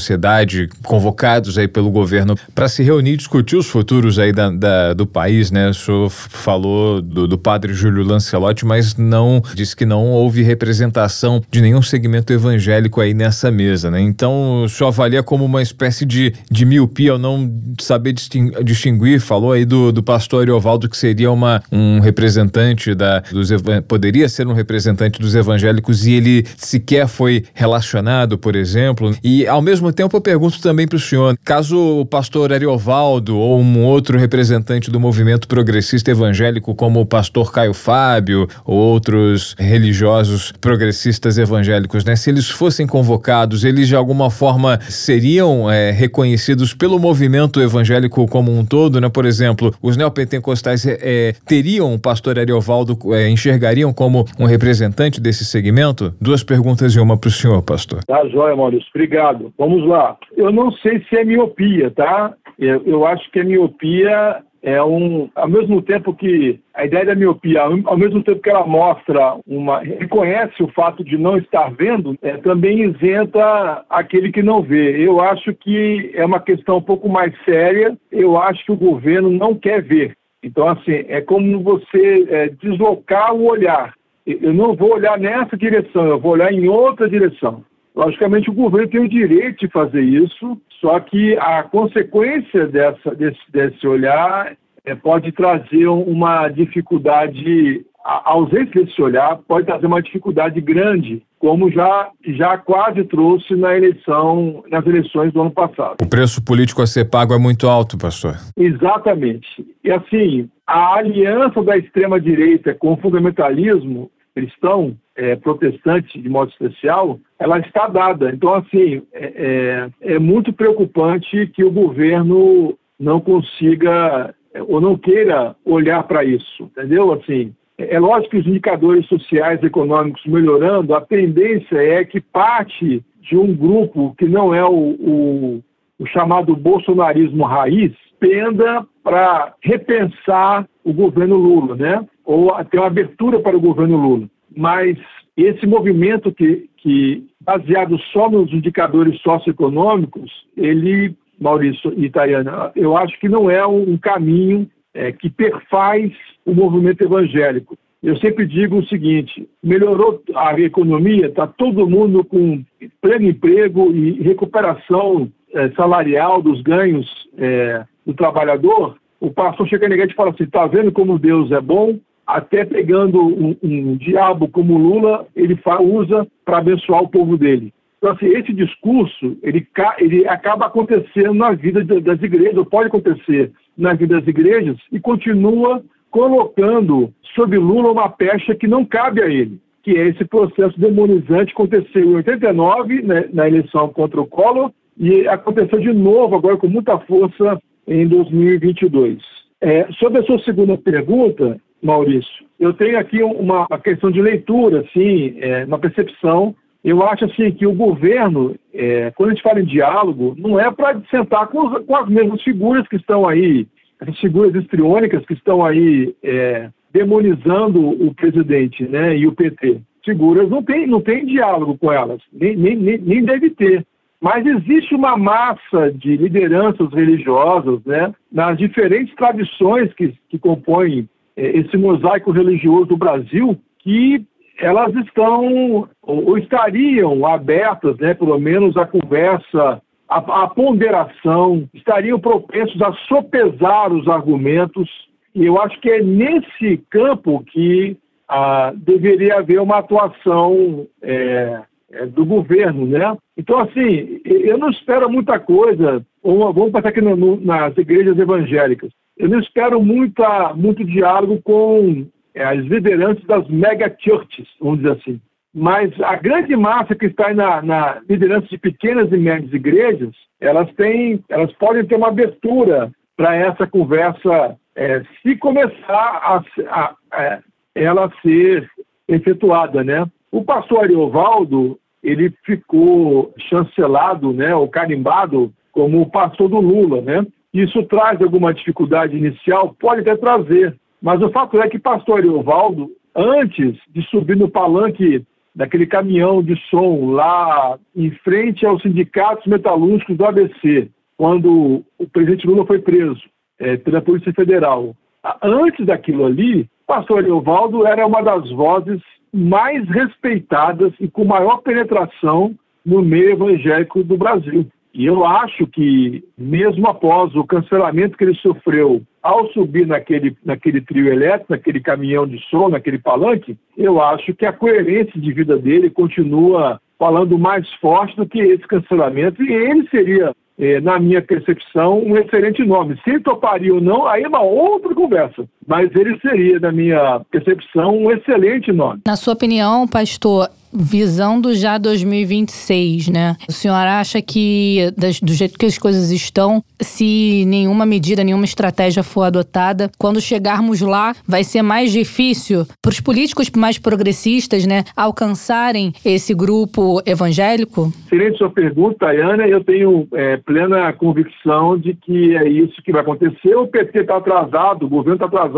convocados 0.83 1.57
aí 1.57 1.67
pelo 1.67 1.91
governo 1.91 2.35
para 2.53 2.67
se 2.67 2.83
reunir 2.83 3.13
e 3.13 3.17
discutir 3.17 3.55
os 3.55 3.67
futuros 3.67 4.19
aí 4.19 4.31
da, 4.31 4.49
da, 4.49 4.93
do 4.93 5.05
país, 5.05 5.51
né? 5.51 5.69
O 5.69 5.73
senhor 5.73 6.09
falou 6.09 7.01
do, 7.01 7.27
do 7.27 7.37
padre 7.37 7.73
Júlio 7.73 8.03
Lancelotti, 8.03 8.65
mas 8.65 8.95
não 8.95 9.41
disse 9.53 9.75
que 9.75 9.85
não 9.85 10.11
houve 10.11 10.41
representação 10.41 11.41
de 11.49 11.61
nenhum 11.61 11.81
segmento 11.81 12.31
evangélico 12.31 13.01
aí 13.01 13.13
nessa 13.13 13.49
mesa, 13.51 13.89
né? 13.89 14.01
Então 14.01 14.63
o 14.63 14.69
senhor 14.69 14.89
avalia 14.89 15.23
como 15.23 15.45
uma 15.45 15.61
espécie 15.61 16.05
de, 16.05 16.33
de 16.49 16.65
miopia 16.65 17.13
ou 17.13 17.19
não 17.19 17.51
saber 17.79 18.13
distinguir, 18.13 19.19
falou 19.19 19.51
aí 19.51 19.65
do, 19.65 19.91
do 19.91 20.03
pastor 20.03 20.41
Ariovaldo 20.41 20.89
que 20.89 20.97
seria 20.97 21.31
uma, 21.31 21.61
um 21.71 21.99
representante 21.99 22.93
da, 22.93 23.19
dos 23.31 23.49
poderia 23.87 24.27
ser 24.29 24.47
um 24.47 24.53
representante 24.53 25.19
dos 25.19 25.35
evangélicos 25.35 26.05
e 26.05 26.13
ele 26.13 26.45
sequer 26.57 27.07
foi 27.07 27.43
relacionado, 27.53 28.37
por 28.37 28.55
exemplo, 28.55 29.15
e 29.23 29.47
ao 29.47 29.61
mesmo 29.61 29.84
mesmo 29.85 29.93
tempo, 29.93 30.17
eu 30.17 30.21
pergunto 30.21 30.61
também 30.61 30.87
para 30.87 30.95
o 30.95 30.99
senhor: 30.99 31.37
caso 31.43 31.77
o 32.01 32.05
pastor 32.05 32.51
Ariovaldo 32.51 33.37
ou 33.37 33.59
um 33.59 33.83
outro 33.83 34.17
representante 34.17 34.89
do 34.89 34.99
movimento 34.99 35.47
progressista 35.47 36.11
evangélico, 36.11 36.73
como 36.73 37.01
o 37.01 37.05
pastor 37.05 37.51
Caio 37.51 37.73
Fábio 37.73 38.47
ou 38.65 38.77
outros 38.77 39.55
religiosos 39.57 40.51
progressistas 40.59 41.37
evangélicos, 41.37 42.03
né, 42.03 42.15
se 42.15 42.29
eles 42.29 42.49
fossem 42.49 42.87
convocados, 42.87 43.63
eles 43.63 43.87
de 43.87 43.95
alguma 43.95 44.29
forma 44.29 44.79
seriam 44.89 45.69
é, 45.69 45.91
reconhecidos 45.91 46.73
pelo 46.73 46.99
movimento 46.99 47.61
evangélico 47.61 48.25
como 48.27 48.57
um 48.57 48.65
todo, 48.65 48.99
né? 48.99 49.09
Por 49.09 49.25
exemplo, 49.25 49.73
os 49.81 49.97
neopentecostais 49.97 50.85
é, 50.87 51.33
teriam 51.45 51.93
o 51.93 51.99
pastor 51.99 52.39
Ariovaldo, 52.39 52.97
é, 53.13 53.29
enxergariam 53.29 53.93
como 53.93 54.25
um 54.39 54.45
representante 54.45 55.21
desse 55.21 55.45
segmento? 55.45 56.13
Duas 56.19 56.43
perguntas 56.43 56.93
e 56.93 56.99
uma 56.99 57.17
para 57.17 57.27
o 57.27 57.31
senhor, 57.31 57.61
pastor. 57.61 58.03
Tá 58.05 58.27
joia, 58.29 58.55
Maurício. 58.55 58.87
Obrigado. 58.93 59.53
Vamos 59.65 59.87
lá. 59.87 60.15
Eu 60.37 60.51
não 60.51 60.71
sei 60.73 61.03
se 61.09 61.17
é 61.17 61.25
miopia, 61.25 61.89
tá? 61.89 62.35
Eu, 62.59 62.83
eu 62.85 63.03
acho 63.03 63.31
que 63.31 63.39
a 63.39 63.43
miopia 63.43 64.43
é 64.61 64.83
um, 64.83 65.27
ao 65.33 65.49
mesmo 65.49 65.81
tempo 65.81 66.13
que 66.13 66.59
a 66.71 66.85
ideia 66.85 67.03
da 67.03 67.15
miopia, 67.15 67.63
ao 67.63 67.97
mesmo 67.97 68.21
tempo 68.21 68.43
que 68.43 68.49
ela 68.51 68.63
mostra 68.63 69.35
uma, 69.47 69.79
reconhece 69.79 70.61
o 70.61 70.67
fato 70.67 71.03
de 71.03 71.17
não 71.17 71.35
estar 71.39 71.73
vendo, 71.73 72.15
é, 72.21 72.37
também 72.37 72.83
isenta 72.83 73.83
aquele 73.89 74.31
que 74.31 74.43
não 74.43 74.61
vê. 74.61 75.03
Eu 75.03 75.19
acho 75.19 75.51
que 75.55 76.11
é 76.13 76.23
uma 76.23 76.39
questão 76.39 76.77
um 76.77 76.83
pouco 76.83 77.09
mais 77.09 77.33
séria. 77.43 77.97
Eu 78.11 78.37
acho 78.37 78.63
que 78.65 78.71
o 78.71 78.77
governo 78.77 79.31
não 79.31 79.55
quer 79.55 79.81
ver. 79.81 80.15
Então, 80.43 80.67
assim, 80.67 81.05
é 81.07 81.21
como 81.21 81.63
você 81.63 82.27
é, 82.29 82.49
deslocar 82.49 83.33
o 83.33 83.45
olhar. 83.45 83.95
Eu 84.27 84.53
não 84.53 84.75
vou 84.75 84.93
olhar 84.93 85.17
nessa 85.17 85.57
direção, 85.57 86.05
eu 86.05 86.19
vou 86.19 86.33
olhar 86.33 86.53
em 86.53 86.67
outra 86.67 87.09
direção. 87.09 87.63
Logicamente, 87.95 88.49
o 88.49 88.53
governo 88.53 88.89
tem 88.89 88.99
o 88.99 89.09
direito 89.09 89.65
de 89.65 89.71
fazer 89.71 90.01
isso, 90.01 90.59
só 90.81 90.99
que 90.99 91.37
a 91.37 91.63
consequência 91.63 92.67
dessa, 92.67 93.15
desse, 93.15 93.39
desse 93.51 93.87
olhar 93.87 94.55
é, 94.85 94.93
pode 94.93 95.31
trazer 95.31 95.87
uma 95.87 96.49
dificuldade, 96.49 97.85
a 98.03 98.31
ausência 98.31 98.83
desse 98.83 99.01
olhar 99.01 99.37
pode 99.47 99.65
trazer 99.65 99.87
uma 99.87 100.01
dificuldade 100.01 100.59
grande, 100.59 101.23
como 101.39 101.71
já, 101.71 102.09
já 102.27 102.57
quase 102.57 103.03
trouxe 103.05 103.55
na 103.55 103.75
eleição, 103.75 104.63
nas 104.69 104.85
eleições 104.85 105.31
do 105.31 105.41
ano 105.41 105.51
passado. 105.51 105.95
O 106.01 106.09
preço 106.09 106.43
político 106.43 106.81
a 106.81 106.87
ser 106.87 107.05
pago 107.05 107.33
é 107.33 107.39
muito 107.39 107.67
alto, 107.67 107.97
pastor. 107.97 108.35
Exatamente. 108.57 109.65
E 109.83 109.91
assim, 109.91 110.49
a 110.67 110.95
aliança 110.95 111.63
da 111.63 111.77
extrema-direita 111.77 112.73
com 112.73 112.93
o 112.93 112.97
fundamentalismo 112.97 114.11
cristão, 114.35 114.95
é, 115.15 115.35
protestante 115.37 116.21
de 116.21 116.29
modo 116.29 116.51
especial, 116.51 117.17
ela 117.39 117.57
está 117.59 117.87
dada. 117.87 118.31
Então, 118.31 118.53
assim, 118.53 119.01
é, 119.13 119.89
é, 120.03 120.15
é 120.15 120.19
muito 120.19 120.51
preocupante 120.51 121.47
que 121.47 121.63
o 121.63 121.71
governo 121.71 122.77
não 122.99 123.21
consiga 123.21 124.35
é, 124.53 124.61
ou 124.61 124.81
não 124.81 124.97
queira 124.97 125.55
olhar 125.65 126.03
para 126.03 126.23
isso, 126.23 126.63
entendeu? 126.63 127.13
Assim, 127.13 127.53
é, 127.77 127.95
é 127.95 127.99
lógico 127.99 128.31
que 128.31 128.37
os 128.37 128.47
indicadores 128.47 129.05
sociais 129.07 129.61
e 129.63 129.67
econômicos 129.67 130.25
melhorando, 130.25 130.93
a 130.93 131.01
tendência 131.01 131.77
é 131.77 132.03
que 132.03 132.19
parte 132.19 133.03
de 133.21 133.37
um 133.37 133.55
grupo 133.55 134.13
que 134.17 134.25
não 134.25 134.53
é 134.53 134.63
o, 134.63 134.71
o, 134.71 135.63
o 135.97 136.05
chamado 136.07 136.55
bolsonarismo 136.55 137.43
raiz 137.45 137.93
penda 138.19 138.85
para 139.05 139.53
repensar 139.61 140.67
o 140.83 140.91
governo 140.91 141.35
Lula, 141.35 141.75
né? 141.75 142.03
Ou 142.25 142.51
até 142.55 142.79
uma 142.79 142.87
abertura 142.87 143.39
para 143.39 143.55
o 143.55 143.61
governo 143.61 143.97
Lula. 143.97 144.27
Mas 144.57 144.97
esse 145.37 145.67
movimento 145.67 146.33
que, 146.33 146.67
que 146.77 147.23
baseado 147.39 147.99
só 148.11 148.27
nos 148.31 148.51
indicadores 148.51 149.21
socioeconômicos, 149.21 150.31
ele, 150.57 151.15
Maurício 151.39 151.93
e 151.95 152.05
Itaiana, 152.05 152.71
eu 152.75 152.97
acho 152.97 153.19
que 153.19 153.29
não 153.29 153.47
é 153.47 153.63
um 153.67 153.95
caminho 153.95 154.67
é, 154.91 155.11
que 155.11 155.29
perfaz 155.29 156.11
o 156.43 156.55
movimento 156.55 157.03
evangélico. 157.03 157.77
Eu 158.01 158.17
sempre 158.17 158.47
digo 158.47 158.79
o 158.79 158.87
seguinte: 158.87 159.47
melhorou 159.63 160.23
a 160.33 160.59
economia, 160.59 161.27
está 161.27 161.45
todo 161.45 161.87
mundo 161.87 162.23
com 162.23 162.63
pleno 162.99 163.29
emprego 163.29 163.91
e 163.91 164.19
recuperação 164.23 165.31
é, 165.53 165.69
salarial 165.71 166.41
dos 166.41 166.59
ganhos 166.63 167.07
é, 167.37 167.85
do 168.05 168.13
trabalhador. 168.13 168.95
O 169.19 169.31
pastor 169.31 169.67
chega 169.67 169.87
e 169.87 170.13
fala 170.13 170.31
assim: 170.31 170.43
está 170.43 170.67
vendo 170.67 170.91
como 170.91 171.19
Deus 171.19 171.51
é 171.51 171.59
bom? 171.59 171.97
Até 172.25 172.65
pegando 172.65 173.21
um, 173.21 173.55
um 173.61 173.95
diabo 173.97 174.47
como 174.47 174.77
Lula, 174.77 175.27
ele 175.35 175.57
usa 175.81 176.27
para 176.43 176.57
abençoar 176.57 177.03
o 177.03 177.09
povo 177.09 177.37
dele. 177.37 177.73
Então, 177.97 178.11
assim, 178.11 178.27
esse 178.27 178.53
discurso, 178.53 179.37
ele, 179.41 179.67
ele 179.99 180.27
acaba 180.27 180.65
acontecendo 180.67 181.33
na 181.33 181.51
vida 181.53 181.83
das 181.83 182.21
igrejas, 182.21 182.57
ou 182.57 182.65
pode 182.65 182.87
acontecer 182.87 183.51
na 183.77 183.93
vida 183.93 184.19
das 184.19 184.27
igrejas, 184.27 184.77
e 184.91 184.99
continua 184.99 185.83
colocando 186.11 187.11
sobre 187.35 187.57
Lula 187.57 187.91
uma 187.91 188.09
pecha 188.09 188.55
que 188.55 188.67
não 188.67 188.85
cabe 188.85 189.21
a 189.21 189.27
ele, 189.27 189.59
que 189.83 189.91
é 189.91 190.07
esse 190.07 190.23
processo 190.23 190.79
demonizante 190.79 191.53
que 191.53 191.61
aconteceu 191.61 192.03
em 192.03 192.15
89, 192.15 193.01
né, 193.01 193.29
na 193.33 193.47
eleição 193.47 193.89
contra 193.89 194.21
o 194.21 194.27
Collor, 194.27 194.71
e 194.97 195.27
aconteceu 195.27 195.79
de 195.79 195.91
novo 195.91 196.35
agora 196.35 196.57
com 196.57 196.67
muita 196.67 196.97
força 196.99 197.59
em 197.87 198.07
2022. 198.07 199.19
É, 199.61 199.87
sobre 199.93 200.19
a 200.19 200.23
sua 200.23 200.39
segunda 200.39 200.77
pergunta, 200.77 201.59
Maurício, 201.81 202.45
eu 202.59 202.73
tenho 202.73 202.97
aqui 202.97 203.21
uma, 203.21 203.67
questão 203.83 204.11
de 204.11 204.21
leitura, 204.21 204.81
assim, 204.81 205.35
é, 205.39 205.65
uma 205.65 205.79
percepção. 205.79 206.55
Eu 206.83 207.03
acho 207.03 207.25
assim 207.25 207.51
que 207.51 207.65
o 207.65 207.73
governo, 207.73 208.55
é, 208.73 209.11
quando 209.11 209.29
a 209.29 209.33
gente 209.33 209.43
fala 209.43 209.59
em 209.59 209.65
diálogo, 209.65 210.35
não 210.37 210.59
é 210.59 210.69
para 210.71 211.01
sentar 211.09 211.47
com, 211.47 211.69
com, 211.83 211.95
as 211.95 212.07
mesmas 212.07 212.41
figuras 212.43 212.87
que 212.87 212.95
estão 212.95 213.27
aí 213.27 213.67
essas 213.99 214.19
figuras 214.19 214.53
histriônicas 214.53 215.25
que 215.25 215.33
estão 215.33 215.65
aí 215.65 216.13
é, 216.21 216.69
demonizando 216.91 217.89
o 217.89 218.13
presidente 218.13 218.83
né, 218.83 219.17
e 219.17 219.27
o 219.27 219.33
PT. 219.33 219.81
Figuras 220.03 220.49
não 220.49 220.61
tem, 220.61 220.85
não 220.85 221.01
tem 221.01 221.25
diálogo 221.25 221.77
com 221.77 221.91
elas, 221.91 222.21
nem, 222.31 222.55
nem, 222.55 222.75
nem 222.75 223.23
deve 223.23 223.49
ter. 223.49 223.85
Mas 224.21 224.45
existe 224.45 224.95
uma 224.95 225.17
massa 225.17 225.91
de 225.93 226.17
lideranças 226.17 226.91
religiosas 226.91 227.83
né, 227.85 228.13
nas 228.31 228.57
diferentes 228.57 229.13
tradições 229.15 229.93
que, 229.93 230.13
que 230.29 230.39
compõem 230.39 231.07
é, 231.35 231.57
esse 231.57 231.77
mosaico 231.77 232.31
religioso 232.31 232.85
do 232.85 232.97
Brasil 232.97 233.57
que 233.79 234.25
elas 234.57 234.95
estão 234.95 235.87
ou 236.01 236.37
estariam 236.37 237.25
abertas, 237.25 237.97
né, 237.97 238.13
pelo 238.13 238.39
menos 238.39 238.77
a 238.77 238.85
conversa 238.85 239.81
a, 240.07 240.43
a 240.43 240.47
ponderação, 240.47 241.67
estariam 241.73 242.19
propensos 242.19 242.81
a 242.81 242.93
sopesar 243.07 243.91
os 243.91 244.07
argumentos, 244.07 244.89
e 245.33 245.45
eu 245.45 245.59
acho 245.59 245.79
que 245.81 245.89
é 245.89 246.01
nesse 246.01 246.77
campo 246.89 247.43
que 247.51 247.97
ah, 248.27 248.71
deveria 248.75 249.39
haver 249.39 249.59
uma 249.59 249.79
atuação 249.79 250.87
é, 251.01 251.61
do 252.07 252.25
governo, 252.25 252.85
né? 252.85 253.17
Então, 253.37 253.59
assim, 253.59 254.19
eu 254.25 254.57
não 254.57 254.69
espero 254.69 255.09
muita 255.09 255.39
coisa, 255.39 256.05
vamos 256.23 256.71
passar 256.71 256.89
aqui 256.89 257.01
no, 257.01 257.39
nas 257.39 257.77
igrejas 257.77 258.17
evangélicas, 258.17 258.91
eu 259.17 259.29
não 259.29 259.39
espero 259.39 259.81
muita, 259.81 260.53
muito 260.53 260.83
diálogo 260.83 261.41
com 261.41 262.05
é, 262.33 262.43
as 262.43 262.65
lideranças 262.65 263.23
das 263.25 263.47
mega 263.47 263.95
churches, 263.99 264.47
vamos 264.59 264.79
dizer 264.79 264.91
assim. 264.91 265.21
Mas 265.53 265.89
a 266.01 266.17
grande 266.17 266.53
massa 266.53 266.93
que 266.93 267.05
está 267.05 267.33
na, 267.33 267.61
na 267.61 268.01
liderança 268.09 268.47
de 268.47 268.57
pequenas 268.57 269.09
e 269.11 269.15
médias 269.15 269.53
igrejas, 269.53 270.13
elas 270.41 270.69
têm, 270.73 271.23
elas 271.29 271.51
podem 271.53 271.85
ter 271.85 271.95
uma 271.95 272.09
abertura 272.09 272.91
para 273.15 273.35
essa 273.35 273.65
conversa 273.65 274.57
é, 274.75 275.01
se 275.21 275.37
começar 275.37 275.71
a, 275.87 276.43
a, 276.67 276.95
a, 277.13 277.39
ela 277.73 278.11
ser 278.21 278.69
efetuada, 279.07 279.81
né? 279.81 280.05
O 280.29 280.43
pastor 280.43 280.83
Ariovaldo, 280.83 281.79
ele 282.05 282.33
ficou 282.45 283.33
chancelado, 283.49 284.31
né, 284.31 284.55
ou 284.55 284.67
carimbado 284.69 285.51
como 285.71 286.01
o 286.01 286.09
pastor 286.09 286.47
do 286.49 286.59
Lula, 286.59 287.01
né? 287.01 287.25
Isso 287.53 287.83
traz 287.83 288.21
alguma 288.21 288.53
dificuldade 288.53 289.17
inicial? 289.17 289.75
Pode 289.79 290.01
até 290.01 290.15
trazer, 290.15 290.75
mas 291.01 291.21
o 291.21 291.29
fato 291.31 291.59
é 291.61 291.67
que 291.67 291.79
pastor 291.79 292.19
Ariovaldo, 292.19 292.89
antes 293.15 293.77
de 293.89 294.01
subir 294.09 294.37
no 294.37 294.49
palanque 294.49 295.25
daquele 295.55 295.87
caminhão 295.87 296.43
de 296.43 296.55
som 296.69 297.11
lá 297.11 297.77
em 297.95 298.11
frente 298.23 298.65
aos 298.65 298.81
sindicatos 298.81 299.45
metalúrgicos 299.45 300.17
do 300.17 300.25
ABC, 300.25 300.89
quando 301.17 301.83
o 301.97 302.07
presidente 302.07 302.45
Lula 302.45 302.65
foi 302.65 302.79
preso 302.79 303.21
é, 303.59 303.77
pela 303.77 304.01
Polícia 304.01 304.33
Federal. 304.33 304.93
Antes 305.41 305.85
daquilo 305.85 306.25
ali, 306.25 306.67
pastor 306.85 307.23
Leovaldo 307.23 307.87
era 307.87 308.05
uma 308.05 308.21
das 308.21 308.49
vozes 308.51 309.01
mais 309.35 309.85
respeitadas 309.89 310.93
e 310.99 311.09
com 311.09 311.25
maior 311.25 311.57
penetração 311.57 312.55
no 312.85 313.01
meio 313.01 313.31
evangélico 313.31 314.01
do 314.01 314.17
Brasil. 314.17 314.65
E 314.93 315.05
eu 315.05 315.25
acho 315.25 315.67
que, 315.67 316.23
mesmo 316.37 316.87
após 316.87 317.35
o 317.35 317.43
cancelamento 317.43 318.17
que 318.17 318.23
ele 318.23 318.35
sofreu 318.35 319.01
ao 319.21 319.49
subir 319.49 319.85
naquele, 319.85 320.37
naquele 320.45 320.79
trio 320.79 321.11
elétrico, 321.11 321.51
naquele 321.51 321.81
caminhão 321.81 322.25
de 322.25 322.39
som, 322.49 322.69
naquele 322.69 322.97
palanque, 322.97 323.57
eu 323.77 324.01
acho 324.01 324.33
que 324.33 324.45
a 324.45 324.53
coerência 324.53 325.19
de 325.19 325.33
vida 325.33 325.57
dele 325.57 325.89
continua 325.89 326.79
falando 326.97 327.37
mais 327.37 327.69
forte 327.81 328.15
do 328.15 328.25
que 328.25 328.39
esse 328.39 328.65
cancelamento. 328.67 329.43
E 329.43 329.51
ele 329.51 329.85
seria, 329.89 330.33
eh, 330.57 330.79
na 330.79 330.97
minha 330.97 331.21
percepção, 331.21 332.01
um 332.01 332.15
excelente 332.15 332.63
nome. 332.63 332.97
Se 333.03 333.09
ele 333.09 333.19
toparia 333.19 333.73
ou 333.73 333.81
não, 333.81 334.07
aí 334.07 334.23
é 334.23 334.27
uma 334.29 334.43
outra 334.43 334.95
conversa. 334.95 335.45
Mas 335.67 335.89
ele 335.95 336.17
seria, 336.19 336.59
na 336.59 336.71
minha 336.71 337.21
percepção, 337.31 337.97
um 337.97 338.11
excelente 338.11 338.71
nome. 338.71 339.01
Na 339.05 339.15
sua 339.15 339.33
opinião, 339.33 339.87
pastor, 339.87 340.49
visando 340.75 341.55
já 341.55 341.77
2026, 341.77 343.07
né? 343.07 343.35
O 343.47 343.51
senhor 343.51 343.75
acha 343.75 344.21
que, 344.21 344.91
do 345.23 345.33
jeito 345.33 345.57
que 345.57 345.65
as 345.65 345.77
coisas 345.77 346.11
estão, 346.11 346.61
se 346.81 347.45
nenhuma 347.47 347.85
medida, 347.85 348.23
nenhuma 348.23 348.45
estratégia 348.45 349.01
for 349.01 349.23
adotada, 349.23 349.89
quando 349.97 350.19
chegarmos 350.19 350.81
lá, 350.81 351.15
vai 351.25 351.43
ser 351.43 351.61
mais 351.61 351.91
difícil 351.91 352.65
para 352.81 352.89
os 352.89 352.99
políticos 352.99 353.49
mais 353.55 353.77
progressistas, 353.77 354.67
né, 354.67 354.83
alcançarem 354.95 355.93
esse 356.03 356.33
grupo 356.33 357.01
evangélico? 357.05 357.93
Excelente 358.05 358.37
sua 358.37 358.49
pergunta, 358.49 359.05
Tayana. 359.05 359.47
Eu 359.47 359.63
tenho 359.63 360.07
é, 360.13 360.37
plena 360.37 360.91
convicção 360.93 361.77
de 361.77 361.93
que 361.93 362.35
é 362.35 362.47
isso 362.47 362.81
que 362.83 362.91
vai 362.91 363.01
acontecer. 363.01 363.55
O 363.55 363.67
PT 363.67 363.99
está 363.99 364.17
atrasado, 364.17 364.85
o 364.85 364.89
governo 364.89 365.13
está 365.13 365.25
atrasado 365.25 365.54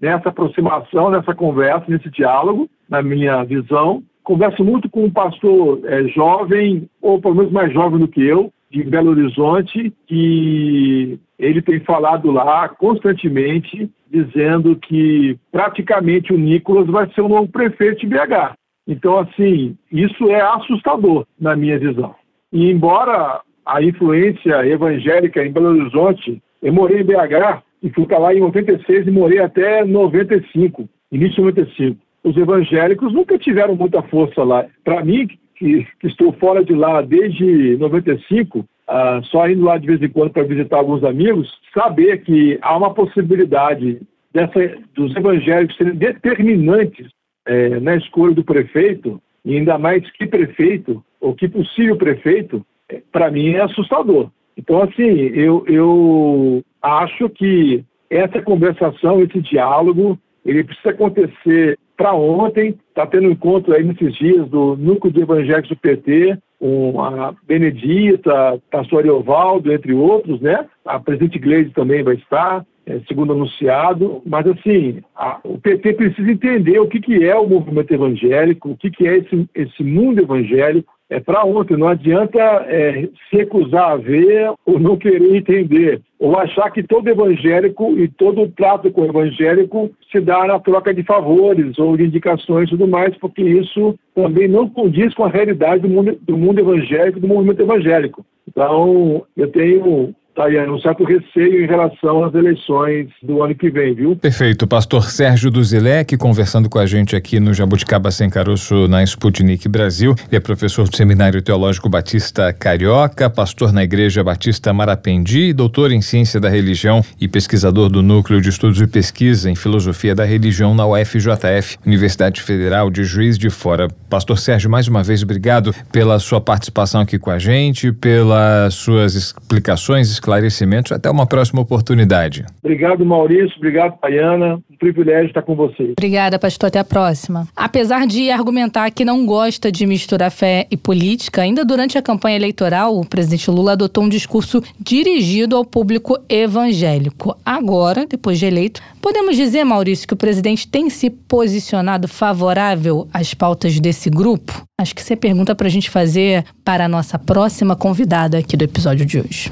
nessa 0.00 0.28
aproximação, 0.28 1.10
nessa 1.10 1.34
conversa, 1.34 1.84
nesse 1.88 2.10
diálogo, 2.10 2.68
na 2.88 3.02
minha 3.02 3.42
visão 3.44 4.02
converso 4.24 4.64
muito 4.64 4.88
com 4.88 5.04
um 5.04 5.10
pastor 5.10 5.80
é, 5.84 6.08
jovem, 6.08 6.88
ou 7.00 7.20
pelo 7.20 7.36
menos 7.36 7.52
mais 7.52 7.72
jovem 7.72 8.00
do 8.00 8.08
que 8.08 8.24
eu, 8.24 8.50
de 8.70 8.82
Belo 8.82 9.10
Horizonte, 9.10 9.92
que 10.06 11.20
ele 11.38 11.62
tem 11.62 11.78
falado 11.80 12.30
lá 12.32 12.68
constantemente, 12.68 13.88
dizendo 14.10 14.74
que 14.74 15.38
praticamente 15.52 16.32
o 16.32 16.38
Nicolas 16.38 16.86
vai 16.86 17.08
ser 17.12 17.20
o 17.20 17.28
novo 17.28 17.46
prefeito 17.48 18.00
de 18.00 18.06
BH. 18.06 18.56
Então, 18.88 19.18
assim, 19.18 19.76
isso 19.92 20.28
é 20.30 20.40
assustador, 20.40 21.26
na 21.38 21.54
minha 21.54 21.78
visão. 21.78 22.14
E 22.52 22.70
embora 22.70 23.42
a 23.64 23.82
influência 23.82 24.66
evangélica 24.66 25.44
em 25.44 25.52
Belo 25.52 25.68
Horizonte, 25.68 26.42
eu 26.62 26.72
morei 26.72 27.00
em 27.00 27.04
BH 27.04 27.62
e 27.84 27.90
fui 27.90 28.06
para 28.06 28.18
lá 28.18 28.34
em 28.34 28.42
86 28.42 29.06
e 29.06 29.10
morei 29.12 29.38
até 29.38 29.84
95, 29.84 30.88
início 31.12 31.36
de 31.36 31.42
95 31.42 32.04
os 32.24 32.36
evangélicos 32.36 33.12
nunca 33.12 33.38
tiveram 33.38 33.76
muita 33.76 34.02
força 34.04 34.42
lá. 34.42 34.66
Para 34.82 35.04
mim, 35.04 35.28
que, 35.56 35.86
que, 36.00 36.06
estou 36.06 36.32
fora 36.32 36.64
de 36.64 36.74
lá 36.74 37.02
desde 37.02 37.76
95, 37.76 38.64
ah, 38.88 39.20
só 39.24 39.48
indo 39.48 39.62
lá 39.62 39.76
de 39.76 39.86
vez 39.86 40.02
em 40.02 40.08
quando 40.08 40.32
para 40.32 40.42
visitar 40.42 40.78
alguns 40.78 41.04
amigos, 41.04 41.52
saber 41.72 42.22
que 42.22 42.58
há 42.62 42.76
uma 42.76 42.92
possibilidade 42.94 44.00
dessa, 44.32 44.58
dos 44.94 45.14
evangélicos 45.14 45.76
serem 45.76 45.94
determinantes 45.94 47.08
é, 47.46 47.78
na 47.78 47.96
escolha 47.96 48.34
do 48.34 48.42
prefeito, 48.42 49.20
e 49.44 49.58
ainda 49.58 49.78
mais 49.78 50.10
que 50.12 50.26
prefeito, 50.26 51.04
ou 51.20 51.34
que 51.34 51.46
possível 51.46 51.96
prefeito, 51.96 52.64
é, 52.88 53.02
para 53.12 53.30
mim 53.30 53.50
é 53.50 53.60
assustador. 53.60 54.30
Então, 54.56 54.82
assim, 54.82 55.02
eu, 55.02 55.64
eu 55.66 56.62
acho 56.82 57.28
que 57.30 57.84
essa 58.08 58.40
conversação, 58.42 59.20
esse 59.20 59.40
diálogo, 59.40 60.18
ele 60.44 60.64
precisa 60.64 60.90
acontecer 60.90 61.78
para 61.96 62.12
ontem, 62.12 62.78
está 62.88 63.06
tendo 63.06 63.28
um 63.28 63.32
encontro 63.32 63.72
aí 63.72 63.84
nesses 63.84 64.14
dias 64.16 64.48
do 64.48 64.76
Núcleo 64.76 65.12
de 65.12 65.20
Evangélicos 65.20 65.70
do 65.70 65.76
PT, 65.76 66.38
com 66.58 67.00
a 67.02 67.34
Benedita, 67.46 68.60
pastor 68.70 69.00
Ariovaldo, 69.00 69.72
entre 69.72 69.92
outros, 69.92 70.40
né? 70.40 70.66
A 70.84 70.98
presidente 70.98 71.38
Gleide 71.38 71.70
também 71.70 72.02
vai 72.02 72.14
estar. 72.14 72.64
é, 72.86 73.00
segundo 73.08 73.32
anunciado, 73.32 74.22
mas 74.26 74.46
assim, 74.46 75.00
a, 75.16 75.40
o 75.44 75.58
PT 75.58 75.94
precisa 75.94 76.30
entender 76.30 76.78
o 76.78 76.86
que, 76.86 77.00
que 77.00 77.24
é 77.24 77.34
o 77.34 77.48
movimento 77.48 77.92
evangélico, 77.92 78.70
o 78.70 78.76
que, 78.76 78.90
que 78.90 79.06
é 79.06 79.18
esse, 79.18 79.48
esse 79.54 79.82
mundo 79.82 80.20
evangélico, 80.20 80.92
é 81.14 81.20
para 81.20 81.44
ontem. 81.44 81.76
Não 81.76 81.88
adianta 81.88 82.40
é, 82.66 83.08
se 83.30 83.36
recusar 83.36 83.92
a 83.92 83.96
ver 83.96 84.52
ou 84.66 84.80
não 84.80 84.96
querer 84.96 85.36
entender, 85.36 86.00
ou 86.18 86.36
achar 86.36 86.70
que 86.70 86.82
todo 86.82 87.08
evangélico 87.08 87.96
e 87.96 88.08
todo 88.08 88.48
trato 88.48 88.90
com 88.90 89.02
o 89.02 89.06
evangélico 89.06 89.90
se 90.10 90.20
dá 90.20 90.44
na 90.44 90.58
troca 90.58 90.92
de 90.92 91.04
favores 91.04 91.78
ou 91.78 91.96
de 91.96 92.04
indicações 92.04 92.66
e 92.66 92.70
tudo 92.70 92.88
mais, 92.88 93.16
porque 93.18 93.42
isso 93.42 93.94
também 94.14 94.48
não 94.48 94.68
condiz 94.68 95.14
com 95.14 95.24
a 95.24 95.28
realidade 95.28 95.82
do 95.82 95.88
mundo, 95.88 96.18
do 96.22 96.36
mundo 96.36 96.58
evangélico, 96.58 97.20
do 97.20 97.28
movimento 97.28 97.62
evangélico. 97.62 98.26
Então, 98.48 99.24
eu 99.36 99.50
tenho 99.50 100.14
Tayane, 100.34 100.70
um 100.70 100.80
certo 100.80 101.04
receio 101.04 101.62
em 101.62 101.66
relação 101.66 102.24
às 102.24 102.34
eleições 102.34 103.08
do 103.22 103.42
ano 103.42 103.54
que 103.54 103.70
vem, 103.70 103.94
viu? 103.94 104.16
Perfeito. 104.16 104.66
Pastor 104.66 105.04
Sérgio 105.10 105.50
Duzilek 105.50 106.16
conversando 106.16 106.68
com 106.68 106.78
a 106.78 106.86
gente 106.86 107.14
aqui 107.14 107.38
no 107.38 107.54
Jabuticaba 107.54 108.10
Sem 108.10 108.28
Caroço, 108.28 108.88
na 108.88 109.02
Sputnik 109.04 109.68
Brasil. 109.68 110.14
Ele 110.26 110.36
é 110.36 110.40
professor 110.40 110.88
do 110.88 110.96
Seminário 110.96 111.40
Teológico 111.40 111.88
Batista 111.88 112.52
Carioca, 112.52 113.30
pastor 113.30 113.72
na 113.72 113.84
Igreja 113.84 114.24
Batista 114.24 114.72
Marapendi, 114.72 115.52
doutor 115.52 115.92
em 115.92 116.02
Ciência 116.02 116.40
da 116.40 116.48
Religião 116.48 117.00
e 117.20 117.28
pesquisador 117.28 117.88
do 117.88 118.02
Núcleo 118.02 118.40
de 118.40 118.48
Estudos 118.48 118.80
e 118.80 118.86
Pesquisa 118.88 119.48
em 119.48 119.54
Filosofia 119.54 120.16
da 120.16 120.24
Religião 120.24 120.74
na 120.74 120.84
UFJF, 120.84 121.78
Universidade 121.86 122.42
Federal 122.42 122.90
de 122.90 123.04
Juiz 123.04 123.38
de 123.38 123.50
Fora. 123.50 123.86
Pastor 124.10 124.38
Sérgio, 124.38 124.68
mais 124.68 124.88
uma 124.88 125.02
vez, 125.02 125.22
obrigado 125.22 125.72
pela 125.92 126.18
sua 126.18 126.40
participação 126.40 127.00
aqui 127.00 127.20
com 127.20 127.30
a 127.30 127.38
gente, 127.38 127.92
pelas 127.92 128.74
suas 128.74 129.14
explicações 129.14 130.23
esclarecimentos. 130.24 130.92
Até 130.92 131.10
uma 131.10 131.26
próxima 131.26 131.60
oportunidade. 131.60 132.44
Obrigado, 132.62 133.04
Maurício. 133.04 133.56
Obrigado, 133.58 133.98
Tayana. 134.00 134.56
Um 134.70 134.76
privilégio 134.78 135.26
estar 135.26 135.42
com 135.42 135.54
vocês. 135.54 135.92
Obrigada, 135.98 136.38
pastor. 136.38 136.68
Até 136.68 136.78
a 136.78 136.84
próxima. 136.84 137.46
Apesar 137.54 138.06
de 138.06 138.30
argumentar 138.30 138.90
que 138.90 139.04
não 139.04 139.26
gosta 139.26 139.70
de 139.70 139.86
misturar 139.86 140.30
fé 140.30 140.66
e 140.70 140.76
política, 140.76 141.42
ainda 141.42 141.64
durante 141.64 141.98
a 141.98 142.02
campanha 142.02 142.36
eleitoral, 142.36 142.98
o 142.98 143.06
presidente 143.06 143.50
Lula 143.50 143.72
adotou 143.72 144.04
um 144.04 144.08
discurso 144.08 144.62
dirigido 144.80 145.56
ao 145.56 145.64
público 145.64 146.18
evangélico. 146.28 147.36
Agora, 147.44 148.06
depois 148.06 148.38
de 148.38 148.46
eleito, 148.46 148.80
podemos 149.02 149.36
dizer, 149.36 149.64
Maurício, 149.64 150.08
que 150.08 150.14
o 150.14 150.16
presidente 150.16 150.66
tem 150.66 150.88
se 150.88 151.10
posicionado 151.10 152.08
favorável 152.08 153.06
às 153.12 153.34
pautas 153.34 153.78
desse 153.78 154.08
grupo? 154.08 154.64
Acho 154.80 154.94
que 154.94 155.02
você 155.02 155.14
pergunta 155.14 155.54
para 155.54 155.66
a 155.66 155.70
gente 155.70 155.90
fazer 155.90 156.44
para 156.64 156.86
a 156.86 156.88
nossa 156.88 157.18
próxima 157.18 157.76
convidada 157.76 158.38
aqui 158.38 158.56
do 158.56 158.64
episódio 158.64 159.04
de 159.04 159.20
hoje. 159.20 159.50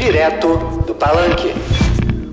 Direto 0.00 0.56
do 0.86 0.94
Palanque. 0.94 1.52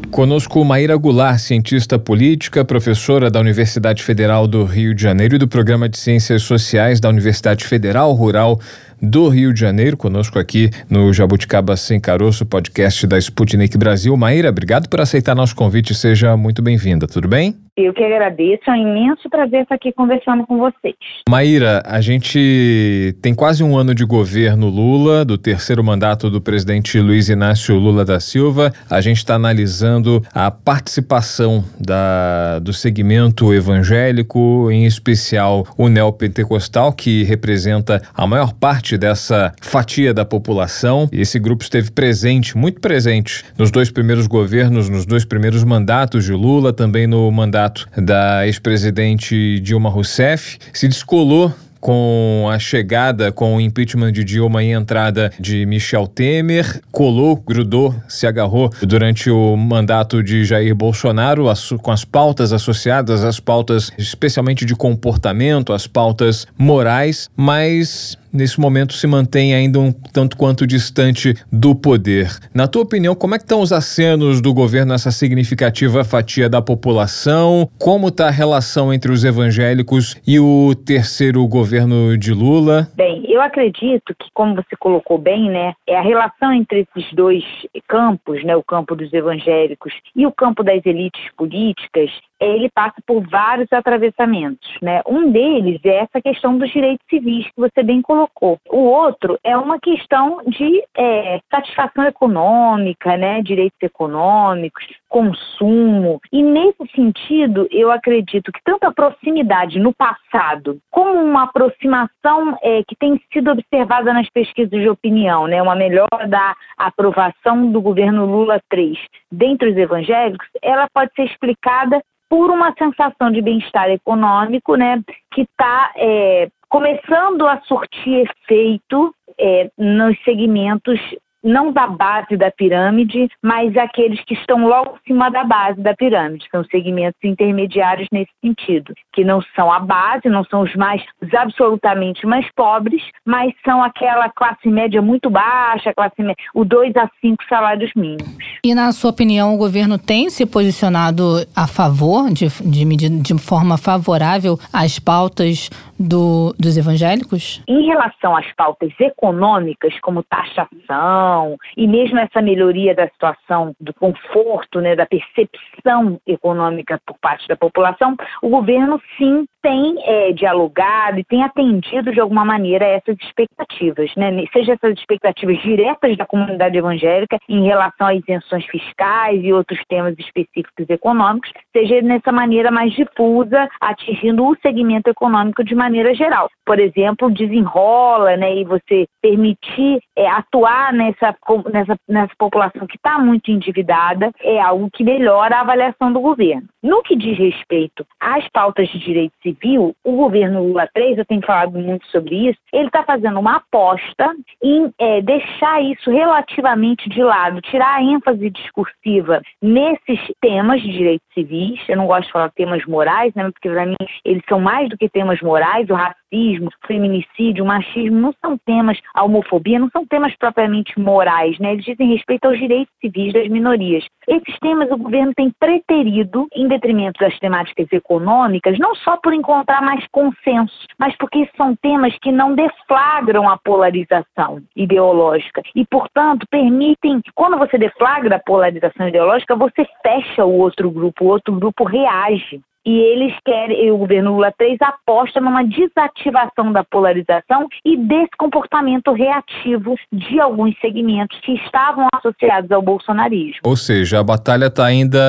Conosco 0.10 0.64
Maíra 0.64 0.96
Goulart, 0.96 1.38
cientista 1.38 2.00
política, 2.00 2.64
professora 2.64 3.30
da 3.30 3.42
Universidade 3.42 4.02
Federal 4.04 4.48
do 4.48 4.64
Rio 4.64 4.96
de 4.96 5.04
Janeiro 5.04 5.36
e 5.36 5.38
do 5.38 5.50
Programa 5.50 5.90
de 5.90 5.98
Ciências 5.98 6.44
Sociais 6.44 7.02
da 7.02 7.10
Universidade 7.10 7.66
Federal 7.66 8.14
Rural 8.14 8.58
do 9.02 9.30
Rio 9.30 9.54
de 9.54 9.60
Janeiro, 9.60 9.98
conosco 9.98 10.40
aqui 10.40 10.70
no 10.90 11.14
Jabuticaba 11.14 11.76
Sem 11.76 12.00
Caroço, 12.00 12.46
podcast 12.46 13.06
da 13.08 13.18
Sputnik 13.18 13.78
Brasil. 13.78 14.16
Maíra, 14.18 14.50
obrigado 14.50 14.90
por 14.90 15.02
aceitar 15.02 15.36
nosso 15.36 15.56
convite, 15.56 15.94
seja 15.94 16.36
muito 16.36 16.62
bem-vinda, 16.62 17.08
tudo 17.08 17.28
bem? 17.28 17.56
Eu 17.78 17.94
que 17.94 18.04
agradeço, 18.04 18.64
é 18.68 18.72
um 18.72 18.76
imenso 18.76 19.30
prazer 19.30 19.62
estar 19.62 19.76
aqui 19.76 19.92
conversando 19.92 20.48
com 20.48 20.58
vocês. 20.58 20.96
Maíra, 21.30 21.84
a 21.86 22.02
gente 22.02 23.16
tem 23.22 23.36
quase 23.36 23.64
um 23.64 23.78
ano 23.78 23.94
de 23.94 24.04
governo 24.04 24.68
Lula, 24.68 25.24
do 25.24 25.38
terceiro 25.38 25.84
mandato 25.84 26.28
do 26.28 26.42
presidente 26.42 27.00
Luiz 27.00 27.30
Inácio 27.30 27.76
Lula 27.76 28.04
da 28.04 28.20
Silva. 28.20 28.74
A 28.90 29.00
gente 29.00 29.18
está 29.18 29.36
analisando 29.36 30.24
a 30.34 30.50
participação 30.50 31.64
da, 31.80 32.58
do 32.58 32.74
segmento 32.74 33.54
evangélico, 33.54 34.72
em 34.72 34.88
especial 34.88 35.64
o 35.78 35.88
neopentecostal, 35.88 36.92
que 36.92 37.24
representa 37.26 38.02
a 38.16 38.26
maior 38.26 38.54
parte 38.54 38.87
dessa 38.96 39.52
fatia 39.60 40.14
da 40.14 40.24
população. 40.24 41.10
Esse 41.12 41.40
grupo 41.40 41.64
esteve 41.64 41.90
presente, 41.90 42.56
muito 42.56 42.80
presente, 42.80 43.44
nos 43.58 43.72
dois 43.72 43.90
primeiros 43.90 44.28
governos, 44.28 44.88
nos 44.88 45.04
dois 45.04 45.26
primeiros 45.26 45.64
mandatos 45.64 46.24
de 46.24 46.34
Lula, 46.34 46.72
também 46.72 47.08
no 47.08 47.32
mandato 47.32 47.48
mandato 47.48 47.88
da 47.98 48.46
ex-presidente 48.46 49.60
Dilma 49.62 49.90
Rousseff, 49.90 50.60
se 50.74 50.88
descolou 50.88 51.52
com 51.80 52.50
a 52.52 52.60
chegada, 52.60 53.32
com 53.32 53.56
o 53.56 53.62
impeachment 53.62 54.12
de 54.12 54.24
Dilma 54.24 54.64
e 54.64 54.74
a 54.74 54.78
entrada 54.78 55.32
de 55.40 55.66
Michel 55.66 56.08
Temer, 56.08 56.82
colou, 56.92 57.36
grudou, 57.38 57.96
se 58.10 58.26
agarrou 58.28 58.70
durante 58.82 59.30
o 59.30 59.56
mandato 59.56 60.22
de 60.24 60.44
Jair 60.44 60.76
Bolsonaro 60.76 61.46
com 61.82 61.92
as 61.92 62.04
pautas 62.04 62.52
associadas, 62.52 63.24
as 63.24 63.40
pautas 63.40 63.92
especialmente 63.98 64.66
de 64.66 64.76
comportamento, 64.76 65.72
as 65.72 65.88
pautas 65.88 66.48
morais, 66.58 67.30
mas 67.38 68.18
nesse 68.38 68.60
momento 68.60 68.94
se 68.94 69.08
mantém 69.08 69.54
ainda 69.54 69.80
um 69.80 69.92
tanto 69.92 70.38
quanto 70.38 70.66
distante 70.66 71.34
do 71.52 71.76
poder. 71.76 72.30
Na 72.54 72.68
tua 72.68 72.84
opinião, 72.84 73.16
como 73.16 73.36
é 73.36 73.38
que 73.38 73.44
estão 73.44 73.62
os 73.62 73.74
acenos 73.74 74.40
do 74.42 74.54
governo 74.54 74.92
nessa 74.92 75.12
significativa 75.12 76.04
fatia 76.04 76.48
da 76.50 76.62
população? 76.62 77.70
Como 77.80 78.08
está 78.08 78.28
a 78.28 78.32
relação 78.32 78.94
entre 78.94 79.12
os 79.12 79.24
evangélicos 79.24 80.16
e 80.26 80.40
o 80.40 80.74
terceiro 80.76 81.46
governo 81.48 82.18
de 82.18 82.34
Lula? 82.34 82.88
Bem, 82.96 83.26
eu 83.28 83.42
acredito 83.42 84.16
que, 84.20 84.30
como 84.34 84.56
você 84.56 84.76
colocou 84.80 85.18
bem, 85.18 85.50
né, 85.50 85.74
é 85.88 85.98
a 85.98 86.02
relação 86.02 86.54
entre 86.54 86.88
esses 86.96 87.12
dois 87.14 87.44
campos, 87.88 88.44
né, 88.44 88.56
o 88.56 88.64
campo 88.64 88.96
dos 88.96 89.12
evangélicos 89.14 89.94
e 90.16 90.26
o 90.26 90.32
campo 90.32 90.64
das 90.64 90.86
elites 90.86 91.22
políticas, 91.36 92.10
ele 92.40 92.70
passa 92.74 92.96
por 93.06 93.22
vários 93.28 93.72
atravessamentos, 93.72 94.70
né? 94.82 95.02
Um 95.08 95.32
deles 95.32 95.80
é 95.84 95.98
essa 95.98 96.22
questão 96.22 96.58
dos 96.58 96.70
direitos 96.72 97.06
civis 97.10 97.46
que 97.46 97.60
você 97.62 97.84
bem 97.84 98.02
colocou. 98.02 98.58
O 98.70 98.78
outro 98.78 99.40
é 99.44 99.58
uma 99.58 99.80
questão 99.80 100.42
de 100.48 100.84
é, 100.96 101.40
satisfação 101.52 102.06
econômica, 102.06 103.18
né? 103.18 103.42
Direitos 103.42 103.78
econômicos, 103.82 104.86
consumo. 105.10 106.20
E 106.32 106.44
nesse 106.44 106.88
sentido, 106.96 107.68
eu 107.72 107.92
acredito 107.92 108.52
que 108.52 108.60
tanto 108.64 108.86
a 108.86 108.94
proximidade 108.94 109.80
no 109.80 109.94
passado, 109.94 110.80
como 110.92 111.20
uma 111.20 111.44
aproximação 111.44 112.58
é, 112.62 112.84
que 112.88 112.96
tem 112.96 113.20
sido 113.32 113.52
observada 113.52 114.14
nas 114.14 114.30
pesquisas 114.30 114.80
de 114.80 114.90
opinião, 114.90 115.48
né? 115.48 115.62
Uma 115.62 115.76
melhora 115.76 116.28
da 116.28 116.56
aprovação 116.78 117.72
do 117.72 117.82
governo 117.82 118.26
Lula 118.26 118.60
3 118.70 118.98
dentre 119.32 119.70
os 119.70 119.78
evangélicos, 119.78 120.48
ela 120.62 120.88
pode 120.94 121.12
ser 121.16 121.24
explicada 121.24 122.02
por 122.30 122.52
uma 122.52 122.74
sensação 122.78 123.32
de 123.32 123.42
bem-estar 123.42 123.90
econômico, 123.90 124.76
né, 124.76 125.02
que 125.32 125.42
está 125.42 125.92
é, 125.96 126.50
começando 126.70 127.48
a 127.48 127.62
surtir 127.62 128.28
efeito 128.28 129.14
é, 129.40 129.70
nos 129.78 130.18
segmentos 130.24 131.00
não 131.44 131.72
da 131.72 131.88
base 131.88 132.36
da 132.36 132.52
pirâmide, 132.52 133.30
mas 133.42 133.76
aqueles 133.78 134.24
que 134.26 134.34
estão 134.34 134.68
logo 134.68 134.98
acima 134.98 135.30
da 135.30 135.44
base 135.44 135.82
da 135.82 135.96
pirâmide, 135.96 136.46
são 136.52 136.64
segmentos 136.66 137.20
intermediários 137.24 138.08
nesse 138.12 138.32
sentido, 138.44 138.94
que 139.14 139.24
não 139.24 139.42
são 139.56 139.72
a 139.72 139.80
base, 139.80 140.30
não 140.30 140.44
são 140.46 140.62
os 140.62 140.76
mais 140.76 141.02
os 141.22 141.34
absolutamente 141.34 142.26
mais 142.26 142.46
pobres, 142.56 143.02
mas 143.26 143.54
são 143.66 143.82
aquela 143.82 144.30
classe 144.30 144.68
média 144.68 145.02
muito 145.02 145.30
baixa, 145.30 145.94
classe 145.94 146.22
média, 146.22 146.36
o 146.54 146.66
2 146.66 146.96
a 146.98 147.10
5 147.22 147.44
salários 147.48 147.92
mínimos. 147.96 148.38
E 148.64 148.74
na 148.76 148.92
sua 148.92 149.12
opinião, 149.12 149.54
o 149.54 149.58
governo 149.58 149.98
tem 149.98 150.30
se 150.30 150.46
posicionado 150.46 151.46
a 151.56 151.68
favor, 151.68 152.30
de, 152.32 152.48
de, 152.48 153.10
de 153.22 153.38
forma 153.40 153.78
favorável 153.78 154.60
às 154.72 155.00
pautas 155.00 155.70
do, 156.00 156.54
dos 156.58 156.78
evangélicos? 156.78 157.62
Em 157.68 157.86
relação 157.88 158.36
às 158.36 158.52
pautas 158.54 158.92
econômicas, 159.00 160.00
como 160.02 160.24
taxação 160.24 161.58
e 161.76 161.88
mesmo 161.88 162.20
essa 162.20 162.42
melhoria 162.42 162.96
da 162.96 163.08
situação 163.10 163.76
do 163.80 163.94
conforto, 163.94 164.80
né, 164.80 164.96
da 164.96 165.06
percepção 165.06 166.20
econômica 166.26 167.00
por 167.06 167.18
parte 167.20 167.48
da 167.48 167.56
população, 167.56 168.16
o 168.42 168.50
governo 168.50 169.02
sim 169.18 169.48
tem 169.62 169.96
é, 170.04 170.32
dialogado 170.34 171.20
e 171.20 171.24
tem 171.24 171.44
atendido 171.44 172.12
de 172.12 172.20
alguma 172.20 172.46
maneira 172.46 172.86
essas 172.86 173.18
expectativas, 173.22 174.12
né? 174.16 174.32
seja 174.54 174.74
essas 174.74 174.98
expectativas 174.98 175.62
diretas 175.62 176.16
da 176.18 176.26
comunidade 176.26 176.78
evangélica 176.78 177.38
em 177.50 177.66
relação 177.66 178.08
a 178.08 178.16
isenções 178.16 178.66
fiscais 178.66 179.44
e 179.44 179.54
outros 179.54 179.80
temas 179.88 180.16
específicos 180.18 180.90
econômicos, 180.90 181.52
seja 181.76 182.02
nessa 182.02 182.32
maneira 182.32 182.72
mais 182.72 182.94
difusa, 182.94 183.68
atingindo 183.82 184.46
o 184.46 184.56
segmento 184.62 185.10
econômico 185.10 185.64
de 185.64 185.76
maneira 185.76 186.14
geral. 186.14 186.50
Por 186.66 186.80
exemplo, 186.80 187.32
desenrola, 187.32 188.36
né, 188.38 188.56
e 188.56 188.64
você 188.64 189.06
permitir 189.22 190.00
é, 190.16 190.28
atuar 190.30 190.94
nessa, 190.94 191.36
nessa, 191.72 191.98
nessa 192.08 192.34
população 192.38 192.88
que 192.88 192.98
está 192.98 193.20
muito 193.20 193.52
endividada 193.52 194.32
é 194.42 194.60
algo 194.60 194.90
que 194.92 195.04
melhora 195.04 195.58
a 195.58 195.62
avaliação 195.62 196.12
do 196.12 196.20
governo. 196.20 196.68
No 196.84 197.02
que 197.04 197.16
diz 197.16 197.38
respeito 197.38 198.06
às 198.20 198.48
pautas 198.50 198.88
de 198.90 199.00
direito 199.00 199.34
civil, 199.48 199.96
o 200.04 200.12
governo 200.12 200.64
Lula 200.64 200.88
3, 200.94 201.18
eu 201.18 201.26
tenho 201.26 201.46
falado 201.46 201.78
muito 201.78 202.06
sobre 202.08 202.50
isso, 202.50 202.60
ele 202.74 202.88
está 202.88 203.04
fazendo 203.04 203.40
uma 203.40 203.58
aposta 203.58 204.36
em 204.62 204.92
é, 205.00 205.22
deixar 205.22 205.82
isso 205.82 206.10
relativamente 206.12 207.08
de 207.10 207.24
lado, 207.24 207.62
tirar 207.62 207.96
a 207.96 208.04
ênfase 208.04 208.50
discursiva 208.50 209.42
nesses 209.62 210.20
temas 210.42 210.82
de 210.82 210.92
direitos 210.92 211.28
civis. 211.34 211.80
Eu 211.88 211.98
não 211.98 212.08
gosto 212.08 212.26
de 212.26 212.32
falar 212.32 212.52
temas 212.52 212.86
morais, 212.86 213.34
né, 213.36 213.50
porque 213.52 213.70
para 213.70 213.86
mim 213.86 213.96
eles 214.26 214.44
são 214.50 214.60
mais 214.60 214.90
do 214.90 214.98
que 214.98 215.10
temas 215.10 215.42
morais. 215.42 215.90
O 215.90 215.94
racismo, 215.94 216.27
o 216.32 216.88
feminicídio, 216.88 217.66
machismo 217.66 218.20
não 218.20 218.34
são 218.42 218.58
temas, 218.58 219.00
a 219.14 219.24
homofobia 219.24 219.80
não 219.80 219.90
são 219.90 220.06
temas 220.06 220.36
propriamente 220.38 221.00
morais, 221.00 221.58
né? 221.60 221.74
Eles 221.74 221.86
dizem 221.86 222.14
respeito 222.14 222.46
aos 222.46 222.58
direitos 222.58 222.94
civis 223.02 223.34
das 223.34 223.48
minorias. 223.48 224.06
Esses 224.28 224.58
temas 224.60 224.92
o 224.92 224.98
governo 224.98 225.34
tem 225.36 225.52
preterido 225.60 226.48
em 226.54 226.68
detrimento 226.68 227.20
das 227.20 227.38
temáticas 227.40 227.88
econômicas, 227.92 228.78
não 228.78 228.96
só 228.96 229.18
por 229.18 229.34
encontrar 229.34 229.82
mais 229.82 230.06
consenso, 230.12 230.86
mas 231.00 231.16
porque 231.18 231.50
são 231.56 231.76
temas 231.76 232.16
que 232.22 232.32
não 232.32 232.56
deflagram 232.56 233.50
a 233.50 233.58
polarização 233.58 234.62
ideológica 234.76 235.62
e, 235.76 235.86
portanto, 235.86 236.46
permitem, 236.50 237.22
quando 237.36 237.58
você 237.58 237.78
deflagra 237.78 238.36
a 238.36 238.44
polarização 238.44 239.08
ideológica, 239.08 239.56
você 239.56 239.88
fecha 240.04 240.46
o 240.46 240.58
outro 240.58 240.90
grupo, 240.92 241.26
o 241.26 241.28
outro 241.30 241.54
grupo 241.54 241.84
reage 241.84 242.62
e 242.88 243.00
eles 243.00 243.34
querem, 243.44 243.92
o 243.92 243.98
governo 243.98 244.36
Lula 244.36 244.54
3 244.58 244.78
aposta 244.82 245.42
numa 245.42 245.62
desativação 245.62 246.72
da 246.72 246.86
polarização 246.86 247.68
e 247.84 247.98
desse 247.98 248.32
comportamento 248.38 249.12
reativo 249.12 249.96
de 250.10 250.40
alguns 250.40 250.74
segmentos 250.80 251.38
que 251.42 251.56
estavam 251.56 252.08
associados 252.16 252.72
ao 252.72 252.82
bolsonarismo. 252.82 253.60
Ou 253.66 253.76
seja, 253.76 254.22
a 254.22 254.24
batalha 254.24 254.68
está 254.68 254.86
ainda 254.86 255.20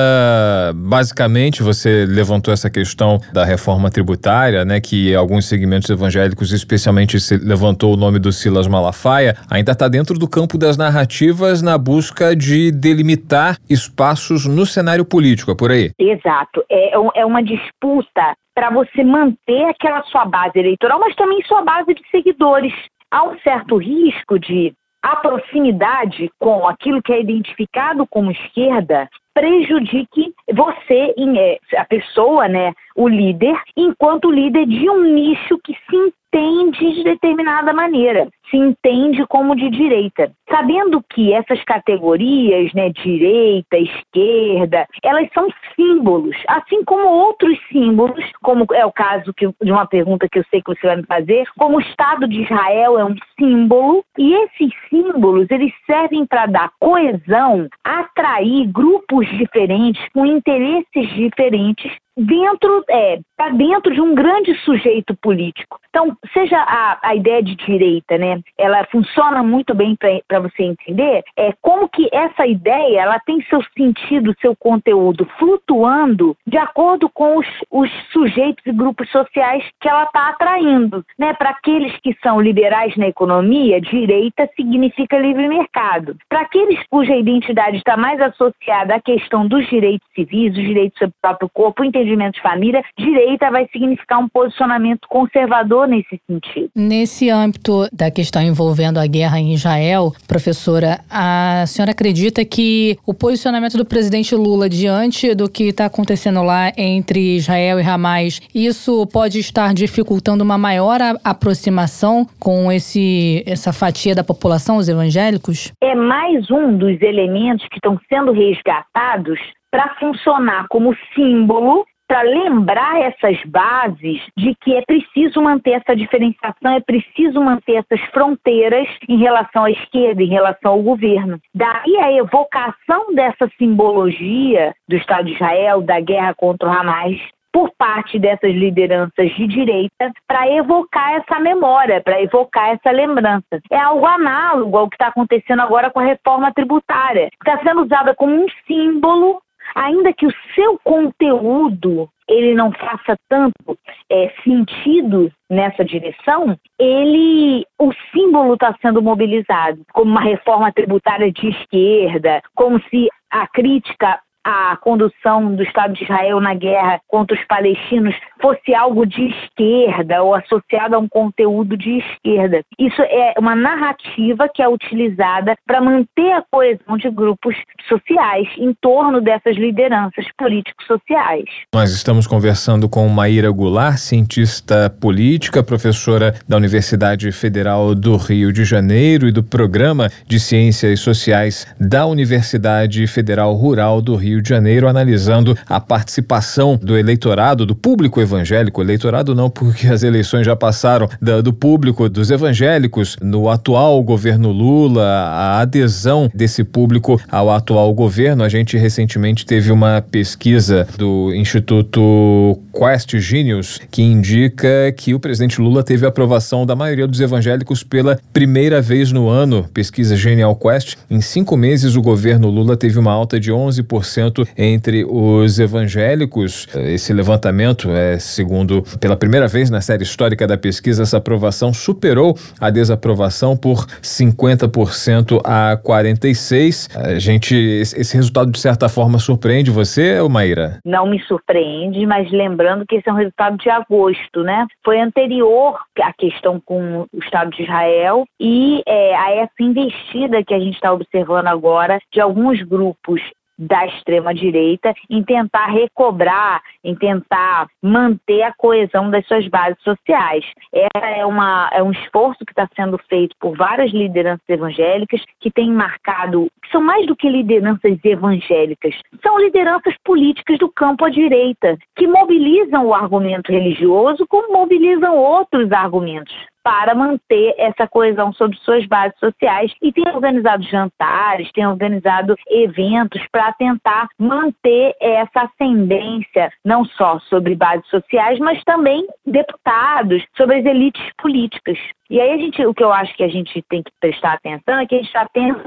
basicamente 0.73 1.61
você 1.61 2.05
levantou 2.07 2.53
essa 2.53 2.69
questão 2.69 3.19
da 3.33 3.43
reforma 3.43 3.89
tributária, 3.89 4.63
né, 4.63 4.79
que 4.79 5.13
alguns 5.13 5.45
segmentos 5.45 5.89
evangélicos, 5.89 6.53
especialmente 6.53 7.19
se 7.19 7.35
levantou 7.35 7.93
o 7.93 7.97
nome 7.97 8.19
do 8.19 8.31
Silas 8.31 8.69
Malafaia, 8.69 9.35
ainda 9.49 9.73
está 9.73 9.89
dentro 9.89 10.17
do 10.17 10.29
campo 10.29 10.57
das 10.57 10.77
narrativas 10.77 11.61
na 11.61 11.77
busca 11.77 12.33
de 12.33 12.71
delimitar 12.71 13.57
espaços 13.69 14.45
no 14.45 14.65
cenário 14.65 15.03
político, 15.03 15.51
é 15.51 15.55
por 15.55 15.71
aí. 15.71 15.91
Exato, 15.99 16.63
é, 16.69 16.93
é 17.15 17.25
uma 17.25 17.48
disputa 17.49 18.35
para 18.53 18.69
você 18.69 19.03
manter 19.03 19.65
aquela 19.65 20.03
sua 20.03 20.25
base 20.25 20.59
eleitoral, 20.59 20.99
mas 20.99 21.15
também 21.15 21.41
sua 21.43 21.61
base 21.61 21.93
de 21.93 22.01
seguidores. 22.09 22.73
Há 23.11 23.23
um 23.23 23.39
certo 23.39 23.77
risco 23.77 24.37
de 24.37 24.73
a 25.01 25.15
proximidade 25.15 26.29
com 26.37 26.67
aquilo 26.67 27.01
que 27.01 27.13
é 27.13 27.21
identificado 27.21 28.05
como 28.07 28.31
esquerda 28.31 29.09
prejudique 29.33 30.33
você, 30.53 31.15
é, 31.17 31.57
a 31.77 31.85
pessoa, 31.85 32.49
né, 32.49 32.73
o 32.95 33.07
líder, 33.07 33.57
enquanto 33.77 34.29
líder 34.29 34.65
de 34.65 34.89
um 34.89 35.03
nicho 35.03 35.57
que 35.63 35.73
se 35.89 35.95
entende 35.95 36.95
de 36.95 37.03
determinada 37.05 37.71
maneira, 37.71 38.27
se 38.49 38.57
entende 38.57 39.25
como 39.27 39.55
de 39.55 39.69
direita. 39.69 40.31
Sabendo 40.49 41.03
que 41.13 41.33
essas 41.33 41.63
categorias, 41.63 42.73
né, 42.73 42.89
direita, 42.89 43.77
esquerda, 43.77 44.87
elas 45.03 45.29
são 45.33 45.47
símbolos, 45.75 46.35
assim 46.47 46.83
como 46.83 47.07
outros 47.07 47.57
símbolos, 47.71 48.23
como 48.41 48.65
é 48.73 48.85
o 48.85 48.91
caso 48.91 49.33
que, 49.33 49.47
de 49.61 49.71
uma 49.71 49.85
pergunta 49.85 50.27
que 50.29 50.39
eu 50.39 50.45
sei 50.49 50.61
que 50.61 50.73
você 50.73 50.87
vai 50.87 50.97
me 50.97 51.05
fazer, 51.05 51.47
como 51.57 51.77
o 51.77 51.81
Estado 51.81 52.27
de 52.27 52.41
Israel 52.41 52.97
é 52.97 53.05
um 53.05 53.15
símbolo, 53.37 54.03
e 54.17 54.33
esses 54.33 54.71
símbolos, 54.89 55.47
eles 55.49 55.71
servem 55.85 56.25
para 56.25 56.45
dar 56.45 56.71
coesão, 56.79 57.67
atrair 57.83 58.67
grupos 58.71 59.27
diferentes, 59.37 60.03
com 60.13 60.25
interesses 60.25 61.09
diferentes, 61.15 61.91
dentro 62.19 62.83
é 62.89 63.19
tá 63.37 63.49
dentro 63.49 63.93
de 63.93 64.01
um 64.01 64.13
grande 64.13 64.53
sujeito 64.65 65.15
político. 65.21 65.79
Então, 65.89 66.15
seja 66.33 66.57
a, 66.57 66.99
a 67.01 67.15
ideia 67.15 67.41
de 67.41 67.55
direita, 67.55 68.17
né, 68.17 68.38
ela 68.57 68.85
funciona 68.91 69.43
muito 69.43 69.73
bem 69.73 69.95
para 70.27 70.39
você 70.39 70.63
entender 70.63 71.23
é 71.37 71.53
como 71.61 71.89
que 71.89 72.07
essa 72.11 72.45
ideia 72.45 73.01
ela 73.01 73.19
tem 73.19 73.41
seu 73.49 73.61
sentido, 73.77 74.35
seu 74.41 74.55
conteúdo 74.55 75.27
flutuando 75.37 76.35
de 76.45 76.57
acordo 76.57 77.09
com 77.09 77.37
os, 77.37 77.47
os 77.71 77.89
sujeitos 78.11 78.65
e 78.65 78.71
grupos 78.71 79.09
sociais 79.11 79.63
que 79.79 79.87
ela 79.89 80.03
está 80.03 80.29
atraindo, 80.29 81.03
né? 81.17 81.33
Para 81.33 81.51
aqueles 81.51 81.95
que 82.01 82.15
são 82.21 82.41
liberais 82.41 82.95
na 82.97 83.07
economia, 83.07 83.81
direita 83.81 84.49
significa 84.55 85.17
livre 85.17 85.47
mercado. 85.47 86.15
Para 86.27 86.41
aqueles 86.41 86.79
cuja 86.89 87.15
identidade 87.15 87.77
está 87.77 87.95
mais 87.97 88.19
associada 88.21 88.95
à 88.95 89.01
questão 89.01 89.47
dos 89.47 89.67
direitos 89.69 90.07
civis, 90.15 90.53
dos 90.53 90.63
direitos 90.63 90.97
sobre 90.97 91.13
o 91.17 91.21
próprio 91.21 91.49
corpo, 91.53 91.81
o 91.81 91.85
entendimento 91.85 92.35
de 92.35 92.41
família, 92.41 92.83
direita 92.97 93.51
vai 93.51 93.67
significar 93.71 94.19
um 94.19 94.27
posicionamento 94.27 95.07
conservador 95.07 95.87
nesse 95.87 96.19
sentido. 96.27 96.69
Nesse 96.75 97.29
âmbito 97.29 97.87
da 97.91 98.11
questão 98.11 98.28
envolvendo 98.37 98.99
a 98.99 99.07
guerra 99.07 99.39
em 99.39 99.53
Israel, 99.53 100.13
professora, 100.27 100.99
a 101.09 101.63
senhora 101.67 101.91
acredita 101.91 102.45
que 102.45 102.97
o 103.05 103.13
posicionamento 103.13 103.77
do 103.77 103.85
presidente 103.85 104.35
Lula 104.35 104.69
diante 104.69 105.33
do 105.33 105.49
que 105.49 105.65
está 105.65 105.85
acontecendo 105.85 106.43
lá 106.43 106.71
entre 106.77 107.37
Israel 107.37 107.79
e 107.79 107.83
Hamas, 107.83 108.41
isso 108.53 109.07
pode 109.07 109.39
estar 109.39 109.73
dificultando 109.73 110.43
uma 110.43 110.57
maior 110.57 110.99
aproximação 111.23 112.27
com 112.39 112.71
esse, 112.71 113.43
essa 113.45 113.73
fatia 113.73 114.13
da 114.13 114.23
população, 114.23 114.77
os 114.77 114.87
evangélicos? 114.87 115.71
É 115.81 115.95
mais 115.95 116.49
um 116.51 116.77
dos 116.77 117.01
elementos 117.01 117.65
que 117.69 117.77
estão 117.77 117.99
sendo 118.07 118.31
resgatados 118.31 119.39
para 119.71 119.95
funcionar 119.99 120.65
como 120.69 120.95
símbolo 121.15 121.85
para 122.09 122.23
lembrar 122.23 122.99
essas 123.01 123.37
bases 123.45 124.19
de 124.35 124.55
que 124.55 124.75
é 124.75 124.81
preciso 124.81 125.39
manter 125.43 125.73
essa 125.73 125.95
diferenciação, 125.95 126.73
é 126.73 126.79
preciso 126.79 127.39
manter 127.39 127.75
essas 127.75 128.03
fronteiras 128.09 128.87
em 129.07 129.19
relação 129.19 129.65
à 129.65 129.71
esquerda, 129.71 130.23
em 130.23 130.27
relação 130.27 130.71
ao 130.71 130.81
governo. 130.81 131.39
Daí 131.53 131.97
a 131.97 132.11
evocação 132.11 133.13
dessa 133.13 133.47
simbologia 133.59 134.73
do 134.87 134.95
Estado 134.95 135.25
de 135.25 135.33
Israel, 135.33 135.83
da 135.83 135.99
guerra 135.99 136.33
contra 136.33 136.67
o 136.67 136.71
Hamas, 136.71 137.19
por 137.51 137.71
parte 137.77 138.17
dessas 138.17 138.53
lideranças 138.53 139.29
de 139.35 139.47
direita 139.47 140.11
para 140.27 140.47
evocar 140.51 141.13
essa 141.13 141.39
memória, 141.39 142.01
para 142.01 142.21
evocar 142.21 142.69
essa 142.69 142.91
lembrança. 142.91 143.59
É 143.71 143.77
algo 143.77 144.05
análogo 144.05 144.77
ao 144.77 144.89
que 144.89 144.95
está 144.95 145.07
acontecendo 145.07 145.61
agora 145.61 145.89
com 145.91 145.99
a 145.99 146.05
reforma 146.05 146.51
tributária. 146.53 147.29
Está 147.33 147.61
sendo 147.63 147.83
usada 147.83 148.15
como 148.15 148.33
um 148.33 148.47
símbolo 148.67 149.41
ainda 149.75 150.13
que 150.13 150.25
o 150.25 150.33
seu 150.55 150.79
conteúdo 150.83 152.09
ele 152.27 152.53
não 152.53 152.71
faça 152.71 153.17
tanto 153.27 153.77
é, 154.09 154.31
sentido 154.43 155.31
nessa 155.49 155.83
direção, 155.83 156.55
ele, 156.77 157.65
o 157.79 157.91
símbolo 158.11 158.53
está 158.53 158.75
sendo 158.81 159.01
mobilizado 159.01 159.81
como 159.91 160.11
uma 160.11 160.21
reforma 160.21 160.71
tributária 160.71 161.31
de 161.31 161.49
esquerda, 161.49 162.41
como 162.55 162.79
se 162.83 163.09
a 163.31 163.47
crítica 163.47 164.19
a 164.49 164.77
condução 164.77 165.53
do 165.55 165.61
Estado 165.61 165.93
de 165.93 166.03
Israel 166.03 166.39
na 166.39 166.55
guerra 166.55 166.99
contra 167.07 167.37
os 167.37 167.45
palestinos 167.45 168.15
fosse 168.41 168.73
algo 168.73 169.05
de 169.05 169.27
esquerda 169.27 170.23
ou 170.23 170.33
associado 170.33 170.95
a 170.95 170.99
um 170.99 171.07
conteúdo 171.07 171.77
de 171.77 171.99
esquerda. 171.99 172.63
Isso 172.79 173.01
é 173.01 173.35
uma 173.37 173.55
narrativa 173.55 174.49
que 174.53 174.61
é 174.61 174.67
utilizada 174.67 175.55
para 175.67 175.81
manter 175.81 176.31
a 176.31 176.43
coesão 176.49 176.97
de 176.97 177.09
grupos 177.11 177.55
sociais 177.87 178.47
em 178.57 178.73
torno 178.81 179.21
dessas 179.21 179.55
lideranças 179.55 180.25
políticos 180.37 180.85
sociais. 180.87 181.45
Nós 181.73 181.91
estamos 181.91 182.25
conversando 182.25 182.89
com 182.89 183.07
Maíra 183.07 183.51
Goulart, 183.51 183.97
cientista 183.97 184.89
política, 184.89 185.61
professora 185.61 186.33
da 186.47 186.57
Universidade 186.57 187.31
Federal 187.31 187.93
do 187.93 188.15
Rio 188.17 188.51
de 188.51 188.63
Janeiro 188.63 189.27
e 189.27 189.31
do 189.31 189.43
Programa 189.43 190.09
de 190.25 190.39
Ciências 190.39 190.99
Sociais 191.01 191.67
da 191.79 192.05
Universidade 192.05 193.05
Federal 193.05 193.53
Rural 193.53 194.01
do 194.01 194.15
Rio 194.15 194.38
Rio 194.39 194.41
de 194.41 194.49
Janeiro, 194.49 194.87
analisando 194.87 195.57
a 195.67 195.79
participação 195.79 196.79
do 196.81 196.97
eleitorado, 196.97 197.65
do 197.65 197.75
público 197.75 198.21
evangélico, 198.21 198.81
eleitorado 198.81 199.35
não 199.35 199.49
porque 199.49 199.87
as 199.87 200.01
eleições 200.01 200.45
já 200.45 200.55
passaram, 200.55 201.07
da, 201.21 201.41
do 201.41 201.53
público 201.53 202.09
dos 202.09 202.31
evangélicos 202.31 203.17
no 203.21 203.49
atual 203.49 204.01
governo 204.01 204.51
Lula, 204.51 205.05
a 205.05 205.59
adesão 205.59 206.29
desse 206.33 206.63
público 206.63 207.19
ao 207.29 207.51
atual 207.51 207.93
governo. 207.93 208.43
A 208.43 208.49
gente 208.49 208.77
recentemente 208.77 209.45
teve 209.45 209.71
uma 209.71 210.01
pesquisa 210.01 210.87
do 210.97 211.33
Instituto 211.33 212.57
Quest 212.73 213.17
Genius 213.17 213.79
que 213.91 214.01
indica 214.01 214.91
que 214.95 215.13
o 215.13 215.19
presidente 215.19 215.61
Lula 215.61 215.83
teve 215.83 216.05
a 216.05 216.09
aprovação 216.09 216.65
da 216.65 216.75
maioria 216.75 217.07
dos 217.07 217.19
evangélicos 217.19 217.83
pela 217.83 218.17
primeira 218.31 218.81
vez 218.81 219.11
no 219.11 219.27
ano. 219.27 219.65
Pesquisa 219.73 220.15
Genial 220.15 220.55
Quest. 220.55 220.95
Em 221.09 221.19
cinco 221.19 221.57
meses, 221.57 221.95
o 221.95 222.01
governo 222.01 222.49
Lula 222.49 222.77
teve 222.77 222.97
uma 222.97 223.11
alta 223.11 223.39
de 223.39 223.51
11% 223.51 224.18
50% 224.19 224.47
entre 224.57 225.05
os 225.05 225.59
evangélicos. 225.59 226.67
Esse 226.75 227.13
levantamento 227.13 227.89
é 227.91 228.19
segundo 228.19 228.83
pela 228.99 229.15
primeira 229.15 229.47
vez 229.47 229.69
na 229.69 229.81
série 229.81 230.03
histórica 230.03 230.45
da 230.45 230.57
pesquisa, 230.57 231.03
essa 231.03 231.17
aprovação 231.17 231.73
superou 231.73 232.35
a 232.59 232.69
desaprovação 232.69 233.55
por 233.55 233.85
50% 234.01 235.41
a 235.43 235.77
46. 235.77 236.89
A 236.95 237.19
gente 237.19 237.55
esse 237.55 238.15
resultado 238.15 238.51
de 238.51 238.59
certa 238.59 238.89
forma 238.89 239.17
surpreende 239.19 239.71
você, 239.71 240.17
Maíra? 240.29 240.79
Não 240.85 241.07
me 241.07 241.19
surpreende, 241.23 242.05
mas 242.05 242.29
lembrando 242.31 242.85
que 242.87 242.95
esse 242.95 243.09
é 243.09 243.13
um 243.13 243.15
resultado 243.15 243.57
de 243.57 243.69
agosto, 243.69 244.43
né? 244.43 244.65
Foi 244.83 244.99
anterior 244.99 245.79
à 246.01 246.13
questão 246.13 246.59
com 246.63 247.07
o 247.13 247.19
Estado 247.19 247.51
de 247.51 247.63
Israel 247.63 248.25
e 248.39 248.81
é, 248.87 249.15
a 249.15 249.31
essa 249.31 249.61
investida 249.61 250.43
que 250.43 250.53
a 250.53 250.59
gente 250.59 250.75
está 250.75 250.91
observando 250.91 251.47
agora 251.47 251.99
de 252.11 252.19
alguns 252.19 252.61
grupos 252.63 253.21
da 253.59 253.85
extrema-direita 253.85 254.93
em 255.09 255.21
tentar 255.21 255.67
recobrar, 255.67 256.61
em 256.83 256.95
tentar 256.95 257.67
manter 257.81 258.43
a 258.43 258.53
coesão 258.53 259.11
das 259.11 259.27
suas 259.27 259.45
bases 259.47 259.81
sociais. 259.83 260.45
É, 260.73 261.25
uma, 261.25 261.69
é 261.73 261.83
um 261.83 261.91
esforço 261.91 262.45
que 262.45 262.53
está 262.53 262.67
sendo 262.75 262.97
feito 263.09 263.35
por 263.39 263.57
várias 263.57 263.91
lideranças 263.91 264.47
evangélicas 264.47 265.21
que 265.39 265.51
têm 265.51 265.71
marcado, 265.71 266.47
que 266.63 266.71
são 266.71 266.81
mais 266.81 267.05
do 267.05 267.15
que 267.15 267.29
lideranças 267.29 267.99
evangélicas, 268.03 268.95
são 269.21 269.37
lideranças 269.39 269.93
políticas 270.03 270.57
do 270.57 270.69
campo 270.69 271.03
à 271.05 271.09
direita, 271.09 271.77
que 271.95 272.07
mobilizam 272.07 272.85
o 272.85 272.93
argumento 272.93 273.51
religioso 273.51 274.25
como 274.27 274.53
mobilizam 274.53 275.17
outros 275.17 275.71
argumentos 275.71 276.33
para 276.63 276.93
manter 276.93 277.55
essa 277.57 277.87
coesão 277.87 278.33
sobre 278.33 278.57
suas 278.59 278.85
bases 278.85 279.17
sociais 279.19 279.73
e 279.81 279.91
tem 279.91 280.07
organizado 280.07 280.63
jantares, 280.63 281.51
tem 281.51 281.65
organizado 281.65 282.35
eventos 282.47 283.21
para 283.31 283.53
tentar 283.53 284.07
manter 284.17 284.95
essa 284.99 285.43
ascendência 285.43 286.51
não 286.63 286.85
só 286.85 287.19
sobre 287.21 287.55
bases 287.55 287.87
sociais, 287.89 288.39
mas 288.39 288.63
também 288.63 289.07
deputados, 289.25 290.23
sobre 290.35 290.57
as 290.57 290.65
elites 290.65 291.03
políticas. 291.17 291.77
E 292.09 292.19
aí 292.19 292.31
a 292.31 292.37
gente, 292.37 292.65
o 292.65 292.73
que 292.73 292.83
eu 292.83 292.91
acho 292.91 293.15
que 293.15 293.23
a 293.23 293.27
gente 293.27 293.63
tem 293.69 293.83
que 293.83 293.91
prestar 293.99 294.33
atenção 294.33 294.79
é 294.79 294.85
que 294.85 294.95
a 294.95 294.97
gente 294.97 295.07
está 295.07 295.27
tendo 295.31 295.61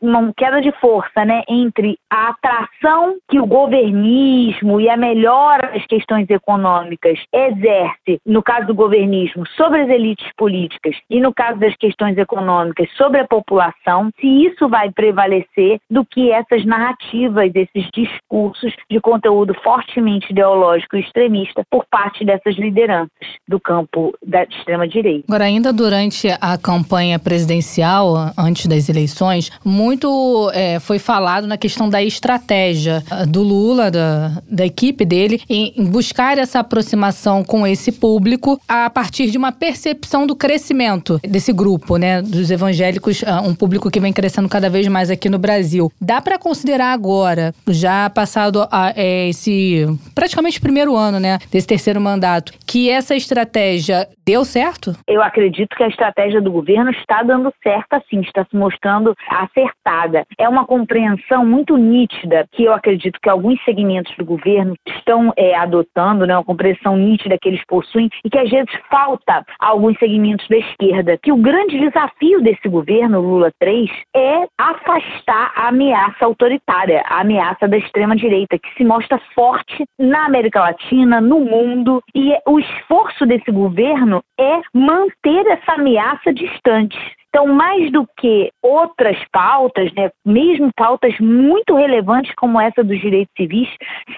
uma 0.00 0.32
queda 0.36 0.60
de 0.60 0.70
força, 0.72 1.24
né, 1.24 1.42
entre 1.48 1.98
a 2.08 2.28
atração 2.30 3.16
que 3.28 3.40
o 3.40 3.46
governismo 3.46 4.80
e 4.80 4.88
a 4.88 4.96
melhora 4.96 5.72
das 5.72 5.84
questões 5.86 6.28
econômicas 6.30 7.18
exerce, 7.32 8.20
no 8.24 8.42
caso 8.42 8.68
do 8.68 8.74
governismo, 8.74 9.46
sobre 9.56 9.80
as 9.80 9.88
elites 9.88 10.26
políticas 10.36 10.96
e 11.08 11.20
no 11.20 11.34
caso 11.34 11.58
das 11.58 11.74
questões 11.76 12.16
econômicas 12.16 12.88
sobre 12.96 13.20
a 13.20 13.26
população, 13.26 14.10
se 14.20 14.26
isso 14.26 14.68
vai 14.68 14.90
prevalecer 14.92 15.80
do 15.90 16.04
que 16.04 16.30
essas 16.30 16.64
narrativas, 16.64 17.50
esses 17.54 17.88
discursos 17.92 18.72
de 18.88 19.00
conteúdo 19.00 19.54
fortemente 19.62 20.30
ideológico 20.30 20.96
e 20.96 21.00
extremista 21.00 21.64
por 21.68 21.84
parte 21.90 22.24
dessas 22.24 22.56
lideranças 22.56 23.10
do 23.48 23.58
campo 23.58 24.16
da 24.24 24.44
extrema 24.44 24.86
direita. 24.86 25.24
Agora 25.28 25.44
ainda 25.44 25.72
durante 25.80 26.28
a 26.42 26.58
campanha 26.58 27.18
presidencial, 27.18 28.34
antes 28.36 28.66
das 28.66 28.90
eleições, 28.90 29.50
muito 29.64 30.50
é, 30.52 30.78
foi 30.78 30.98
falado 30.98 31.46
na 31.46 31.56
questão 31.56 31.88
da 31.88 32.02
estratégia 32.02 33.02
do 33.26 33.42
Lula, 33.42 33.90
da, 33.90 34.42
da 34.46 34.66
equipe 34.66 35.06
dele, 35.06 35.40
em, 35.48 35.72
em 35.74 35.84
buscar 35.86 36.36
essa 36.36 36.60
aproximação 36.60 37.42
com 37.42 37.66
esse 37.66 37.90
público 37.92 38.60
a 38.68 38.90
partir 38.90 39.30
de 39.30 39.38
uma 39.38 39.52
percepção 39.52 40.26
do 40.26 40.36
crescimento 40.36 41.18
desse 41.26 41.50
grupo, 41.50 41.96
né, 41.96 42.20
dos 42.20 42.50
evangélicos, 42.50 43.24
ah, 43.26 43.40
um 43.40 43.54
público 43.54 43.90
que 43.90 44.00
vem 44.00 44.12
crescendo 44.12 44.50
cada 44.50 44.68
vez 44.68 44.86
mais 44.86 45.08
aqui 45.08 45.30
no 45.30 45.38
Brasil. 45.38 45.90
Dá 45.98 46.20
para 46.20 46.38
considerar 46.38 46.92
agora, 46.92 47.54
já 47.66 48.10
passado 48.10 48.68
a, 48.70 48.92
é, 48.94 49.30
esse 49.30 49.86
praticamente 50.14 50.60
primeiro 50.60 50.94
ano, 50.94 51.18
né, 51.18 51.38
desse 51.50 51.66
terceiro 51.66 52.02
mandato, 52.02 52.52
que 52.66 52.90
essa 52.90 53.16
estratégia 53.16 54.06
deu 54.26 54.44
certo? 54.44 54.94
Eu 55.08 55.22
acredito 55.22 55.69
acredito 55.70 55.76
que 55.76 55.82
a 55.84 55.88
estratégia 55.88 56.40
do 56.40 56.50
governo 56.50 56.90
está 56.90 57.22
dando 57.22 57.52
certo, 57.62 57.94
assim, 57.94 58.20
está 58.20 58.44
se 58.44 58.56
mostrando 58.56 59.14
acertada. 59.28 60.24
É 60.38 60.48
uma 60.48 60.66
compreensão 60.66 61.44
muito 61.44 61.76
nítida 61.76 62.46
que 62.52 62.64
eu 62.64 62.72
acredito 62.72 63.18
que 63.22 63.28
alguns 63.28 63.62
segmentos 63.64 64.14
do 64.16 64.24
governo 64.24 64.74
estão 64.86 65.32
é, 65.36 65.54
adotando, 65.56 66.26
né, 66.26 66.36
uma 66.36 66.44
compreensão 66.44 66.96
nítida 66.96 67.38
que 67.40 67.48
eles 67.48 67.64
possuem 67.66 68.08
e 68.24 68.30
que 68.30 68.38
às 68.38 68.50
vezes 68.50 68.70
falta 68.90 69.44
a 69.60 69.66
alguns 69.66 69.98
segmentos 69.98 70.46
da 70.48 70.56
esquerda. 70.56 71.18
Que 71.22 71.32
o 71.32 71.36
grande 71.36 71.78
desafio 71.78 72.40
desse 72.42 72.68
governo, 72.68 73.20
Lula 73.20 73.50
3, 73.58 73.90
é 74.14 74.46
afastar 74.58 75.52
a 75.56 75.68
ameaça 75.68 76.24
autoritária, 76.24 77.02
a 77.06 77.20
ameaça 77.20 77.68
da 77.68 77.76
extrema-direita, 77.76 78.58
que 78.58 78.74
se 78.76 78.84
mostra 78.84 79.20
forte 79.34 79.84
na 79.98 80.26
América 80.26 80.60
Latina, 80.60 81.20
no 81.20 81.40
mundo, 81.40 82.02
e 82.14 82.32
o 82.46 82.58
esforço 82.58 83.26
desse 83.26 83.50
governo 83.50 84.22
é 84.38 84.60
manter 84.74 85.46
essa 85.60 85.80
ameaça 85.80 86.32
distante. 86.32 86.98
Então, 87.28 87.46
mais 87.46 87.92
do 87.92 88.04
que 88.18 88.50
outras 88.60 89.16
pautas, 89.30 89.92
né, 89.92 90.10
mesmo 90.26 90.68
pautas 90.76 91.16
muito 91.20 91.76
relevantes 91.76 92.34
como 92.34 92.60
essa 92.60 92.82
dos 92.82 93.00
direitos 93.00 93.32
civis, 93.36 93.68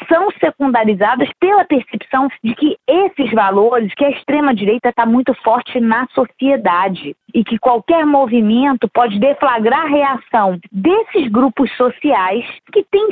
são 0.08 0.30
secundarizadas 0.40 1.28
pela 1.38 1.62
percepção 1.64 2.28
de 2.42 2.54
que 2.54 2.74
esses 2.88 3.30
valores, 3.32 3.92
que 3.94 4.04
a 4.04 4.10
extrema-direita 4.10 4.88
está 4.88 5.04
muito 5.04 5.34
forte 5.42 5.78
na 5.78 6.06
sociedade 6.14 7.14
e 7.34 7.44
que 7.44 7.58
qualquer 7.58 8.04
movimento 8.04 8.88
pode 8.88 9.18
deflagrar 9.18 9.86
a 9.86 9.88
reação 9.88 10.58
desses 10.70 11.28
grupos 11.28 11.70
sociais 11.76 12.44
que 12.72 12.84
têm, 12.90 13.08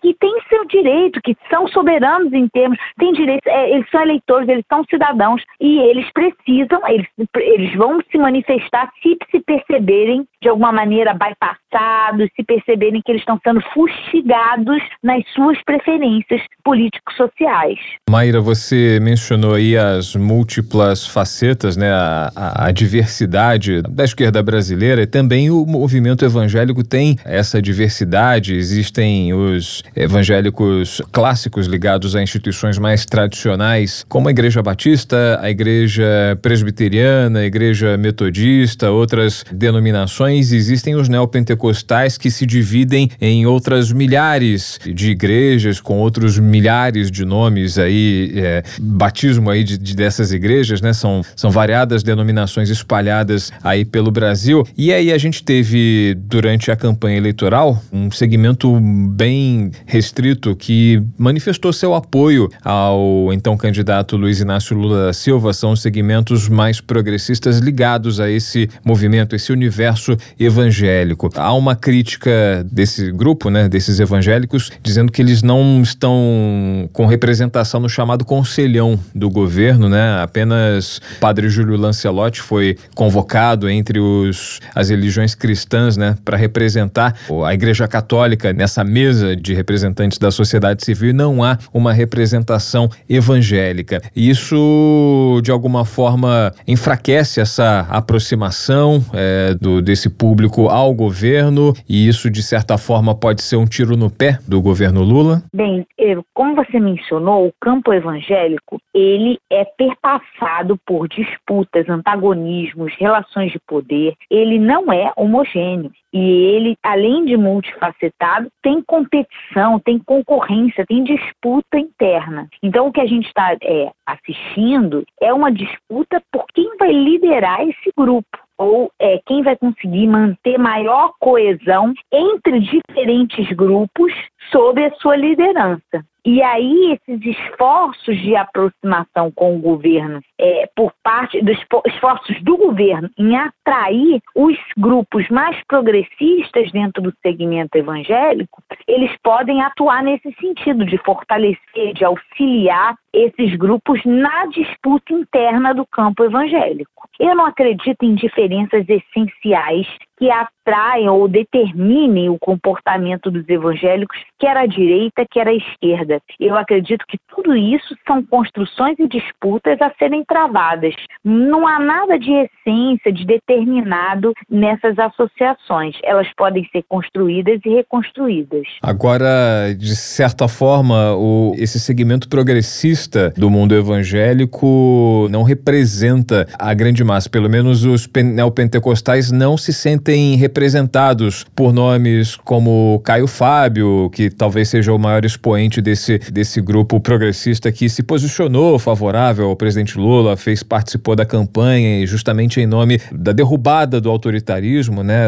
que 0.00 0.14
têm 0.14 0.34
seu 0.48 0.64
direito, 0.66 1.20
que 1.22 1.36
são 1.50 1.66
soberanos 1.68 2.32
em 2.32 2.48
termos, 2.48 2.78
têm 2.98 3.12
direitos, 3.12 3.46
é, 3.46 3.70
eles 3.70 3.88
são 3.90 4.02
eleitores, 4.02 4.48
eles 4.48 4.64
são 4.68 4.84
cidadãos 4.84 5.42
e 5.60 5.78
eles 5.78 6.06
precisam, 6.12 6.80
eles, 6.88 7.06
eles 7.36 7.74
vão 7.76 8.00
se 8.10 8.18
manifestar 8.18 8.90
se 9.02 9.14
se 9.30 9.40
perceberem 9.40 10.26
de 10.40 10.48
alguma 10.48 10.72
maneira 10.72 11.14
bypassados, 11.14 12.28
se 12.36 12.44
perceberem 12.44 13.00
que 13.04 13.10
eles 13.10 13.22
estão 13.22 13.38
sendo 13.42 13.60
fustigados 13.72 14.82
nas 15.02 15.24
suas 15.32 15.60
preferências 15.64 16.40
político-sociais. 16.62 17.78
Maíra, 18.10 18.40
você 18.40 18.98
mencionou 19.00 19.54
aí 19.54 19.76
as 19.76 20.14
múltiplas 20.14 21.06
facetas, 21.06 21.76
né, 21.76 21.90
a, 21.90 22.30
a, 22.36 22.66
a 22.66 22.72
diversidade 22.72 23.63
da 23.82 24.04
esquerda 24.04 24.42
brasileira 24.42 25.02
e 25.02 25.06
também 25.06 25.50
o 25.50 25.64
movimento 25.66 26.24
evangélico 26.24 26.82
tem 26.82 27.18
essa 27.24 27.60
diversidade. 27.60 28.54
Existem 28.54 29.32
os 29.32 29.82
evangélicos 29.94 31.00
clássicos 31.12 31.66
ligados 31.66 32.14
a 32.14 32.22
instituições 32.22 32.78
mais 32.78 33.04
tradicionais, 33.04 34.04
como 34.08 34.28
a 34.28 34.30
Igreja 34.30 34.62
Batista, 34.62 35.38
a 35.40 35.50
Igreja 35.50 36.04
Presbiteriana, 36.42 37.40
a 37.40 37.44
Igreja 37.44 37.96
Metodista, 37.96 38.90
outras 38.90 39.44
denominações, 39.52 40.52
existem 40.52 40.94
os 40.94 41.08
neopentecostais 41.08 42.18
que 42.18 42.30
se 42.30 42.46
dividem 42.46 43.10
em 43.20 43.46
outras 43.46 43.92
milhares 43.92 44.78
de 44.84 45.10
igrejas 45.10 45.80
com 45.80 45.98
outros 45.98 46.38
milhares 46.38 47.10
de 47.10 47.24
nomes 47.24 47.78
aí, 47.78 48.32
é, 48.36 48.62
batismo 48.80 49.50
aí 49.50 49.64
de, 49.64 49.78
de, 49.78 49.94
dessas 49.94 50.32
igrejas, 50.32 50.80
né? 50.80 50.92
São, 50.92 51.22
são 51.36 51.50
variadas 51.50 52.02
denominações 52.02 52.70
espalhadas 52.70 53.52
aí 53.62 53.84
pelo 53.84 54.10
Brasil. 54.10 54.66
E 54.76 54.92
aí 54.92 55.12
a 55.12 55.18
gente 55.18 55.42
teve, 55.42 56.16
durante 56.18 56.70
a 56.70 56.76
campanha 56.76 57.16
eleitoral, 57.16 57.82
um 57.92 58.10
segmento 58.10 58.78
bem 58.80 59.70
restrito 59.86 60.54
que 60.56 61.02
manifestou 61.18 61.72
seu 61.72 61.94
apoio 61.94 62.48
ao 62.62 63.32
então 63.32 63.56
candidato 63.56 64.16
Luiz 64.16 64.40
Inácio 64.40 64.76
Lula 64.76 65.06
da 65.06 65.12
Silva. 65.12 65.52
São 65.52 65.76
segmentos 65.76 66.48
mais 66.48 66.80
progressistas 66.80 67.58
ligados 67.58 68.20
a 68.20 68.30
esse 68.30 68.68
movimento, 68.84 69.36
esse 69.36 69.52
universo 69.52 70.16
evangélico. 70.38 71.30
Há 71.36 71.52
uma 71.52 71.76
crítica 71.76 72.66
desse 72.70 73.10
grupo, 73.12 73.50
né, 73.50 73.68
desses 73.68 74.00
evangélicos, 74.00 74.70
dizendo 74.82 75.12
que 75.12 75.22
eles 75.22 75.42
não 75.42 75.80
estão 75.82 76.88
com 76.92 77.06
representação 77.06 77.80
no 77.80 77.88
chamado 77.88 78.24
conselhão 78.24 78.98
do 79.14 79.30
governo, 79.30 79.88
né? 79.88 80.22
Apenas 80.22 81.00
Padre 81.20 81.48
Júlio 81.48 81.76
Lancelotti 81.76 82.40
foi 82.40 82.76
convocado 82.94 83.43
entre 83.68 83.98
os 83.98 84.60
as 84.74 84.90
religiões 84.90 85.34
cristãs, 85.34 85.96
né, 85.96 86.16
para 86.24 86.36
representar 86.36 87.14
a 87.44 87.54
Igreja 87.54 87.86
Católica 87.88 88.52
nessa 88.52 88.84
mesa 88.84 89.34
de 89.36 89.54
representantes 89.54 90.18
da 90.18 90.30
sociedade 90.30 90.84
civil. 90.84 91.14
Não 91.14 91.42
há 91.42 91.58
uma 91.72 91.92
representação 91.92 92.88
evangélica. 93.08 94.00
Isso 94.14 95.40
de 95.42 95.50
alguma 95.50 95.84
forma 95.84 96.52
enfraquece 96.66 97.40
essa 97.40 97.86
aproximação. 97.90 99.04
É, 99.12 99.54
do, 99.54 99.80
desse 99.80 100.10
público 100.10 100.68
ao 100.68 100.94
governo 100.94 101.72
e 101.88 102.06
isso, 102.08 102.30
de 102.30 102.42
certa 102.42 102.76
forma, 102.76 103.14
pode 103.14 103.42
ser 103.42 103.56
um 103.56 103.64
tiro 103.64 103.96
no 103.96 104.10
pé 104.10 104.38
do 104.46 104.60
governo 104.60 105.02
Lula? 105.02 105.42
Bem, 105.54 105.86
como 106.32 106.54
você 106.54 106.78
mencionou, 106.78 107.46
o 107.46 107.52
campo 107.60 107.92
evangélico 107.92 108.80
ele 108.94 109.38
é 109.50 109.64
perpassado 109.64 110.78
por 110.86 111.08
disputas, 111.08 111.88
antagonismos, 111.88 112.92
relações 112.98 113.33
de 113.42 113.58
poder. 113.66 114.14
Ele 114.30 114.58
não 114.58 114.92
é 114.92 115.12
homogêneo. 115.16 115.90
E 116.12 116.18
ele, 116.18 116.76
além 116.82 117.24
de 117.24 117.36
multifacetado, 117.36 118.48
tem 118.62 118.80
competição, 118.82 119.80
tem 119.80 119.98
concorrência, 119.98 120.86
tem 120.86 121.02
disputa 121.02 121.78
interna. 121.78 122.48
Então, 122.62 122.86
o 122.86 122.92
que 122.92 123.00
a 123.00 123.06
gente 123.06 123.26
está 123.26 123.56
é, 123.60 123.90
assistindo 124.06 125.04
é 125.20 125.32
uma 125.32 125.50
disputa 125.50 126.22
por 126.30 126.46
quem 126.54 126.76
vai 126.78 126.92
liderar 126.92 127.62
esse 127.62 127.92
grupo 127.96 128.38
ou 128.56 128.90
é, 129.00 129.20
quem 129.26 129.42
vai 129.42 129.56
conseguir 129.56 130.06
manter 130.06 130.58
maior 130.58 131.12
coesão 131.18 131.92
entre 132.12 132.60
diferentes 132.60 133.48
grupos 133.56 134.12
sob 134.52 134.84
a 134.84 134.94
sua 134.94 135.16
liderança. 135.16 136.04
E 136.26 136.42
aí, 136.42 136.98
esses 137.06 137.36
esforços 137.36 138.16
de 138.22 138.34
aproximação 138.34 139.30
com 139.30 139.56
o 139.56 139.58
governo, 139.58 140.22
é, 140.38 140.66
por 140.74 140.90
parte 141.02 141.42
dos 141.42 141.58
esforços 141.86 142.42
do 142.42 142.56
governo 142.56 143.10
em 143.18 143.36
atrair 143.36 144.22
os 144.34 144.56
grupos 144.76 145.28
mais 145.28 145.62
progressistas 145.66 146.72
dentro 146.72 147.02
do 147.02 147.14
segmento 147.20 147.76
evangélico, 147.76 148.62
eles 148.88 149.14
podem 149.22 149.60
atuar 149.62 150.02
nesse 150.02 150.32
sentido, 150.40 150.86
de 150.86 150.96
fortalecer, 150.98 151.92
de 151.94 152.04
auxiliar 152.04 152.96
esses 153.14 153.56
grupos 153.56 154.00
na 154.04 154.46
disputa 154.46 155.12
interna 155.12 155.72
do 155.72 155.86
campo 155.86 156.24
evangélico. 156.24 157.08
Eu 157.18 157.34
não 157.36 157.46
acredito 157.46 158.02
em 158.02 158.14
diferenças 158.14 158.84
essenciais 158.88 159.86
que 160.16 160.30
atraem 160.30 161.08
ou 161.08 161.28
determinem 161.28 162.28
o 162.28 162.38
comportamento 162.38 163.30
dos 163.30 163.48
evangélicos, 163.48 164.16
quer 164.38 164.56
à 164.56 164.64
direita, 164.64 165.26
quer 165.30 165.48
à 165.48 165.52
esquerda. 165.52 166.20
Eu 166.38 166.56
acredito 166.56 167.04
que 167.08 167.18
tudo 167.28 167.54
isso 167.56 167.96
são 168.06 168.24
construções 168.24 168.96
e 168.98 169.08
disputas 169.08 169.80
a 169.82 169.92
serem 169.98 170.24
travadas. 170.24 170.94
Não 171.24 171.66
há 171.66 171.78
nada 171.78 172.18
de 172.18 172.30
essência, 172.30 173.12
de 173.12 173.26
determinado 173.26 174.32
nessas 174.48 174.98
associações. 174.98 175.96
Elas 176.02 176.28
podem 176.36 176.66
ser 176.70 176.84
construídas 176.88 177.60
e 177.64 177.70
reconstruídas. 177.70 178.66
Agora, 178.82 179.74
de 179.76 179.96
certa 179.96 180.46
forma, 180.48 181.14
o, 181.16 181.52
esse 181.56 181.80
segmento 181.80 182.28
progressista 182.28 183.03
do 183.36 183.50
mundo 183.50 183.74
evangélico 183.74 185.28
não 185.30 185.42
representa 185.42 186.46
a 186.58 186.72
grande 186.74 187.02
massa. 187.02 187.28
Pelo 187.28 187.48
menos 187.48 187.84
os 187.84 188.08
neopentecostais 188.22 189.30
não 189.30 189.56
se 189.56 189.72
sentem 189.72 190.04
sentem 190.14 190.36
representados 190.36 191.46
por 191.54 191.72
nomes 191.72 192.36
como 192.36 193.00
Caio 193.04 193.26
Fábio, 193.26 194.10
que 194.10 194.28
talvez 194.28 194.68
seja 194.68 194.92
o 194.92 194.98
maior 194.98 195.24
expoente 195.24 195.80
desse, 195.80 196.18
desse 196.18 196.60
grupo 196.60 197.00
progressista 197.00 197.72
que 197.72 197.88
se 197.88 198.02
posicionou 198.02 198.78
favorável 198.78 199.48
ao 199.48 199.56
presidente 199.56 199.98
Lula, 199.98 200.36
fez 200.36 200.62
participou 200.62 201.16
da 201.16 201.24
campanha 201.24 202.02
e 202.02 202.06
justamente 202.06 202.60
em 202.60 202.66
nome 202.66 203.00
da 203.12 203.32
derrubada 203.32 204.00
do 204.00 204.10
autoritarismo, 204.10 205.02
né? 205.02 205.24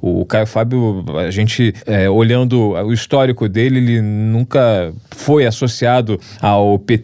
O 0.00 0.24
Caio 0.24 0.46
Fábio, 0.46 1.04
a 1.18 1.30
gente 1.30 1.74
é, 1.86 2.08
olhando 2.08 2.70
o 2.70 2.92
histórico 2.92 3.48
dele, 3.48 3.78
ele 3.78 4.00
nunca 4.00 4.92
foi 5.10 5.46
associado 5.46 6.18
ao 6.40 6.78
PT 6.78 6.97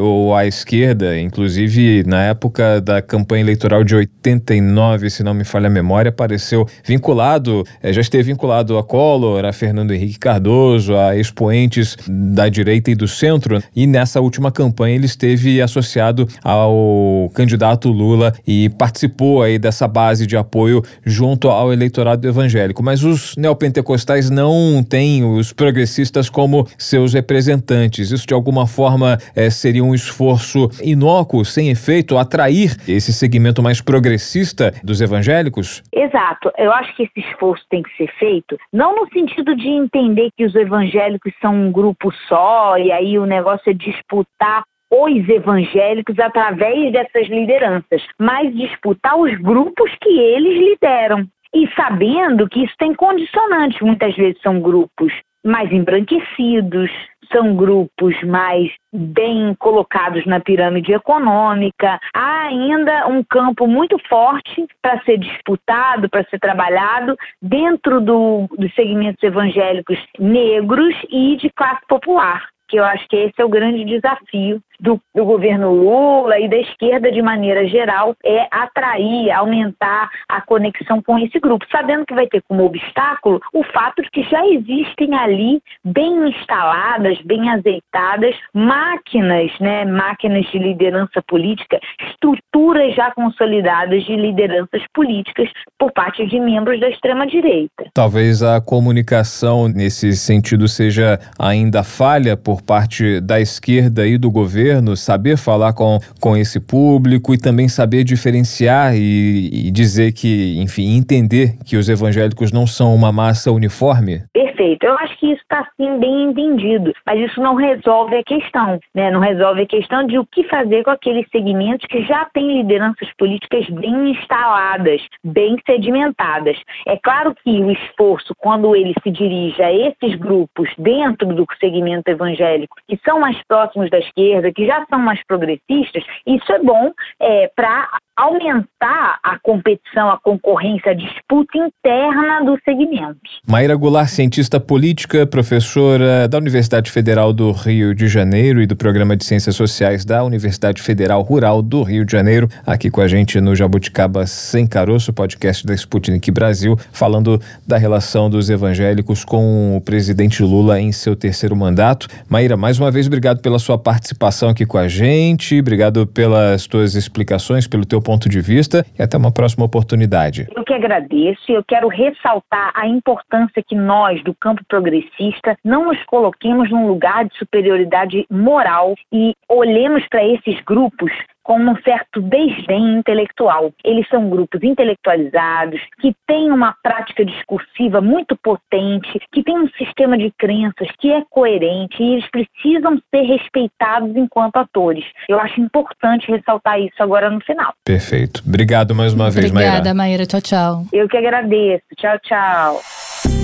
ou 0.00 0.34
à 0.34 0.46
esquerda, 0.46 1.18
inclusive 1.18 2.04
na 2.06 2.22
época 2.24 2.80
da 2.80 3.00
campanha 3.00 3.42
eleitoral 3.42 3.84
de 3.84 3.94
89, 3.94 5.10
se 5.10 5.22
não 5.22 5.34
me 5.34 5.44
falha 5.44 5.66
a 5.66 5.70
memória, 5.70 6.08
apareceu 6.08 6.66
vinculado, 6.84 7.64
é, 7.82 7.92
já 7.92 8.00
esteve 8.00 8.24
vinculado 8.24 8.78
a 8.78 8.84
Collor, 8.84 9.44
a 9.44 9.52
Fernando 9.52 9.92
Henrique 9.92 10.18
Cardoso, 10.18 10.96
a 10.96 11.16
expoentes 11.16 11.96
da 12.08 12.48
direita 12.48 12.90
e 12.90 12.94
do 12.94 13.08
centro, 13.08 13.62
e 13.74 13.86
nessa 13.86 14.20
última 14.20 14.50
campanha 14.50 14.96
ele 14.96 15.06
esteve 15.06 15.60
associado 15.60 16.28
ao 16.42 17.30
candidato 17.34 17.90
Lula 17.90 18.34
e 18.46 18.68
participou 18.70 19.42
aí 19.42 19.58
dessa 19.58 19.86
base 19.88 20.26
de 20.26 20.36
apoio 20.36 20.82
junto 21.04 21.48
ao 21.48 21.72
eleitorado 21.72 22.26
evangélico. 22.26 22.82
Mas 22.82 23.02
os 23.02 23.36
neopentecostais 23.36 24.30
não 24.30 24.84
têm 24.86 25.24
os 25.24 25.52
progressistas 25.52 26.28
como 26.28 26.66
seus 26.78 27.14
representantes. 27.14 28.10
Isso 28.10 28.26
de 28.26 28.34
alguma 28.34 28.66
forma 28.66 29.18
é, 29.36 29.50
seria 29.50 29.84
um 29.84 29.94
esforço 29.94 30.68
inócuo, 30.82 31.44
sem 31.44 31.68
efeito, 31.68 32.16
atrair 32.16 32.70
esse 32.88 33.12
segmento 33.12 33.62
mais 33.62 33.82
progressista 33.82 34.72
dos 34.82 35.02
evangélicos? 35.02 35.82
Exato. 35.94 36.50
Eu 36.56 36.72
acho 36.72 36.96
que 36.96 37.02
esse 37.02 37.20
esforço 37.28 37.64
tem 37.68 37.82
que 37.82 37.94
ser 37.96 38.10
feito, 38.18 38.56
não 38.72 38.96
no 38.96 39.08
sentido 39.12 39.54
de 39.54 39.68
entender 39.68 40.30
que 40.36 40.44
os 40.44 40.54
evangélicos 40.54 41.32
são 41.40 41.54
um 41.54 41.70
grupo 41.70 42.12
só 42.28 42.78
e 42.78 42.90
aí 42.90 43.18
o 43.18 43.26
negócio 43.26 43.70
é 43.70 43.74
disputar 43.74 44.64
os 44.90 45.28
evangélicos 45.28 46.18
através 46.18 46.92
dessas 46.92 47.28
lideranças, 47.28 48.02
mas 48.18 48.54
disputar 48.54 49.16
os 49.16 49.36
grupos 49.38 49.90
que 50.00 50.08
eles 50.08 50.58
lideram. 50.58 51.26
E 51.54 51.68
sabendo 51.74 52.48
que 52.48 52.64
isso 52.64 52.74
tem 52.78 52.94
condicionantes, 52.94 53.80
muitas 53.80 54.14
vezes 54.14 54.40
são 54.42 54.60
grupos 54.60 55.12
mais 55.44 55.72
embranquecidos, 55.72 56.90
são 57.32 57.54
grupos 57.54 58.14
mais 58.22 58.70
bem 58.92 59.54
colocados 59.58 60.24
na 60.26 60.40
pirâmide 60.40 60.92
econômica. 60.92 61.98
Há 62.14 62.46
ainda 62.46 63.06
um 63.08 63.22
campo 63.22 63.66
muito 63.66 63.98
forte 64.08 64.66
para 64.80 65.00
ser 65.02 65.18
disputado, 65.18 66.08
para 66.08 66.24
ser 66.24 66.38
trabalhado 66.38 67.16
dentro 67.40 68.00
do, 68.00 68.46
dos 68.58 68.74
segmentos 68.74 69.22
evangélicos 69.22 69.98
negros 70.18 70.94
e 71.10 71.36
de 71.36 71.50
classe 71.50 71.84
popular 71.88 72.48
que 72.68 72.78
eu 72.78 72.84
acho 72.84 73.06
que 73.08 73.16
esse 73.16 73.34
é 73.40 73.44
o 73.44 73.48
grande 73.48 73.84
desafio 73.84 74.60
do, 74.80 75.00
do, 75.14 75.24
governo 75.24 75.72
Lula 75.72 76.38
e 76.38 76.48
da 76.48 76.56
esquerda 76.56 77.10
de 77.10 77.22
maneira 77.22 77.66
geral 77.66 78.14
é 78.24 78.46
atrair, 78.50 79.30
aumentar 79.30 80.08
a 80.28 80.40
conexão 80.40 81.02
com 81.02 81.18
esse 81.18 81.38
grupo, 81.40 81.64
sabendo 81.70 82.04
que 82.06 82.14
vai 82.14 82.26
ter 82.26 82.42
como 82.48 82.64
obstáculo 82.64 83.40
o 83.52 83.62
fato 83.64 84.02
de 84.02 84.10
que 84.10 84.22
já 84.24 84.46
existem 84.46 85.14
ali 85.14 85.60
bem 85.84 86.28
instaladas, 86.28 87.18
bem 87.22 87.48
azeitadas 87.50 88.34
máquinas, 88.52 89.50
né, 89.60 89.84
máquinas 89.84 90.46
de 90.50 90.58
liderança 90.58 91.22
política, 91.26 91.78
estruturas 92.10 92.94
já 92.94 93.10
consolidadas 93.12 94.04
de 94.04 94.16
lideranças 94.16 94.82
políticas 94.94 95.48
por 95.78 95.92
parte 95.92 96.26
de 96.26 96.38
membros 96.38 96.80
da 96.80 96.88
extrema 96.88 97.26
direita. 97.26 97.86
Talvez 97.94 98.42
a 98.42 98.60
comunicação 98.60 99.68
nesse 99.68 100.12
sentido 100.14 100.68
seja 100.68 101.18
ainda 101.38 101.82
falha 101.82 102.36
por 102.36 102.62
parte 102.62 103.20
da 103.20 103.40
esquerda 103.40 104.06
e 104.06 104.18
do 104.18 104.30
governo 104.30 104.65
governo 104.66 104.96
saber 104.96 105.36
falar 105.36 105.72
com, 105.72 105.98
com 106.20 106.36
esse 106.36 106.58
público 106.60 107.32
e 107.32 107.38
também 107.38 107.68
saber 107.68 108.02
diferenciar 108.02 108.94
e, 108.96 109.68
e 109.68 109.70
dizer 109.70 110.12
que, 110.12 110.60
enfim, 110.60 110.96
entender 110.96 111.56
que 111.64 111.76
os 111.76 111.88
evangélicos 111.88 112.50
não 112.50 112.66
são 112.66 112.94
uma 112.94 113.12
massa 113.12 113.52
uniforme? 113.52 114.22
Perfeito. 114.34 114.84
Eu 114.84 114.94
acho 114.98 115.16
que 115.18 115.26
isso 115.26 115.42
está 115.42 115.66
sim 115.76 115.98
bem 116.00 116.30
entendido, 116.30 116.92
mas 117.06 117.20
isso 117.20 117.40
não 117.40 117.54
resolve 117.54 118.16
a 118.16 118.24
questão, 118.24 118.78
né? 118.94 119.10
Não 119.10 119.20
resolve 119.20 119.62
a 119.62 119.66
questão 119.66 120.06
de 120.06 120.18
o 120.18 120.26
que 120.26 120.42
fazer 120.44 120.82
com 120.82 120.90
aqueles 120.90 121.26
segmentos 121.30 121.86
que 121.86 122.02
já 122.04 122.24
têm 122.32 122.62
lideranças 122.62 123.08
políticas 123.18 123.68
bem 123.70 124.10
instaladas, 124.10 125.00
bem 125.22 125.56
sedimentadas. 125.64 126.56
É 126.86 126.96
claro 126.96 127.34
que 127.44 127.50
o 127.50 127.70
esforço, 127.70 128.34
quando 128.38 128.74
ele 128.74 128.94
se 129.02 129.10
dirige 129.10 129.62
a 129.62 129.72
esses 129.72 130.16
grupos 130.18 130.68
dentro 130.78 131.28
do 131.34 131.46
segmento 131.60 132.10
evangélico, 132.10 132.76
que 132.88 132.98
são 133.04 133.20
mais 133.20 133.36
próximos 133.46 133.90
da 133.90 133.98
esquerda, 133.98 134.52
que 134.56 134.66
já 134.66 134.84
são 134.88 134.98
mais 134.98 135.22
progressistas, 135.26 136.02
isso 136.26 136.50
é 136.50 136.58
bom 136.58 136.90
é, 137.20 137.50
para 137.54 137.88
aumentar 138.16 139.18
a 139.22 139.38
competição, 139.38 140.10
a 140.10 140.18
concorrência, 140.18 140.92
a 140.92 140.94
disputa 140.94 141.58
interna 141.58 142.42
dos 142.46 142.58
segmentos. 142.64 143.40
Maíra 143.46 143.76
Goulart, 143.76 144.08
cientista 144.08 144.58
política, 144.58 145.26
professora 145.26 146.26
da 146.26 146.38
Universidade 146.38 146.90
Federal 146.90 147.30
do 147.30 147.52
Rio 147.52 147.94
de 147.94 148.08
Janeiro 148.08 148.62
e 148.62 148.66
do 148.66 148.74
Programa 148.74 149.14
de 149.14 149.24
Ciências 149.26 149.54
Sociais 149.54 150.02
da 150.06 150.24
Universidade 150.24 150.80
Federal 150.80 151.20
Rural 151.20 151.60
do 151.60 151.82
Rio 151.82 152.06
de 152.06 152.12
Janeiro, 152.12 152.48
aqui 152.66 152.90
com 152.90 153.02
a 153.02 153.08
gente 153.08 153.38
no 153.38 153.54
Jabuticaba 153.54 154.26
Sem 154.26 154.66
Caroço, 154.66 155.12
podcast 155.12 155.66
da 155.66 155.74
Sputnik 155.74 156.30
Brasil, 156.30 156.74
falando 156.92 157.38
da 157.68 157.76
relação 157.76 158.30
dos 158.30 158.48
evangélicos 158.48 159.26
com 159.26 159.76
o 159.76 159.80
presidente 159.82 160.42
Lula 160.42 160.80
em 160.80 160.90
seu 160.90 161.14
terceiro 161.14 161.54
mandato. 161.54 162.08
Maíra, 162.30 162.56
mais 162.56 162.80
uma 162.80 162.90
vez, 162.90 163.06
obrigado 163.06 163.42
pela 163.42 163.58
sua 163.58 163.76
participação 163.76 164.45
aqui 164.48 164.66
com 164.66 164.78
a 164.78 164.88
gente, 164.88 165.58
obrigado 165.60 166.06
pelas 166.06 166.66
tuas 166.66 166.94
explicações, 166.94 167.66
pelo 167.66 167.84
teu 167.84 168.00
ponto 168.00 168.28
de 168.28 168.40
vista 168.40 168.84
e 168.98 169.02
até 169.02 169.16
uma 169.16 169.32
próxima 169.32 169.64
oportunidade. 169.64 170.46
Eu 170.54 170.64
que 170.64 170.74
agradeço 170.74 171.40
e 171.48 171.54
eu 171.54 171.64
quero 171.66 171.88
ressaltar 171.88 172.72
a 172.74 172.86
importância 172.86 173.62
que 173.66 173.74
nós, 173.74 174.22
do 174.24 174.34
campo 174.34 174.62
progressista, 174.68 175.56
não 175.64 175.86
nos 175.86 176.02
coloquemos 176.04 176.70
num 176.70 176.86
lugar 176.86 177.24
de 177.24 177.36
superioridade 177.38 178.26
moral 178.30 178.94
e 179.12 179.34
olhemos 179.48 180.06
para 180.08 180.24
esses 180.24 180.60
grupos 180.64 181.12
com 181.46 181.60
um 181.60 181.76
certo 181.82 182.20
desdém 182.20 182.98
intelectual. 182.98 183.72
Eles 183.84 184.06
são 184.08 184.28
grupos 184.28 184.64
intelectualizados, 184.64 185.80
que 186.00 186.12
têm 186.26 186.50
uma 186.50 186.74
prática 186.82 187.24
discursiva 187.24 188.00
muito 188.00 188.36
potente, 188.36 189.20
que 189.32 189.44
têm 189.44 189.56
um 189.56 189.68
sistema 189.78 190.18
de 190.18 190.32
crenças 190.36 190.88
que 190.98 191.12
é 191.12 191.22
coerente 191.30 192.02
e 192.02 192.14
eles 192.14 192.28
precisam 192.32 193.00
ser 193.14 193.22
respeitados 193.22 194.16
enquanto 194.16 194.56
atores. 194.56 195.04
Eu 195.28 195.38
acho 195.38 195.60
importante 195.60 196.28
ressaltar 196.28 196.80
isso 196.80 197.00
agora 197.00 197.30
no 197.30 197.40
final. 197.40 197.72
Perfeito. 197.84 198.42
Obrigado 198.44 198.92
mais 198.92 199.14
uma 199.14 199.30
vez, 199.30 199.52
Maíra. 199.52 199.70
Obrigada, 199.70 199.94
Maíra. 199.94 200.26
Tchau, 200.26 200.40
tchau. 200.40 200.82
Eu 200.92 201.08
que 201.08 201.16
agradeço. 201.16 201.84
Tchau, 201.96 202.18
tchau. 202.24 203.35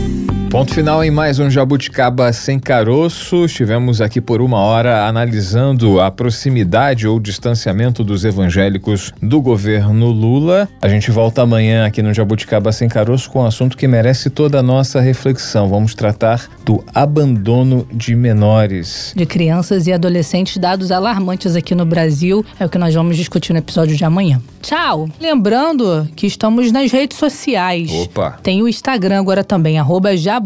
Ponto 0.52 0.74
final 0.74 1.02
em 1.02 1.10
mais 1.10 1.38
um 1.38 1.48
Jabuticaba 1.48 2.30
Sem 2.30 2.58
Caroço. 2.58 3.46
Estivemos 3.46 4.02
aqui 4.02 4.20
por 4.20 4.42
uma 4.42 4.58
hora 4.58 5.06
analisando 5.06 5.98
a 5.98 6.10
proximidade 6.10 7.08
ou 7.08 7.18
distanciamento 7.18 8.04
dos 8.04 8.22
evangélicos 8.22 9.14
do 9.22 9.40
governo 9.40 10.10
Lula. 10.10 10.68
A 10.82 10.88
gente 10.90 11.10
volta 11.10 11.40
amanhã 11.40 11.86
aqui 11.86 12.02
no 12.02 12.12
Jabuticaba 12.12 12.70
Sem 12.70 12.86
Caroço 12.86 13.30
com 13.30 13.40
um 13.40 13.46
assunto 13.46 13.78
que 13.78 13.88
merece 13.88 14.28
toda 14.28 14.58
a 14.58 14.62
nossa 14.62 15.00
reflexão. 15.00 15.70
Vamos 15.70 15.94
tratar 15.94 16.46
do 16.66 16.84
abandono 16.94 17.88
de 17.90 18.14
menores. 18.14 19.14
De 19.16 19.24
crianças 19.24 19.86
e 19.86 19.92
adolescentes, 19.92 20.58
dados 20.58 20.92
alarmantes 20.92 21.56
aqui 21.56 21.74
no 21.74 21.86
Brasil. 21.86 22.44
É 22.60 22.66
o 22.66 22.68
que 22.68 22.76
nós 22.76 22.94
vamos 22.94 23.16
discutir 23.16 23.54
no 23.54 23.58
episódio 23.58 23.96
de 23.96 24.04
amanhã. 24.04 24.38
Tchau! 24.60 25.08
Lembrando 25.18 26.06
que 26.14 26.26
estamos 26.26 26.70
nas 26.70 26.92
redes 26.92 27.16
sociais. 27.16 27.90
Opa! 27.90 28.38
Tem 28.42 28.62
o 28.62 28.68
Instagram 28.68 29.18
agora 29.18 29.42
também, 29.42 29.78
arroba 29.78 30.14
jabuticaba 30.14 30.41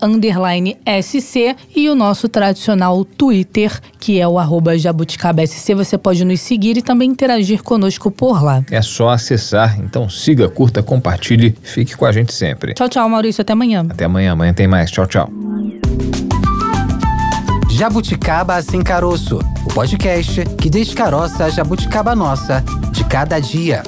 underline 0.00 0.76
SC 1.02 1.56
e 1.74 1.88
o 1.88 1.94
nosso 1.94 2.28
tradicional 2.28 3.04
Twitter, 3.04 3.80
que 3.98 4.20
é 4.20 4.26
o 4.26 4.38
arroba 4.38 4.78
jabuticaba 4.78 5.46
SC. 5.46 5.74
Você 5.74 5.98
pode 5.98 6.24
nos 6.24 6.40
seguir 6.40 6.76
e 6.76 6.82
também 6.82 7.10
interagir 7.10 7.62
conosco 7.62 8.10
por 8.10 8.42
lá. 8.42 8.64
É 8.70 8.80
só 8.82 9.10
acessar. 9.10 9.78
Então 9.80 10.08
siga, 10.08 10.48
curta, 10.48 10.82
compartilhe. 10.82 11.56
Fique 11.62 11.96
com 11.96 12.06
a 12.06 12.12
gente 12.12 12.32
sempre. 12.32 12.74
Tchau, 12.74 12.88
tchau, 12.88 13.08
Maurício. 13.08 13.42
Até 13.42 13.52
amanhã. 13.52 13.86
Até 13.88 14.04
amanhã. 14.04 14.32
Amanhã 14.32 14.52
tem 14.52 14.66
mais. 14.66 14.90
Tchau, 14.90 15.06
tchau. 15.06 15.30
Jabuticaba 17.70 18.62
Sem 18.62 18.82
Caroço, 18.82 19.40
o 19.66 19.74
podcast 19.74 20.44
que 20.60 20.70
descaroça 20.70 21.46
a 21.46 21.50
jabuticaba 21.50 22.14
nossa 22.14 22.62
de 22.92 23.02
cada 23.04 23.40
dia. 23.40 23.82